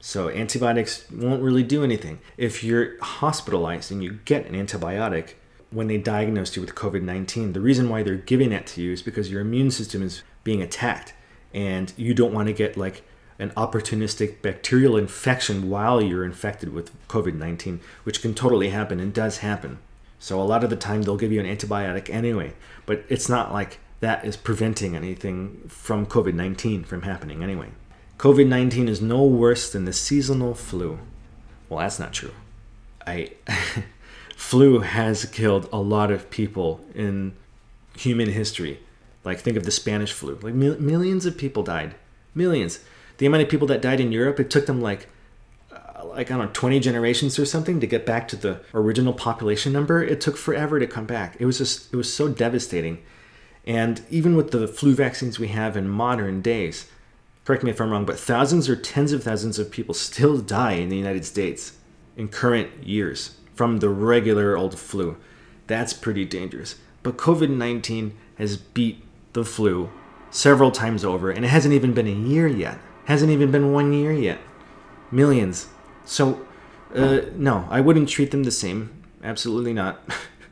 So 0.00 0.28
antibiotics 0.28 1.08
won't 1.10 1.42
really 1.42 1.62
do 1.62 1.84
anything. 1.84 2.18
If 2.36 2.64
you're 2.64 3.00
hospitalized 3.00 3.92
and 3.92 4.02
you 4.02 4.18
get 4.24 4.46
an 4.46 4.54
antibiotic 4.54 5.34
when 5.72 5.88
they 5.88 5.98
diagnosed 5.98 6.56
you 6.56 6.62
with 6.62 6.74
COVID 6.74 7.02
19, 7.02 7.52
the 7.52 7.60
reason 7.60 7.88
why 7.88 8.02
they're 8.02 8.16
giving 8.16 8.50
that 8.50 8.66
to 8.68 8.82
you 8.82 8.92
is 8.92 9.02
because 9.02 9.30
your 9.30 9.40
immune 9.40 9.70
system 9.70 10.02
is 10.02 10.22
being 10.44 10.62
attacked 10.62 11.14
and 11.54 11.92
you 11.96 12.14
don't 12.14 12.32
want 12.32 12.48
to 12.48 12.52
get 12.52 12.76
like 12.76 13.02
an 13.38 13.50
opportunistic 13.50 14.40
bacterial 14.42 14.96
infection 14.96 15.68
while 15.68 16.00
you're 16.00 16.24
infected 16.24 16.72
with 16.72 16.92
COVID 17.08 17.34
19, 17.34 17.80
which 18.04 18.22
can 18.22 18.34
totally 18.34 18.70
happen 18.70 19.00
and 19.00 19.12
does 19.12 19.38
happen. 19.38 19.78
So 20.18 20.40
a 20.40 20.44
lot 20.44 20.62
of 20.62 20.70
the 20.70 20.76
time 20.76 21.02
they'll 21.02 21.16
give 21.16 21.32
you 21.32 21.40
an 21.40 21.56
antibiotic 21.56 22.08
anyway, 22.08 22.52
but 22.86 23.04
it's 23.08 23.28
not 23.28 23.52
like 23.52 23.80
that 24.00 24.24
is 24.24 24.36
preventing 24.36 24.94
anything 24.94 25.64
from 25.68 26.06
COVID 26.06 26.34
19 26.34 26.84
from 26.84 27.02
happening 27.02 27.42
anyway. 27.42 27.70
COVID 28.18 28.46
19 28.46 28.88
is 28.88 29.02
no 29.02 29.24
worse 29.24 29.72
than 29.72 29.84
the 29.84 29.92
seasonal 29.92 30.54
flu. 30.54 31.00
Well, 31.68 31.80
that's 31.80 31.98
not 31.98 32.12
true. 32.12 32.32
I 33.06 33.32
flu 34.42 34.80
has 34.80 35.24
killed 35.26 35.68
a 35.72 35.78
lot 35.78 36.10
of 36.10 36.28
people 36.28 36.84
in 36.94 37.32
human 37.96 38.28
history. 38.28 38.80
Like 39.24 39.38
think 39.38 39.56
of 39.56 39.64
the 39.64 39.70
Spanish 39.70 40.12
flu. 40.12 40.36
Like 40.42 40.52
mil- 40.52 40.80
millions 40.80 41.24
of 41.24 41.38
people 41.38 41.62
died. 41.62 41.94
Millions. 42.34 42.80
The 43.16 43.24
amount 43.24 43.44
of 43.44 43.48
people 43.48 43.68
that 43.68 43.80
died 43.80 44.00
in 44.00 44.10
Europe, 44.10 44.40
it 44.40 44.50
took 44.50 44.66
them 44.66 44.82
like 44.82 45.06
uh, 45.70 46.04
like 46.04 46.30
I 46.30 46.36
don't 46.36 46.46
know, 46.46 46.52
20 46.52 46.80
generations 46.80 47.38
or 47.38 47.46
something 47.46 47.78
to 47.80 47.86
get 47.86 48.04
back 48.04 48.26
to 48.28 48.36
the 48.36 48.60
original 48.74 49.12
population 49.14 49.72
number. 49.72 50.02
It 50.02 50.20
took 50.20 50.36
forever 50.36 50.80
to 50.80 50.88
come 50.88 51.06
back. 51.06 51.36
It 51.38 51.46
was 51.46 51.58
just 51.58 51.92
it 51.92 51.96
was 51.96 52.12
so 52.12 52.28
devastating. 52.28 53.00
And 53.64 54.02
even 54.10 54.36
with 54.36 54.50
the 54.50 54.66
flu 54.66 54.92
vaccines 54.92 55.38
we 55.38 55.48
have 55.48 55.76
in 55.76 55.88
modern 55.88 56.42
days, 56.42 56.90
correct 57.44 57.62
me 57.62 57.70
if 57.70 57.80
I'm 57.80 57.90
wrong, 57.90 58.04
but 58.04 58.18
thousands 58.18 58.68
or 58.68 58.74
tens 58.74 59.12
of 59.12 59.22
thousands 59.22 59.60
of 59.60 59.70
people 59.70 59.94
still 59.94 60.38
die 60.38 60.72
in 60.72 60.88
the 60.88 60.98
United 60.98 61.24
States 61.24 61.78
in 62.16 62.26
current 62.26 62.84
years 62.84 63.36
from 63.54 63.78
the 63.78 63.88
regular 63.88 64.56
old 64.56 64.78
flu. 64.78 65.16
That's 65.66 65.92
pretty 65.92 66.24
dangerous. 66.24 66.76
But 67.02 67.16
COVID 67.16 67.50
19 67.50 68.14
has 68.36 68.56
beat 68.56 69.02
the 69.32 69.44
flu 69.44 69.90
several 70.30 70.70
times 70.70 71.04
over, 71.04 71.30
and 71.30 71.44
it 71.44 71.48
hasn't 71.48 71.74
even 71.74 71.92
been 71.92 72.06
a 72.06 72.10
year 72.10 72.46
yet. 72.46 72.78
Hasn't 73.04 73.30
even 73.30 73.50
been 73.50 73.72
one 73.72 73.92
year 73.92 74.12
yet. 74.12 74.38
Millions. 75.10 75.68
So, 76.04 76.46
uh, 76.94 77.20
no, 77.34 77.66
I 77.70 77.80
wouldn't 77.80 78.08
treat 78.08 78.30
them 78.30 78.44
the 78.44 78.50
same. 78.50 78.90
Absolutely 79.22 79.72
not. 79.72 80.02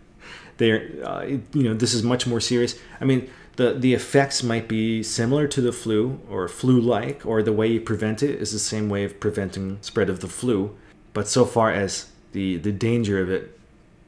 They're, 0.59 0.91
uh, 1.03 1.23
you 1.25 1.63
know, 1.63 1.75
this 1.75 1.95
is 1.95 2.03
much 2.03 2.27
more 2.27 2.41
serious. 2.41 2.79
I 3.01 3.05
mean, 3.05 3.31
the 3.57 3.73
the 3.73 3.95
effects 3.95 4.43
might 4.43 4.69
be 4.69 5.03
similar 5.03 5.49
to 5.49 5.61
the 5.61 5.73
flu 5.73 6.21
or 6.29 6.49
flu-like, 6.49 7.25
or 7.25 7.43
the 7.43 7.53
way 7.53 7.69
you 7.69 7.81
prevent 7.81 8.23
it 8.23 8.41
is 8.41 8.53
the 8.53 8.59
same 8.59 8.89
way 8.89 9.05
of 9.05 9.21
preventing 9.21 9.79
spread 9.81 10.11
of 10.11 10.21
the 10.21 10.29
flu. 10.29 10.77
But 11.13 11.29
so 11.29 11.45
far 11.45 11.73
as 11.73 12.10
the 12.33 12.57
the 12.57 12.73
danger 12.73 13.21
of 13.21 13.31
it, 13.31 13.59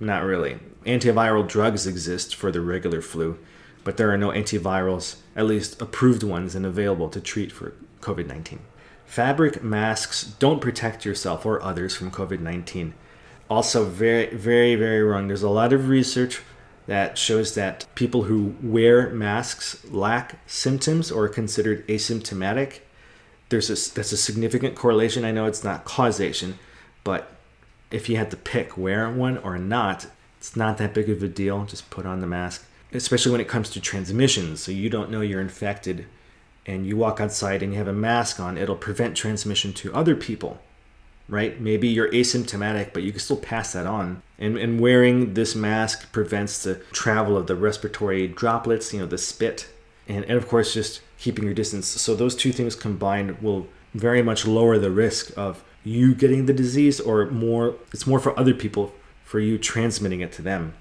not 0.01 0.25
really. 0.25 0.59
Antiviral 0.85 1.47
drugs 1.47 1.87
exist 1.87 2.35
for 2.35 2.51
the 2.51 2.61
regular 2.61 3.01
flu, 3.01 3.39
but 3.85 3.97
there 3.97 4.11
are 4.11 4.19
no 4.19 4.31
antivirals, 4.31 5.17
at 5.37 5.47
least 5.47 5.81
approved 5.81 6.23
ones 6.23 6.55
and 6.55 6.67
available 6.67 7.09
to 7.09 7.21
treat 7.21 7.53
for 7.53 7.75
COVID 8.01 8.27
19. 8.27 8.61
Fabric 9.07 9.63
masks 9.63 10.25
don't 10.39 10.61
protect 10.61 11.05
yourself 11.05 11.45
or 11.45 11.63
others 11.63 11.95
from 11.95 12.11
COVID 12.11 12.41
19 12.41 12.95
also 13.53 13.85
very 13.85 14.35
very 14.35 14.75
very 14.75 15.03
wrong 15.03 15.29
there's 15.29 15.43
a 15.43 15.49
lot 15.49 15.75
of 15.75 15.89
research 15.89 16.41
that 16.87 17.19
shows 17.19 17.55
that 17.55 17.85
people 17.95 18.23
who 18.23 18.55
wear 18.63 19.11
masks 19.11 19.85
lack 19.91 20.39
symptoms 20.49 21.13
or 21.13 21.25
are 21.25 21.29
considered 21.29 21.87
asymptomatic 21.87 22.81
there's 23.51 23.69
a 23.69 23.95
that's 23.95 24.13
a 24.13 24.17
significant 24.17 24.75
correlation 24.75 25.23
i 25.25 25.31
know 25.31 25.45
it's 25.45 25.63
not 25.63 25.85
causation 25.85 26.59
but 27.05 27.32
if 27.93 28.09
you 28.09 28.17
had 28.17 28.31
to 28.31 28.37
pick 28.37 28.77
wear 28.77 29.11
one 29.11 29.39
or 29.39 29.59
not 29.59 30.07
it's 30.39 30.57
not 30.57 30.79
that 30.79 30.95
big 30.95 31.09
of 31.09 31.23
a 31.23 31.29
deal 31.29 31.65
just 31.65 31.91
put 31.91 32.07
on 32.07 32.21
the 32.21 32.27
mask 32.27 32.67
especially 32.93 33.33
when 33.33 33.41
it 33.41 33.49
comes 33.49 33.71
to 33.71 33.81
transmissions 33.81 34.61
so 34.61 34.73
you 34.73 34.91
don't 34.91 35.11
know 35.11 35.21
you're 35.21 35.41
infected 35.41 36.07
and 36.67 36.87
you 36.87 36.97
walk 36.97 37.21
outside 37.21 37.63
and 37.63 37.73
you 37.73 37.79
have 37.79 37.89
a 37.89 37.93
mask 37.93 38.39
on 38.39 38.59
it'll 38.59 38.77
prevent 38.77 39.17
transmission 39.17 39.73
to 39.73 39.93
other 39.95 40.15
people 40.15 40.61
right? 41.29 41.61
Maybe 41.61 41.89
you're 41.89 42.11
asymptomatic, 42.11 42.93
but 42.93 43.03
you 43.03 43.11
can 43.11 43.21
still 43.21 43.39
pass 43.39 43.73
that 43.73 43.87
on. 43.87 44.23
And, 44.39 44.59
and 44.59 44.81
wearing 44.81 45.35
this 45.35 45.55
mask 45.55 46.13
prevents 46.13 46.63
the 46.63 46.77
travel 46.93 47.37
of 47.37 47.47
the 47.47 47.57
respiratory 47.57 48.29
droplets, 48.29 48.93
you 48.93 49.01
know, 49.01 49.07
the 49.07 49.19
spit, 49.19 49.69
and, 50.07 50.25
and 50.25 50.37
of 50.37 50.47
course, 50.47 50.75
just 50.75 51.01
keeping 51.19 51.45
your 51.45 51.55
distance. 51.55 51.87
So, 51.87 52.15
those 52.15 52.37
two 52.37 52.53
things 52.53 52.75
combined 52.75 53.41
will 53.41 53.69
very 53.95 54.23
much 54.23 54.47
lower 54.47 54.79
the 54.79 54.91
risk 54.91 55.33
of 55.37 55.65
you 55.85 56.15
getting 56.15 56.47
the 56.47 56.53
disease, 56.53 57.01
or 57.01 57.27
more, 57.27 57.77
it's 57.93 58.07
more 58.07 58.21
for 58.21 58.39
other 58.39 58.55
people 58.55 58.95
for 59.25 59.41
you 59.41 59.59
transmitting 59.59 60.21
it 60.21 60.33
to 60.33 60.43
them. 60.43 60.75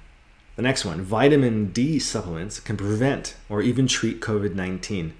The 0.55 0.61
next 0.61 0.83
one 0.85 1.01
vitamin 1.01 1.67
D 1.67 1.97
supplements 1.99 2.59
can 2.59 2.77
prevent 2.77 3.35
or 3.49 3.61
even 3.61 3.87
treat 3.87 4.19
COVID 4.19 4.53
19. 4.53 5.13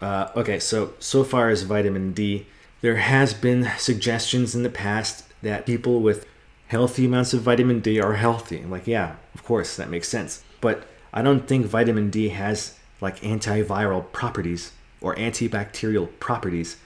Uh, 0.00 0.28
okay, 0.34 0.58
so 0.58 0.94
so 0.98 1.22
far 1.22 1.50
as 1.50 1.62
vitamin 1.62 2.12
D, 2.12 2.46
there 2.80 2.96
has 2.96 3.34
been 3.34 3.70
suggestions 3.78 4.54
in 4.54 4.62
the 4.62 4.70
past 4.70 5.24
that 5.42 5.66
people 5.66 6.00
with 6.00 6.26
healthy 6.68 7.06
amounts 7.06 7.32
of 7.32 7.42
vitamin 7.42 7.80
D 7.80 8.00
are 8.00 8.14
healthy. 8.14 8.64
Like, 8.64 8.86
yeah, 8.86 9.16
of 9.34 9.44
course, 9.44 9.76
that 9.76 9.90
makes 9.90 10.08
sense. 10.08 10.42
But 10.60 10.86
I 11.12 11.22
don't 11.22 11.46
think 11.46 11.66
vitamin 11.66 12.10
D 12.10 12.30
has 12.30 12.78
like 13.00 13.20
antiviral 13.20 14.10
properties 14.12 14.72
or 15.00 15.14
antibacterial 15.16 16.08
properties. 16.18 16.78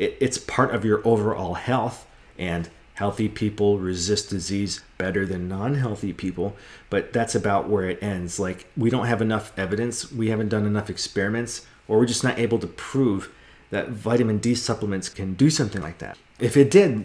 It, 0.00 0.16
it's 0.18 0.38
part 0.38 0.74
of 0.74 0.84
your 0.84 1.06
overall 1.06 1.54
health, 1.54 2.06
and 2.36 2.68
healthy 2.94 3.28
people 3.28 3.78
resist 3.78 4.30
disease 4.30 4.82
better 4.98 5.24
than 5.24 5.46
non 5.46 5.74
healthy 5.74 6.12
people. 6.12 6.56
But 6.88 7.12
that's 7.12 7.36
about 7.36 7.68
where 7.68 7.88
it 7.88 8.02
ends. 8.02 8.40
Like, 8.40 8.66
we 8.76 8.90
don't 8.90 9.06
have 9.06 9.22
enough 9.22 9.56
evidence, 9.56 10.10
we 10.10 10.30
haven't 10.30 10.48
done 10.48 10.66
enough 10.66 10.90
experiments, 10.90 11.66
or 11.86 11.98
we're 11.98 12.06
just 12.06 12.24
not 12.24 12.38
able 12.38 12.58
to 12.58 12.66
prove 12.66 13.32
that 13.70 13.90
vitamin 13.90 14.38
D 14.38 14.54
supplements 14.54 15.08
can 15.08 15.34
do 15.34 15.50
something 15.50 15.80
like 15.80 15.98
that. 15.98 16.18
If 16.40 16.56
it 16.56 16.70
did, 16.70 17.04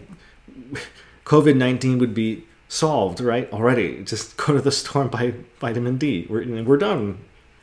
COVID 1.25 1.55
19 1.55 1.99
would 1.99 2.13
be 2.13 2.45
solved, 2.67 3.19
right? 3.19 3.51
Already. 3.51 4.03
Just 4.03 4.37
go 4.37 4.53
to 4.53 4.61
the 4.61 4.71
store 4.71 5.03
and 5.03 5.11
buy 5.11 5.33
vitamin 5.59 5.97
D. 5.97 6.27
We're, 6.29 6.63
we're 6.63 6.77
done. 6.77 7.19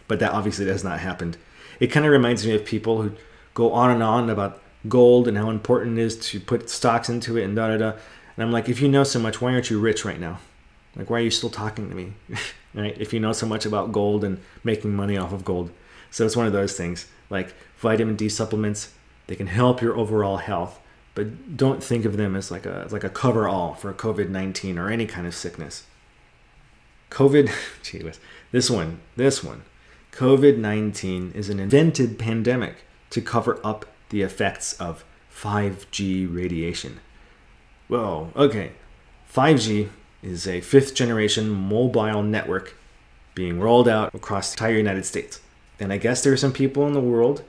But 0.08 0.18
that 0.20 0.32
obviously 0.32 0.66
has 0.66 0.84
not 0.84 1.00
happened. 1.00 1.36
It 1.80 1.88
kind 1.88 2.04
of 2.04 2.12
reminds 2.12 2.46
me 2.46 2.54
of 2.54 2.64
people 2.64 3.02
who 3.02 3.12
go 3.54 3.72
on 3.72 3.90
and 3.90 4.02
on 4.02 4.30
about 4.30 4.61
gold 4.88 5.28
and 5.28 5.36
how 5.36 5.50
important 5.50 5.98
it 5.98 6.02
is 6.02 6.16
to 6.30 6.40
put 6.40 6.68
stocks 6.70 7.08
into 7.08 7.36
it 7.36 7.44
and 7.44 7.56
da 7.56 7.68
da 7.68 7.76
da. 7.76 7.90
And 8.36 8.44
I'm 8.44 8.52
like, 8.52 8.68
if 8.68 8.80
you 8.80 8.88
know 8.88 9.04
so 9.04 9.18
much, 9.18 9.40
why 9.40 9.52
aren't 9.52 9.70
you 9.70 9.78
rich 9.78 10.04
right 10.04 10.20
now? 10.20 10.38
Like, 10.96 11.10
why 11.10 11.18
are 11.18 11.22
you 11.22 11.30
still 11.30 11.50
talking 11.50 11.88
to 11.88 11.94
me? 11.94 12.14
right? 12.74 12.96
If 12.98 13.12
you 13.12 13.20
know 13.20 13.32
so 13.32 13.46
much 13.46 13.66
about 13.66 13.92
gold 13.92 14.24
and 14.24 14.40
making 14.64 14.94
money 14.94 15.16
off 15.16 15.32
of 15.32 15.44
gold. 15.44 15.70
So 16.10 16.26
it's 16.26 16.36
one 16.36 16.46
of 16.46 16.52
those 16.52 16.76
things. 16.76 17.06
Like, 17.30 17.54
vitamin 17.78 18.16
D 18.16 18.28
supplements. 18.28 18.92
They 19.26 19.36
can 19.36 19.46
help 19.46 19.80
your 19.80 19.96
overall 19.96 20.38
health, 20.38 20.80
but 21.14 21.56
don't 21.56 21.82
think 21.82 22.04
of 22.04 22.16
them 22.16 22.34
as 22.34 22.50
like 22.50 22.66
a 22.66 22.88
like 22.90 23.04
a 23.04 23.08
cover 23.08 23.48
all 23.48 23.74
for 23.74 23.92
COVID 23.92 24.28
nineteen 24.28 24.78
or 24.78 24.90
any 24.90 25.06
kind 25.06 25.26
of 25.26 25.34
sickness. 25.34 25.84
COVID, 27.10 27.50
gee 27.82 28.02
whiz, 28.02 28.18
this 28.50 28.68
one, 28.68 29.00
this 29.16 29.44
one. 29.44 29.62
COVID 30.12 30.58
19 30.58 31.32
is 31.34 31.48
an 31.48 31.58
invented 31.58 32.18
pandemic 32.18 32.84
to 33.08 33.22
cover 33.22 33.58
up 33.64 33.86
the 34.12 34.22
effects 34.22 34.74
of 34.74 35.04
5G 35.34 36.32
radiation. 36.32 37.00
Whoa, 37.88 38.30
okay. 38.36 38.72
5G 39.34 39.88
is 40.22 40.46
a 40.46 40.60
fifth 40.60 40.94
generation 40.94 41.48
mobile 41.50 42.22
network 42.22 42.76
being 43.34 43.58
rolled 43.58 43.88
out 43.88 44.14
across 44.14 44.50
the 44.50 44.54
entire 44.54 44.76
United 44.76 45.04
States. 45.04 45.40
And 45.80 45.92
I 45.92 45.96
guess 45.96 46.22
there 46.22 46.32
are 46.32 46.36
some 46.36 46.52
people 46.52 46.86
in 46.86 46.92
the 46.92 47.00
world 47.00 47.42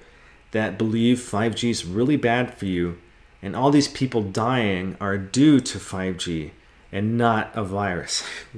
that 0.52 0.78
believe 0.78 1.20
5G 1.20 1.70
is 1.70 1.86
really 1.86 2.16
bad 2.16 2.54
for 2.54 2.66
you, 2.66 2.98
and 3.42 3.56
all 3.56 3.70
these 3.70 3.88
people 3.88 4.22
dying 4.22 4.96
are 5.02 5.18
due 5.18 5.60
to 5.60 5.78
5G 5.78 6.52
and 6.92 7.18
not 7.18 7.52
a 7.54 7.64
virus. 7.64 8.24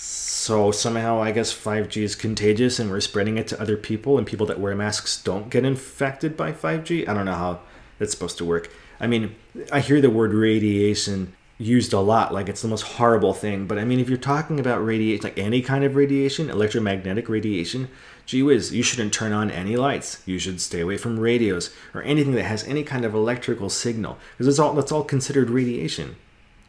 somehow 0.00 1.22
I 1.22 1.32
guess 1.32 1.52
5G 1.52 2.02
is 2.02 2.14
contagious 2.14 2.78
and 2.78 2.90
we're 2.90 3.00
spreading 3.00 3.36
it 3.36 3.46
to 3.48 3.60
other 3.60 3.76
people, 3.76 4.16
and 4.16 4.26
people 4.26 4.46
that 4.46 4.60
wear 4.60 4.74
masks 4.74 5.22
don't 5.22 5.50
get 5.50 5.64
infected 5.64 6.36
by 6.36 6.52
5G. 6.52 7.08
I 7.08 7.14
don't 7.14 7.26
know 7.26 7.34
how 7.34 7.60
that's 7.98 8.12
supposed 8.12 8.38
to 8.38 8.44
work. 8.44 8.70
I 8.98 9.06
mean, 9.06 9.34
I 9.72 9.80
hear 9.80 10.00
the 10.00 10.10
word 10.10 10.32
radiation 10.32 11.34
used 11.60 11.92
a 11.92 12.00
lot 12.00 12.32
like 12.32 12.48
it's 12.48 12.62
the 12.62 12.68
most 12.68 12.80
horrible 12.80 13.34
thing 13.34 13.66
but 13.66 13.76
i 13.76 13.84
mean 13.84 14.00
if 14.00 14.08
you're 14.08 14.16
talking 14.16 14.58
about 14.58 14.82
radiation 14.82 15.24
like 15.24 15.38
any 15.38 15.60
kind 15.60 15.84
of 15.84 15.94
radiation 15.94 16.48
electromagnetic 16.48 17.28
radiation 17.28 17.86
gee 18.24 18.42
whiz 18.42 18.72
you 18.72 18.82
shouldn't 18.82 19.12
turn 19.12 19.30
on 19.30 19.50
any 19.50 19.76
lights 19.76 20.22
you 20.24 20.38
should 20.38 20.58
stay 20.58 20.80
away 20.80 20.96
from 20.96 21.20
radios 21.20 21.68
or 21.92 22.02
anything 22.02 22.32
that 22.32 22.44
has 22.44 22.64
any 22.64 22.82
kind 22.82 23.04
of 23.04 23.12
electrical 23.14 23.68
signal 23.68 24.16
because 24.32 24.48
it's 24.48 24.58
all 24.58 24.72
that's 24.72 24.90
all 24.90 25.04
considered 25.04 25.50
radiation 25.50 26.16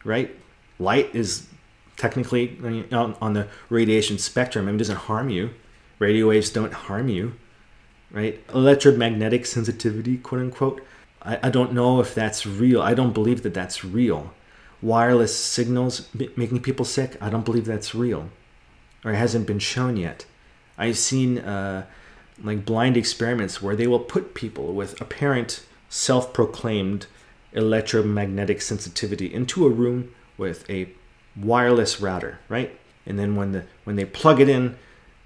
right 0.03 0.35
light 0.77 1.09
is 1.15 1.47
technically 2.01 2.57
on 2.91 3.33
the 3.33 3.47
radiation 3.69 4.17
spectrum 4.17 4.65
I 4.65 4.67
mean, 4.67 4.75
it 4.75 4.79
doesn't 4.79 4.97
harm 5.09 5.29
you 5.29 5.51
radio 5.99 6.29
waves 6.29 6.49
don't 6.49 6.73
harm 6.73 7.07
you 7.07 7.33
right 8.11 8.43
electromagnetic 8.53 9.45
sensitivity 9.45 10.17
quote 10.17 10.41
unquote 10.41 10.81
I, 11.21 11.39
I 11.43 11.49
don't 11.49 11.73
know 11.73 12.01
if 12.01 12.15
that's 12.15 12.45
real 12.45 12.81
i 12.81 12.93
don't 12.93 13.13
believe 13.13 13.43
that 13.43 13.53
that's 13.53 13.85
real 13.85 14.33
wireless 14.81 15.35
signals 15.37 16.09
making 16.13 16.61
people 16.61 16.85
sick. 16.85 17.17
I 17.21 17.29
don't 17.29 17.45
believe 17.45 17.65
that's 17.65 17.93
real, 17.93 18.29
or 19.05 19.11
it 19.11 19.17
hasn't 19.17 19.47
been 19.47 19.59
shown 19.59 19.97
yet. 19.97 20.25
I've 20.77 20.97
seen 20.97 21.39
uh, 21.39 21.85
like 22.43 22.65
blind 22.65 22.97
experiments 22.97 23.61
where 23.61 23.75
they 23.75 23.87
will 23.87 23.99
put 23.99 24.33
people 24.33 24.73
with 24.73 24.99
apparent 24.99 25.65
self-proclaimed 25.89 27.05
electromagnetic 27.53 28.61
sensitivity 28.61 29.31
into 29.31 29.65
a 29.65 29.69
room 29.69 30.13
with 30.37 30.67
a 30.69 30.89
wireless 31.35 32.01
router, 32.01 32.39
right? 32.49 32.77
And 33.05 33.17
then 33.17 33.35
when 33.35 33.51
the 33.51 33.65
when 33.83 33.95
they 33.95 34.05
plug 34.05 34.39
it 34.39 34.49
in, 34.49 34.77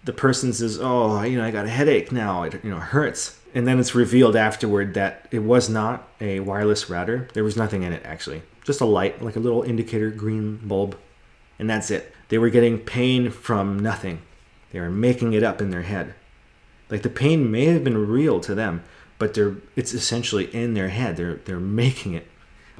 the 0.03 0.13
person 0.13 0.53
says, 0.53 0.79
"Oh, 0.81 1.21
you 1.23 1.37
know, 1.37 1.45
I 1.45 1.51
got 1.51 1.65
a 1.65 1.69
headache 1.69 2.11
now. 2.11 2.43
It 2.43 2.63
you 2.63 2.69
know 2.69 2.79
hurts." 2.79 3.39
And 3.53 3.65
then 3.65 3.79
it's 3.79 3.95
revealed 3.95 4.35
afterward 4.35 4.95
that 4.95 5.27
it 5.31 5.39
was 5.39 5.69
not 5.69 6.07
a 6.19 6.41
wireless 6.41 6.89
router. 6.89 7.29
There 7.33 7.43
was 7.43 7.55
nothing 7.55 7.83
in 7.83 7.93
it 7.93 8.03
actually 8.05 8.41
just 8.65 8.81
a 8.81 8.85
light, 8.85 9.21
like 9.21 9.35
a 9.37 9.39
little 9.39 9.61
indicator 9.61 10.09
green 10.09 10.57
bulb, 10.57 10.97
and 11.57 11.69
that's 11.69 11.91
it. 11.91 12.11
They 12.27 12.39
were 12.39 12.49
getting 12.49 12.79
pain 12.79 13.29
from 13.29 13.79
nothing. 13.79 14.21
They 14.71 14.79
were 14.79 14.89
making 14.89 15.33
it 15.33 15.43
up 15.43 15.61
in 15.61 15.69
their 15.69 15.83
head. 15.83 16.15
Like 16.89 17.03
the 17.03 17.09
pain 17.09 17.49
may 17.49 17.65
have 17.65 17.83
been 17.83 18.07
real 18.07 18.39
to 18.41 18.55
them, 18.55 18.83
but 19.19 19.33
they're 19.33 19.55
it's 19.75 19.93
essentially 19.93 20.53
in 20.53 20.73
their 20.73 20.89
head. 20.89 21.15
They're 21.15 21.35
they're 21.35 21.59
making 21.59 22.15
it, 22.15 22.27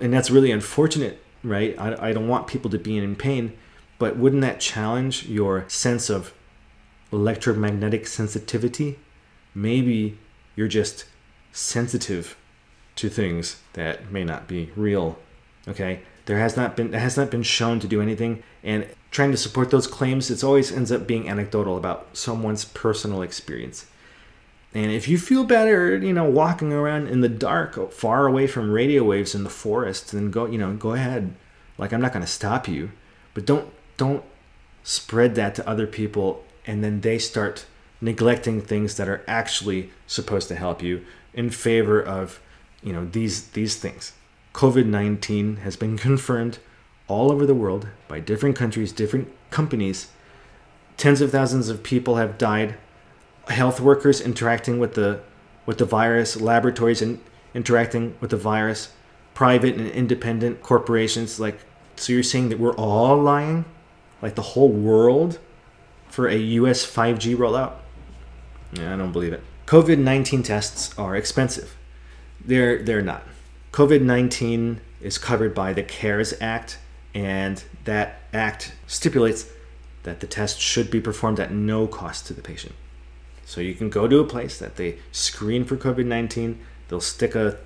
and 0.01 0.11
that's 0.11 0.31
really 0.31 0.51
unfortunate, 0.51 1.23
right? 1.45 1.75
I, 1.79 2.09
I 2.09 2.13
don't 2.13 2.27
want 2.27 2.47
people 2.47 2.69
to 2.71 2.77
be 2.77 2.97
in 2.97 3.15
pain, 3.15 3.57
but 3.99 4.17
wouldn't 4.17 4.41
that 4.41 4.59
challenge 4.59 5.27
your 5.27 5.65
sense 5.67 6.09
of 6.09 6.33
electromagnetic 7.11 8.07
sensitivity? 8.07 8.99
Maybe 9.53 10.17
you're 10.55 10.67
just 10.67 11.05
sensitive 11.51 12.35
to 12.97 13.09
things 13.09 13.61
that 13.73 14.11
may 14.11 14.23
not 14.23 14.47
be 14.47 14.71
real 14.75 15.17
Okay, 15.67 16.01
there 16.25 16.39
has 16.39 16.55
not 16.55 16.75
been 16.75 16.93
has 16.93 17.17
not 17.17 17.31
been 17.31 17.43
shown 17.43 17.79
to 17.79 17.87
do 17.87 18.01
anything, 18.01 18.43
and 18.63 18.87
trying 19.11 19.31
to 19.31 19.37
support 19.37 19.71
those 19.71 19.87
claims, 19.87 20.29
it 20.29 20.43
always 20.43 20.71
ends 20.71 20.91
up 20.91 21.07
being 21.07 21.27
anecdotal 21.27 21.77
about 21.77 22.07
someone's 22.13 22.65
personal 22.65 23.21
experience. 23.21 23.87
And 24.75 24.91
if 24.91 25.07
you 25.07 25.17
feel 25.17 25.45
better, 25.45 25.95
you 25.97 26.11
know, 26.11 26.25
walking 26.25 26.73
around 26.73 27.07
in 27.07 27.21
the 27.21 27.29
dark, 27.29 27.93
far 27.93 28.27
away 28.27 28.45
from 28.45 28.71
radio 28.71 29.05
waves 29.05 29.33
in 29.33 29.45
the 29.45 29.49
forest, 29.49 30.11
then 30.11 30.31
go, 30.31 30.47
you 30.47 30.57
know, 30.57 30.73
go 30.73 30.91
ahead. 30.91 31.33
Like 31.77 31.93
I'm 31.93 32.01
not 32.01 32.11
going 32.11 32.25
to 32.25 32.31
stop 32.31 32.67
you, 32.67 32.91
but 33.33 33.45
don't 33.45 33.71
don't 33.95 34.23
spread 34.83 35.35
that 35.35 35.55
to 35.55 35.67
other 35.67 35.87
people, 35.87 36.43
and 36.67 36.83
then 36.83 36.99
they 36.99 37.17
start 37.17 37.65
neglecting 38.01 38.61
things 38.61 38.97
that 38.97 39.07
are 39.07 39.23
actually 39.27 39.91
supposed 40.07 40.49
to 40.49 40.55
help 40.55 40.83
you 40.83 41.05
in 41.33 41.49
favor 41.49 42.01
of, 42.01 42.41
you 42.83 42.91
know, 42.91 43.05
these 43.05 43.47
these 43.51 43.77
things. 43.77 44.11
COVID 44.53 44.87
19 44.87 45.57
has 45.57 45.77
been 45.77 45.97
confirmed 46.09 46.59
all 47.07 47.31
over 47.31 47.45
the 47.45 47.55
world 47.55 47.87
by 48.09 48.19
different 48.19 48.57
countries, 48.57 48.91
different 48.91 49.29
companies. 49.51 50.09
Tens 50.97 51.21
of 51.21 51.31
thousands 51.31 51.69
of 51.69 51.81
people 51.81 52.17
have 52.17 52.37
died. 52.37 52.75
Health 53.47 53.79
workers 53.79 54.21
interacting 54.21 54.79
with 54.79 54.95
the 54.95 55.21
with 55.65 55.77
the 55.77 55.85
virus, 55.85 56.39
laboratories 56.39 57.01
in, 57.01 57.21
interacting 57.53 58.15
with 58.19 58.29
the 58.29 58.37
virus, 58.37 58.93
private 59.33 59.75
and 59.75 59.89
independent 59.89 60.61
corporations. 60.61 61.39
Like, 61.39 61.59
so 61.95 62.13
you're 62.13 62.23
saying 62.23 62.49
that 62.49 62.59
we're 62.59 62.75
all 62.75 63.17
lying, 63.17 63.65
like 64.21 64.35
the 64.35 64.41
whole 64.41 64.69
world, 64.69 65.39
for 66.07 66.27
a 66.27 66.37
U.S. 66.37 66.85
5G 66.85 67.35
rollout? 67.35 67.73
Yeah, 68.73 68.93
I 68.93 68.97
don't 68.97 69.11
believe 69.11 69.33
it. 69.33 69.43
COVID 69.65 69.99
19 69.99 70.43
tests 70.43 70.97
are 70.97 71.15
expensive. 71.15 71.75
They're 72.43 72.81
they're 72.83 73.01
not. 73.01 73.23
COVID 73.71 74.01
19 74.01 74.81
is 75.01 75.17
covered 75.17 75.53
by 75.53 75.73
the 75.73 75.83
CARES 75.83 76.33
Act, 76.39 76.77
and 77.13 77.63
that 77.83 78.21
act 78.33 78.73
stipulates 78.87 79.51
that 80.03 80.19
the 80.19 80.27
test 80.27 80.59
should 80.59 80.91
be 80.91 81.01
performed 81.01 81.39
at 81.39 81.51
no 81.51 81.87
cost 81.87 82.27
to 82.27 82.33
the 82.33 82.41
patient. 82.41 82.75
So 83.45 83.61
you 83.61 83.75
can 83.75 83.89
go 83.89 84.07
to 84.07 84.19
a 84.19 84.25
place 84.25 84.57
that 84.57 84.75
they 84.75 84.97
screen 85.11 85.63
for 85.63 85.77
COVID 85.77 86.05
19, 86.05 86.59
they'll 86.89 86.99
stick 86.99 87.35
a, 87.35 87.57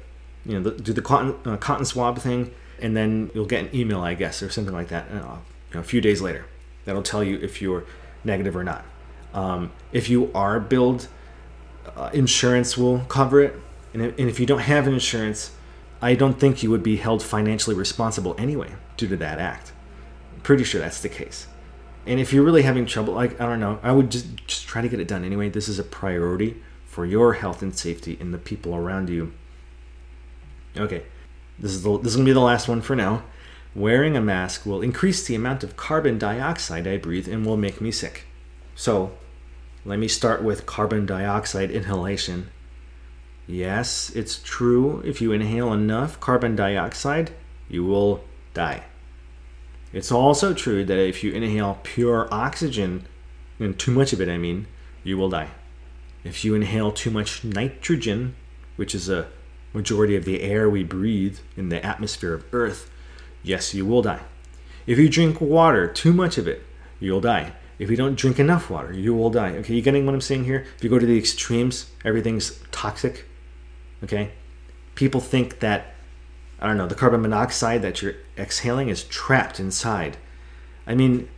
you 0.45 0.59
know, 0.59 0.71
do 0.71 0.93
the 0.93 1.01
cotton, 1.01 1.35
uh, 1.45 1.57
cotton 1.57 1.85
swab 1.85 2.19
thing, 2.19 2.53
and 2.81 2.95
then 2.95 3.31
you'll 3.33 3.45
get 3.45 3.65
an 3.65 3.75
email, 3.75 4.01
I 4.01 4.13
guess, 4.13 4.43
or 4.43 4.49
something 4.49 4.73
like 4.73 4.89
that, 4.89 5.09
uh, 5.09 5.37
you 5.69 5.75
know, 5.75 5.79
a 5.79 5.83
few 5.83 6.01
days 6.01 6.21
later. 6.21 6.45
That'll 6.85 7.01
tell 7.01 7.23
you 7.23 7.37
if 7.37 7.61
you're 7.61 7.85
negative 8.23 8.55
or 8.55 8.63
not. 8.63 8.83
Um, 9.33 9.71
if 9.91 10.09
you 10.09 10.31
are 10.35 10.59
billed, 10.59 11.07
uh, 11.95 12.09
insurance 12.13 12.77
will 12.77 12.99
cover 13.01 13.41
it. 13.41 13.55
And 13.93 14.03
if, 14.03 14.19
and 14.19 14.29
if 14.29 14.39
you 14.39 14.45
don't 14.45 14.59
have 14.59 14.85
an 14.87 14.93
insurance, 14.93 15.51
I 16.01 16.15
don't 16.15 16.39
think 16.39 16.63
you 16.63 16.69
would 16.71 16.83
be 16.83 16.97
held 16.97 17.23
financially 17.23 17.75
responsible 17.75 18.35
anyway 18.37 18.73
due 18.97 19.07
to 19.07 19.17
that 19.17 19.39
act. 19.39 19.71
I'm 20.33 20.41
pretty 20.41 20.63
sure 20.63 20.79
that's 20.81 21.01
the 21.01 21.09
case. 21.09 21.47
And 22.05 22.19
if 22.19 22.33
you're 22.33 22.43
really 22.43 22.63
having 22.63 22.85
trouble, 22.85 23.13
like 23.13 23.39
I 23.39 23.45
don't 23.45 23.59
know, 23.59 23.79
I 23.83 23.91
would 23.91 24.09
just 24.09 24.35
just 24.47 24.67
try 24.67 24.81
to 24.81 24.89
get 24.89 24.99
it 24.99 25.07
done 25.07 25.23
anyway. 25.23 25.49
This 25.49 25.67
is 25.67 25.79
a 25.79 25.83
priority 25.83 26.61
for 26.85 27.05
your 27.05 27.33
health 27.33 27.61
and 27.61 27.75
safety 27.75 28.17
and 28.19 28.33
the 28.33 28.37
people 28.37 28.75
around 28.75 29.09
you. 29.09 29.33
Okay, 30.77 31.03
this 31.57 31.71
is 31.71 31.83
the, 31.83 31.97
this 31.99 32.11
is 32.11 32.15
gonna 32.15 32.25
be 32.25 32.33
the 32.33 32.39
last 32.39 32.67
one 32.67 32.81
for 32.81 32.95
now. 32.95 33.23
Wearing 33.75 34.17
a 34.17 34.21
mask 34.21 34.65
will 34.65 34.81
increase 34.81 35.25
the 35.25 35.35
amount 35.35 35.63
of 35.63 35.77
carbon 35.77 36.17
dioxide 36.17 36.87
I 36.87 36.97
breathe 36.97 37.27
and 37.27 37.45
will 37.45 37.57
make 37.57 37.79
me 37.79 37.91
sick. 37.91 38.25
So, 38.75 39.11
let 39.85 39.99
me 39.99 40.07
start 40.07 40.43
with 40.43 40.65
carbon 40.65 41.05
dioxide 41.05 41.69
inhalation. 41.69 42.49
Yes, 43.45 44.11
it's 44.15 44.39
true. 44.43 45.01
If 45.05 45.21
you 45.21 45.31
inhale 45.31 45.71
enough 45.73 46.19
carbon 46.19 46.55
dioxide, 46.55 47.31
you 47.67 47.83
will 47.83 48.23
die. 48.53 48.83
It's 49.91 50.11
also 50.11 50.53
true 50.53 50.85
that 50.85 50.99
if 50.99 51.23
you 51.23 51.31
inhale 51.31 51.79
pure 51.83 52.27
oxygen, 52.31 53.07
and 53.59 53.77
too 53.77 53.91
much 53.91 54.13
of 54.13 54.21
it, 54.21 54.29
I 54.29 54.37
mean, 54.37 54.67
you 55.03 55.17
will 55.17 55.29
die. 55.29 55.49
If 56.23 56.45
you 56.45 56.53
inhale 56.53 56.91
too 56.91 57.11
much 57.11 57.43
nitrogen, 57.43 58.35
which 58.75 58.93
is 58.93 59.09
a 59.09 59.27
majority 59.73 60.15
of 60.15 60.25
the 60.25 60.41
air 60.41 60.69
we 60.69 60.83
breathe 60.83 61.39
in 61.55 61.69
the 61.69 61.83
atmosphere 61.85 62.33
of 62.33 62.45
Earth, 62.53 62.89
yes, 63.43 63.73
you 63.73 63.85
will 63.85 64.01
die. 64.01 64.21
If 64.85 64.97
you 64.97 65.09
drink 65.09 65.39
water, 65.39 65.87
too 65.87 66.13
much 66.13 66.37
of 66.37 66.47
it, 66.47 66.63
you'll 66.99 67.21
die. 67.21 67.53
If 67.77 67.89
you 67.89 67.95
don't 67.95 68.17
drink 68.17 68.39
enough 68.39 68.69
water, 68.69 68.91
you 68.91 69.13
will 69.13 69.29
die. 69.29 69.51
Okay, 69.57 69.75
you 69.75 69.81
getting 69.81 70.05
what 70.05 70.13
I'm 70.13 70.21
saying 70.21 70.43
here? 70.43 70.65
If 70.75 70.83
you 70.83 70.89
go 70.89 70.99
to 70.99 71.05
the 71.05 71.17
extremes, 71.17 71.89
everything's 72.03 72.59
toxic. 72.71 73.25
Okay? 74.03 74.31
People 74.95 75.21
think 75.21 75.59
that, 75.59 75.93
I 76.61 76.67
don't 76.67 76.77
know, 76.77 76.87
the 76.87 76.95
carbon 76.95 77.21
monoxide 77.21 77.81
that 77.81 78.01
you're 78.01 78.15
exhaling 78.37 78.89
is 78.89 79.03
trapped 79.03 79.59
inside. 79.59 80.17
I 80.85 80.95
mean, 80.95 81.29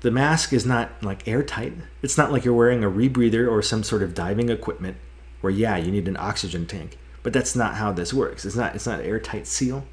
the 0.00 0.10
mask 0.10 0.52
is 0.52 0.66
not 0.66 0.90
like 1.02 1.28
airtight. 1.28 1.74
It's 2.02 2.16
not 2.16 2.32
like 2.32 2.44
you're 2.44 2.54
wearing 2.54 2.82
a 2.82 2.90
rebreather 2.90 3.50
or 3.50 3.62
some 3.62 3.82
sort 3.82 4.02
of 4.02 4.14
diving 4.14 4.48
equipment 4.48 4.96
where 5.40 5.52
yeah, 5.52 5.76
you 5.76 5.90
need 5.90 6.08
an 6.08 6.16
oxygen 6.16 6.66
tank. 6.66 6.98
But 7.22 7.32
that's 7.32 7.54
not 7.54 7.74
how 7.74 7.92
this 7.92 8.14
works. 8.14 8.44
It's 8.44 8.56
not 8.56 8.74
it's 8.74 8.86
not 8.86 9.00
airtight 9.00 9.46
seal. 9.46 9.84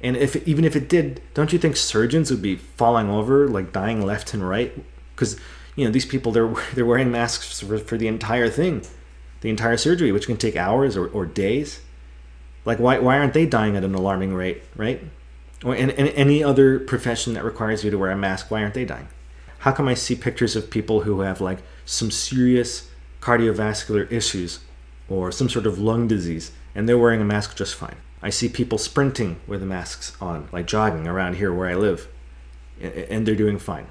And 0.00 0.16
if 0.16 0.36
even 0.46 0.64
if 0.64 0.76
it 0.76 0.88
did, 0.88 1.22
don't 1.32 1.52
you 1.52 1.58
think 1.58 1.76
surgeons 1.76 2.30
would 2.30 2.42
be 2.42 2.56
falling 2.56 3.08
over 3.08 3.48
like 3.48 3.72
dying 3.72 4.04
left 4.04 4.34
and 4.34 4.46
right 4.46 4.72
cuz 5.16 5.40
you 5.74 5.84
know, 5.84 5.90
these 5.90 6.06
people 6.06 6.32
they're 6.32 6.54
they're 6.74 6.86
wearing 6.86 7.10
masks 7.10 7.60
for, 7.60 7.78
for 7.78 7.96
the 7.96 8.08
entire 8.08 8.50
thing, 8.50 8.82
the 9.40 9.50
entire 9.50 9.78
surgery, 9.78 10.12
which 10.12 10.26
can 10.26 10.36
take 10.36 10.56
hours 10.56 10.96
or, 10.96 11.08
or 11.08 11.24
days. 11.24 11.80
Like 12.66 12.78
why 12.78 12.98
why 12.98 13.18
aren't 13.18 13.32
they 13.32 13.46
dying 13.46 13.76
at 13.76 13.84
an 13.84 13.94
alarming 13.94 14.34
rate, 14.34 14.62
right? 14.74 15.02
Or 15.64 15.74
in, 15.74 15.88
in 15.90 16.08
any 16.08 16.44
other 16.44 16.78
profession 16.78 17.32
that 17.34 17.44
requires 17.44 17.82
you 17.82 17.90
to 17.90 17.98
wear 17.98 18.10
a 18.10 18.16
mask, 18.16 18.50
why 18.50 18.62
aren't 18.62 18.74
they 18.74 18.84
dying? 18.84 19.08
How 19.60 19.72
come 19.72 19.88
I 19.88 19.94
see 19.94 20.14
pictures 20.14 20.54
of 20.54 20.70
people 20.70 21.02
who 21.02 21.20
have 21.20 21.40
like 21.40 21.58
some 21.86 22.10
serious 22.10 22.90
cardiovascular 23.20 24.10
issues 24.12 24.60
or 25.08 25.32
some 25.32 25.48
sort 25.48 25.66
of 25.66 25.78
lung 25.78 26.06
disease 26.06 26.52
and 26.74 26.86
they're 26.86 26.98
wearing 26.98 27.22
a 27.22 27.24
mask 27.24 27.56
just 27.56 27.74
fine? 27.74 27.96
I 28.22 28.30
see 28.30 28.48
people 28.48 28.78
sprinting 28.78 29.40
with 29.46 29.60
the 29.60 29.66
masks 29.66 30.16
on, 30.20 30.48
like 30.50 30.66
jogging 30.66 31.06
around 31.06 31.36
here 31.36 31.52
where 31.52 31.68
I 31.68 31.74
live, 31.74 32.08
and 32.80 33.26
they're 33.26 33.34
doing 33.34 33.58
fine. 33.58 33.86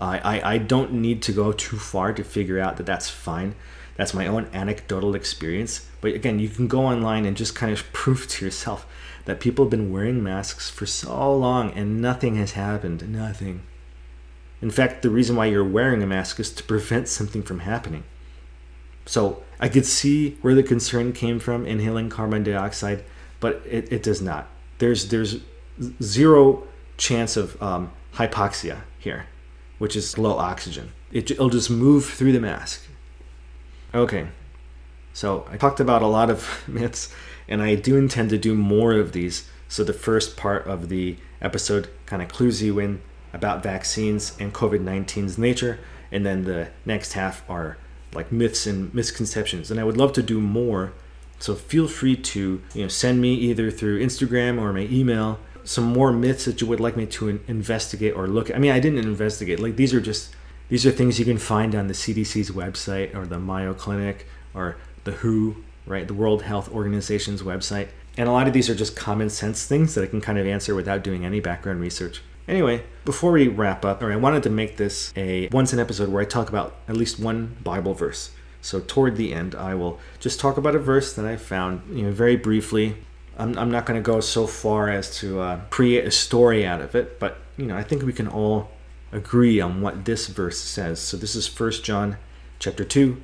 I, 0.00 0.18
I, 0.18 0.54
I 0.54 0.58
don't 0.58 0.92
need 0.94 1.22
to 1.22 1.32
go 1.32 1.52
too 1.52 1.76
far 1.76 2.12
to 2.12 2.24
figure 2.24 2.58
out 2.58 2.78
that 2.78 2.86
that's 2.86 3.08
fine. 3.08 3.54
That's 3.96 4.12
my 4.12 4.26
own 4.26 4.48
anecdotal 4.52 5.14
experience. 5.14 5.88
But 6.04 6.12
again, 6.12 6.38
you 6.38 6.50
can 6.50 6.68
go 6.68 6.84
online 6.84 7.24
and 7.24 7.34
just 7.34 7.54
kind 7.54 7.72
of 7.72 7.90
prove 7.94 8.28
to 8.28 8.44
yourself 8.44 8.86
that 9.24 9.40
people 9.40 9.64
have 9.64 9.70
been 9.70 9.90
wearing 9.90 10.22
masks 10.22 10.68
for 10.68 10.84
so 10.84 11.34
long 11.34 11.70
and 11.70 12.02
nothing 12.02 12.34
has 12.34 12.52
happened. 12.52 13.10
Nothing. 13.10 13.62
In 14.60 14.70
fact, 14.70 15.00
the 15.00 15.08
reason 15.08 15.34
why 15.34 15.46
you're 15.46 15.64
wearing 15.64 16.02
a 16.02 16.06
mask 16.06 16.38
is 16.38 16.52
to 16.52 16.62
prevent 16.62 17.08
something 17.08 17.42
from 17.42 17.60
happening. 17.60 18.04
So 19.06 19.42
I 19.58 19.70
could 19.70 19.86
see 19.86 20.36
where 20.42 20.54
the 20.54 20.62
concern 20.62 21.14
came 21.14 21.40
from 21.40 21.64
inhaling 21.64 22.10
carbon 22.10 22.42
dioxide, 22.42 23.02
but 23.40 23.62
it, 23.64 23.90
it 23.90 24.02
does 24.02 24.20
not. 24.20 24.46
There's 24.80 25.08
there's 25.08 25.38
zero 26.02 26.64
chance 26.98 27.38
of 27.38 27.62
um, 27.62 27.92
hypoxia 28.16 28.80
here, 28.98 29.24
which 29.78 29.96
is 29.96 30.18
low 30.18 30.36
oxygen. 30.36 30.92
It, 31.12 31.30
it'll 31.30 31.48
just 31.48 31.70
move 31.70 32.04
through 32.04 32.32
the 32.32 32.40
mask. 32.40 32.86
Okay, 33.94 34.28
so 35.14 35.46
I 35.50 35.56
talked 35.56 35.80
about 35.80 36.02
a 36.02 36.06
lot 36.06 36.28
of 36.28 36.62
myths, 36.68 37.10
and 37.48 37.62
I 37.62 37.76
do 37.76 37.96
intend 37.96 38.28
to 38.30 38.38
do 38.38 38.54
more 38.54 38.92
of 38.92 39.12
these. 39.12 39.48
So 39.68 39.82
the 39.82 39.94
first 39.94 40.36
part 40.36 40.66
of 40.66 40.90
the 40.90 41.16
episode 41.40 41.88
kind 42.04 42.20
of 42.20 42.28
clues 42.28 42.62
you 42.62 42.78
in 42.78 43.00
about 43.32 43.62
vaccines 43.62 44.36
and 44.38 44.52
COVID 44.52 44.84
19's 44.84 45.38
nature, 45.38 45.78
and 46.12 46.26
then 46.26 46.44
the 46.44 46.68
next 46.84 47.14
half 47.14 47.48
are 47.48 47.78
like 48.12 48.30
myths 48.30 48.66
and 48.66 48.92
misconceptions. 48.92 49.70
And 49.70 49.80
I 49.80 49.84
would 49.84 49.96
love 49.96 50.12
to 50.14 50.22
do 50.22 50.40
more. 50.40 50.92
So 51.38 51.54
feel 51.54 51.88
free 51.88 52.16
to 52.16 52.60
you 52.74 52.82
know 52.82 52.88
send 52.88 53.20
me 53.20 53.34
either 53.34 53.70
through 53.70 54.04
Instagram 54.04 54.60
or 54.60 54.72
my 54.72 54.88
email 54.90 55.38
some 55.64 55.84
more 55.84 56.12
myths 56.12 56.44
that 56.44 56.60
you 56.60 56.66
would 56.66 56.78
like 56.78 56.96
me 56.96 57.06
to 57.06 57.40
investigate 57.48 58.14
or 58.14 58.26
look 58.26 58.50
at. 58.50 58.56
I 58.56 58.58
mean, 58.58 58.70
I 58.70 58.80
didn't 58.80 58.98
investigate. 58.98 59.58
Like 59.58 59.76
these 59.76 59.94
are 59.94 60.00
just 60.00 60.34
these 60.68 60.84
are 60.86 60.90
things 60.90 61.18
you 61.18 61.24
can 61.24 61.38
find 61.38 61.74
on 61.74 61.88
the 61.88 61.94
CDC's 61.94 62.50
website 62.50 63.14
or 63.14 63.26
the 63.26 63.38
Mayo 63.38 63.74
Clinic 63.74 64.26
or 64.54 64.76
the 65.04 65.12
WHO, 65.12 65.64
right? 65.86 66.06
The 66.06 66.14
World 66.14 66.42
Health 66.42 66.70
Organization's 66.72 67.42
website. 67.42 67.88
And 68.16 68.28
a 68.28 68.32
lot 68.32 68.46
of 68.46 68.52
these 68.52 68.70
are 68.70 68.74
just 68.74 68.96
common 68.96 69.30
sense 69.30 69.66
things 69.66 69.94
that 69.94 70.04
I 70.04 70.06
can 70.06 70.20
kind 70.20 70.38
of 70.38 70.46
answer 70.46 70.74
without 70.74 71.02
doing 71.02 71.24
any 71.24 71.40
background 71.40 71.80
research. 71.80 72.22
Anyway, 72.46 72.82
before 73.04 73.32
we 73.32 73.48
wrap 73.48 73.84
up, 73.84 74.02
or 74.02 74.12
I 74.12 74.16
wanted 74.16 74.42
to 74.42 74.50
make 74.50 74.76
this 74.76 75.12
a 75.16 75.48
once 75.48 75.72
an 75.72 75.78
episode 75.78 76.10
where 76.10 76.22
I 76.22 76.26
talk 76.26 76.48
about 76.48 76.76
at 76.88 76.96
least 76.96 77.18
one 77.18 77.56
Bible 77.64 77.94
verse. 77.94 78.30
So 78.60 78.80
toward 78.80 79.16
the 79.16 79.32
end, 79.32 79.54
I 79.54 79.74
will 79.74 79.98
just 80.20 80.40
talk 80.40 80.56
about 80.56 80.74
a 80.74 80.78
verse 80.78 81.12
that 81.14 81.24
I 81.24 81.36
found, 81.36 81.82
you 81.96 82.04
know, 82.04 82.12
very 82.12 82.36
briefly. 82.36 82.96
I'm, 83.36 83.58
I'm 83.58 83.70
not 83.70 83.84
going 83.84 84.02
to 84.02 84.04
go 84.04 84.20
so 84.20 84.46
far 84.46 84.88
as 84.88 85.16
to 85.18 85.40
uh, 85.40 85.60
create 85.70 86.06
a 86.06 86.10
story 86.10 86.64
out 86.64 86.80
of 86.80 86.94
it, 86.94 87.18
but 87.18 87.38
you 87.56 87.66
know, 87.66 87.76
I 87.76 87.82
think 87.82 88.02
we 88.02 88.12
can 88.12 88.28
all 88.28 88.70
agree 89.12 89.60
on 89.60 89.80
what 89.80 90.04
this 90.04 90.26
verse 90.28 90.58
says. 90.58 91.00
So 91.00 91.16
this 91.16 91.34
is 91.34 91.46
First 91.46 91.84
John 91.84 92.16
chapter 92.58 92.84
2, 92.84 93.20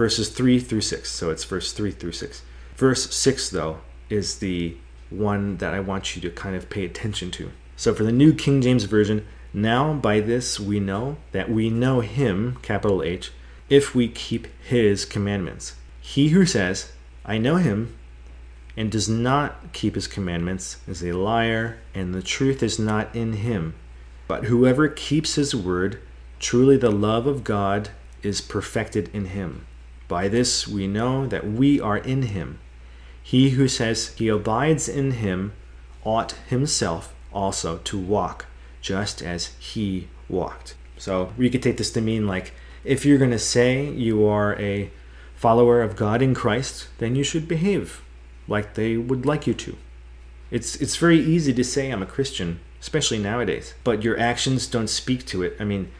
verses 0.00 0.30
3 0.30 0.58
through 0.58 0.80
6. 0.80 1.10
So 1.10 1.28
it's 1.28 1.44
verse 1.44 1.74
3 1.74 1.90
through 1.90 2.12
6. 2.12 2.40
Verse 2.74 3.14
6 3.14 3.50
though 3.50 3.80
is 4.08 4.38
the 4.38 4.78
one 5.10 5.58
that 5.58 5.74
I 5.74 5.80
want 5.80 6.16
you 6.16 6.22
to 6.22 6.30
kind 6.30 6.56
of 6.56 6.70
pay 6.70 6.86
attention 6.86 7.30
to. 7.32 7.50
So 7.76 7.92
for 7.92 8.04
the 8.04 8.10
New 8.10 8.32
King 8.32 8.62
James 8.62 8.84
Version, 8.84 9.26
now 9.52 9.92
by 9.92 10.20
this 10.20 10.58
we 10.58 10.80
know 10.80 11.18
that 11.32 11.50
we 11.50 11.68
know 11.68 12.00
him, 12.00 12.56
capital 12.62 13.02
H, 13.02 13.30
if 13.68 13.94
we 13.94 14.08
keep 14.08 14.46
his 14.62 15.04
commandments. 15.04 15.76
He 16.00 16.30
who 16.30 16.46
says, 16.46 16.92
I 17.26 17.36
know 17.36 17.56
him, 17.56 17.94
and 18.78 18.90
does 18.90 19.06
not 19.06 19.74
keep 19.74 19.96
his 19.96 20.06
commandments 20.06 20.78
is 20.88 21.04
a 21.04 21.12
liar, 21.12 21.78
and 21.94 22.14
the 22.14 22.22
truth 22.22 22.62
is 22.62 22.78
not 22.78 23.14
in 23.14 23.34
him. 23.34 23.74
But 24.26 24.44
whoever 24.44 24.88
keeps 24.88 25.34
his 25.34 25.54
word, 25.54 26.00
truly 26.38 26.78
the 26.78 26.90
love 26.90 27.26
of 27.26 27.44
God 27.44 27.90
is 28.22 28.40
perfected 28.40 29.10
in 29.12 29.26
him. 29.26 29.66
By 30.10 30.26
this 30.26 30.66
we 30.66 30.88
know 30.88 31.24
that 31.28 31.46
we 31.46 31.80
are 31.80 31.98
in 31.98 32.22
him. 32.22 32.58
He 33.22 33.50
who 33.50 33.68
says 33.68 34.08
he 34.16 34.26
abides 34.26 34.88
in 34.88 35.12
him 35.12 35.52
ought 36.02 36.32
himself 36.48 37.14
also 37.32 37.78
to 37.78 37.96
walk 37.96 38.46
just 38.80 39.22
as 39.22 39.52
he 39.60 40.08
walked. 40.28 40.74
So 40.98 41.32
we 41.38 41.48
could 41.48 41.62
take 41.62 41.76
this 41.76 41.92
to 41.92 42.00
mean 42.00 42.26
like 42.26 42.52
if 42.82 43.06
you're 43.06 43.18
going 43.18 43.30
to 43.30 43.38
say 43.38 43.88
you 43.88 44.26
are 44.26 44.58
a 44.58 44.90
follower 45.36 45.80
of 45.80 45.94
God 45.94 46.22
in 46.22 46.34
Christ, 46.34 46.88
then 46.98 47.14
you 47.14 47.22
should 47.22 47.46
behave 47.46 48.02
like 48.48 48.74
they 48.74 48.96
would 48.96 49.24
like 49.24 49.46
you 49.46 49.54
to. 49.54 49.76
It's 50.50 50.74
it's 50.74 50.96
very 50.96 51.20
easy 51.20 51.52
to 51.52 51.62
say 51.62 51.88
I'm 51.88 52.02
a 52.02 52.14
Christian, 52.16 52.58
especially 52.80 53.20
nowadays, 53.20 53.74
but 53.84 54.02
your 54.02 54.18
actions 54.18 54.66
don't 54.66 54.90
speak 54.90 55.24
to 55.26 55.44
it. 55.44 55.56
I 55.60 55.64
mean, 55.64 55.92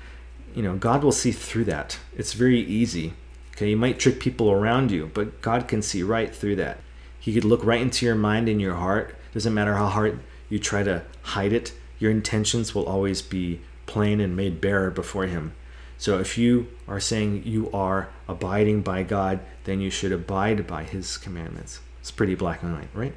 you 0.53 0.65
know, 0.65 0.75
God 0.75 1.05
will 1.05 1.13
see 1.13 1.31
through 1.31 1.67
that. 1.67 2.01
It's 2.17 2.33
very 2.33 2.59
easy. 2.59 3.15
Okay, 3.61 3.69
you 3.69 3.77
might 3.77 3.99
trick 3.99 4.21
people 4.21 4.51
around 4.51 4.91
you, 4.91 5.11
but 5.13 5.43
God 5.43 5.69
can 5.69 5.83
see 5.83 6.03
right 6.03 6.35
through 6.35 6.57
that. 6.57 6.79
He 7.19 7.35
could 7.35 7.45
look 7.45 7.63
right 7.63 7.83
into 7.83 8.07
your 8.07 8.15
mind 8.15 8.49
and 8.49 8.59
your 8.59 8.77
heart. 8.77 9.15
Doesn't 9.35 9.53
matter 9.53 9.75
how 9.75 9.89
hard 9.89 10.19
you 10.49 10.59
try 10.59 10.83
to 10.83 11.03
hide 11.21 11.53
it, 11.53 11.75
your 11.99 12.11
intentions 12.11 12.75
will 12.75 12.87
always 12.87 13.21
be 13.21 13.61
plain 13.85 14.19
and 14.19 14.35
made 14.35 14.63
bare 14.63 14.91
before 14.91 15.27
Him. 15.27 15.53
So 15.99 16.19
if 16.19 16.39
you 16.39 16.69
are 16.89 17.01
saying 17.01 17.43
you 17.45 17.71
are 17.73 18.09
abiding 18.27 18.81
by 18.81 19.03
God, 19.03 19.41
then 19.65 19.83
you 19.83 19.91
should 19.91 20.11
abide 20.11 20.67
by 20.67 20.85
His 20.85 21.19
commandments. 21.19 21.81
It's 22.01 22.11
pretty 22.11 22.37
black 22.37 22.63
and 22.63 22.75
white, 22.75 22.89
right? 22.95 23.13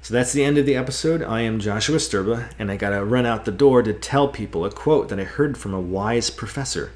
So 0.00 0.14
that's 0.14 0.32
the 0.32 0.42
end 0.42 0.56
of 0.56 0.64
the 0.64 0.76
episode. 0.76 1.22
I 1.22 1.42
am 1.42 1.60
Joshua 1.60 1.98
Stirba, 1.98 2.50
and 2.58 2.70
I 2.70 2.78
gotta 2.78 3.04
run 3.04 3.26
out 3.26 3.44
the 3.44 3.52
door 3.52 3.82
to 3.82 3.92
tell 3.92 4.26
people 4.26 4.64
a 4.64 4.70
quote 4.70 5.10
that 5.10 5.20
I 5.20 5.24
heard 5.24 5.58
from 5.58 5.74
a 5.74 5.80
wise 5.80 6.30
professor. 6.30 6.92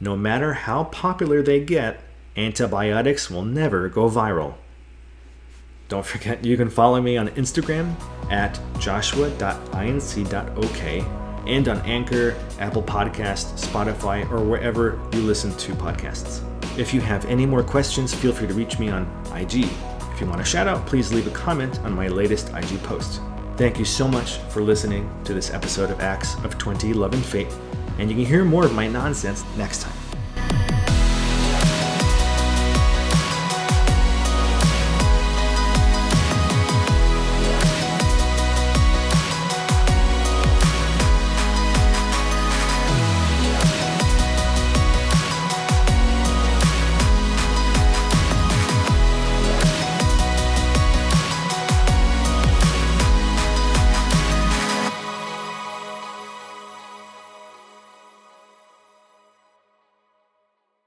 No 0.00 0.16
matter 0.16 0.52
how 0.52 0.84
popular 0.84 1.42
they 1.42 1.60
get, 1.60 2.00
antibiotics 2.36 3.30
will 3.30 3.44
never 3.44 3.88
go 3.88 4.10
viral. 4.10 4.54
Don't 5.88 6.04
forget, 6.04 6.44
you 6.44 6.56
can 6.56 6.68
follow 6.68 7.00
me 7.00 7.16
on 7.16 7.28
Instagram 7.30 7.94
at 8.30 8.60
joshua.inc.ok 8.78 9.44
and 11.46 11.68
on 11.68 11.78
Anchor, 11.82 12.36
Apple 12.58 12.82
Podcast, 12.82 13.56
Spotify, 13.56 14.28
or 14.30 14.42
wherever 14.44 15.00
you 15.12 15.20
listen 15.20 15.56
to 15.56 15.72
podcasts. 15.74 16.42
If 16.76 16.92
you 16.92 17.00
have 17.00 17.24
any 17.26 17.46
more 17.46 17.62
questions, 17.62 18.12
feel 18.12 18.32
free 18.32 18.48
to 18.48 18.54
reach 18.54 18.80
me 18.80 18.88
on 18.90 19.06
IG. 19.34 19.64
If 20.12 20.20
you 20.20 20.26
want 20.26 20.40
a 20.40 20.44
shout 20.44 20.66
out, 20.66 20.84
please 20.86 21.12
leave 21.12 21.26
a 21.26 21.30
comment 21.30 21.78
on 21.80 21.92
my 21.92 22.08
latest 22.08 22.50
IG 22.52 22.82
post. 22.82 23.20
Thank 23.56 23.78
you 23.78 23.84
so 23.84 24.08
much 24.08 24.38
for 24.50 24.60
listening 24.60 25.08
to 25.24 25.32
this 25.32 25.52
episode 25.52 25.90
of 25.90 26.00
Acts 26.00 26.34
of 26.44 26.58
20 26.58 26.92
Love 26.94 27.14
and 27.14 27.24
Fate, 27.24 27.54
and 27.98 28.10
you 28.10 28.16
can 28.16 28.24
hear 28.24 28.44
more 28.44 28.64
of 28.64 28.74
my 28.74 28.86
nonsense 28.88 29.44
next 29.56 29.82
time. 29.82 29.95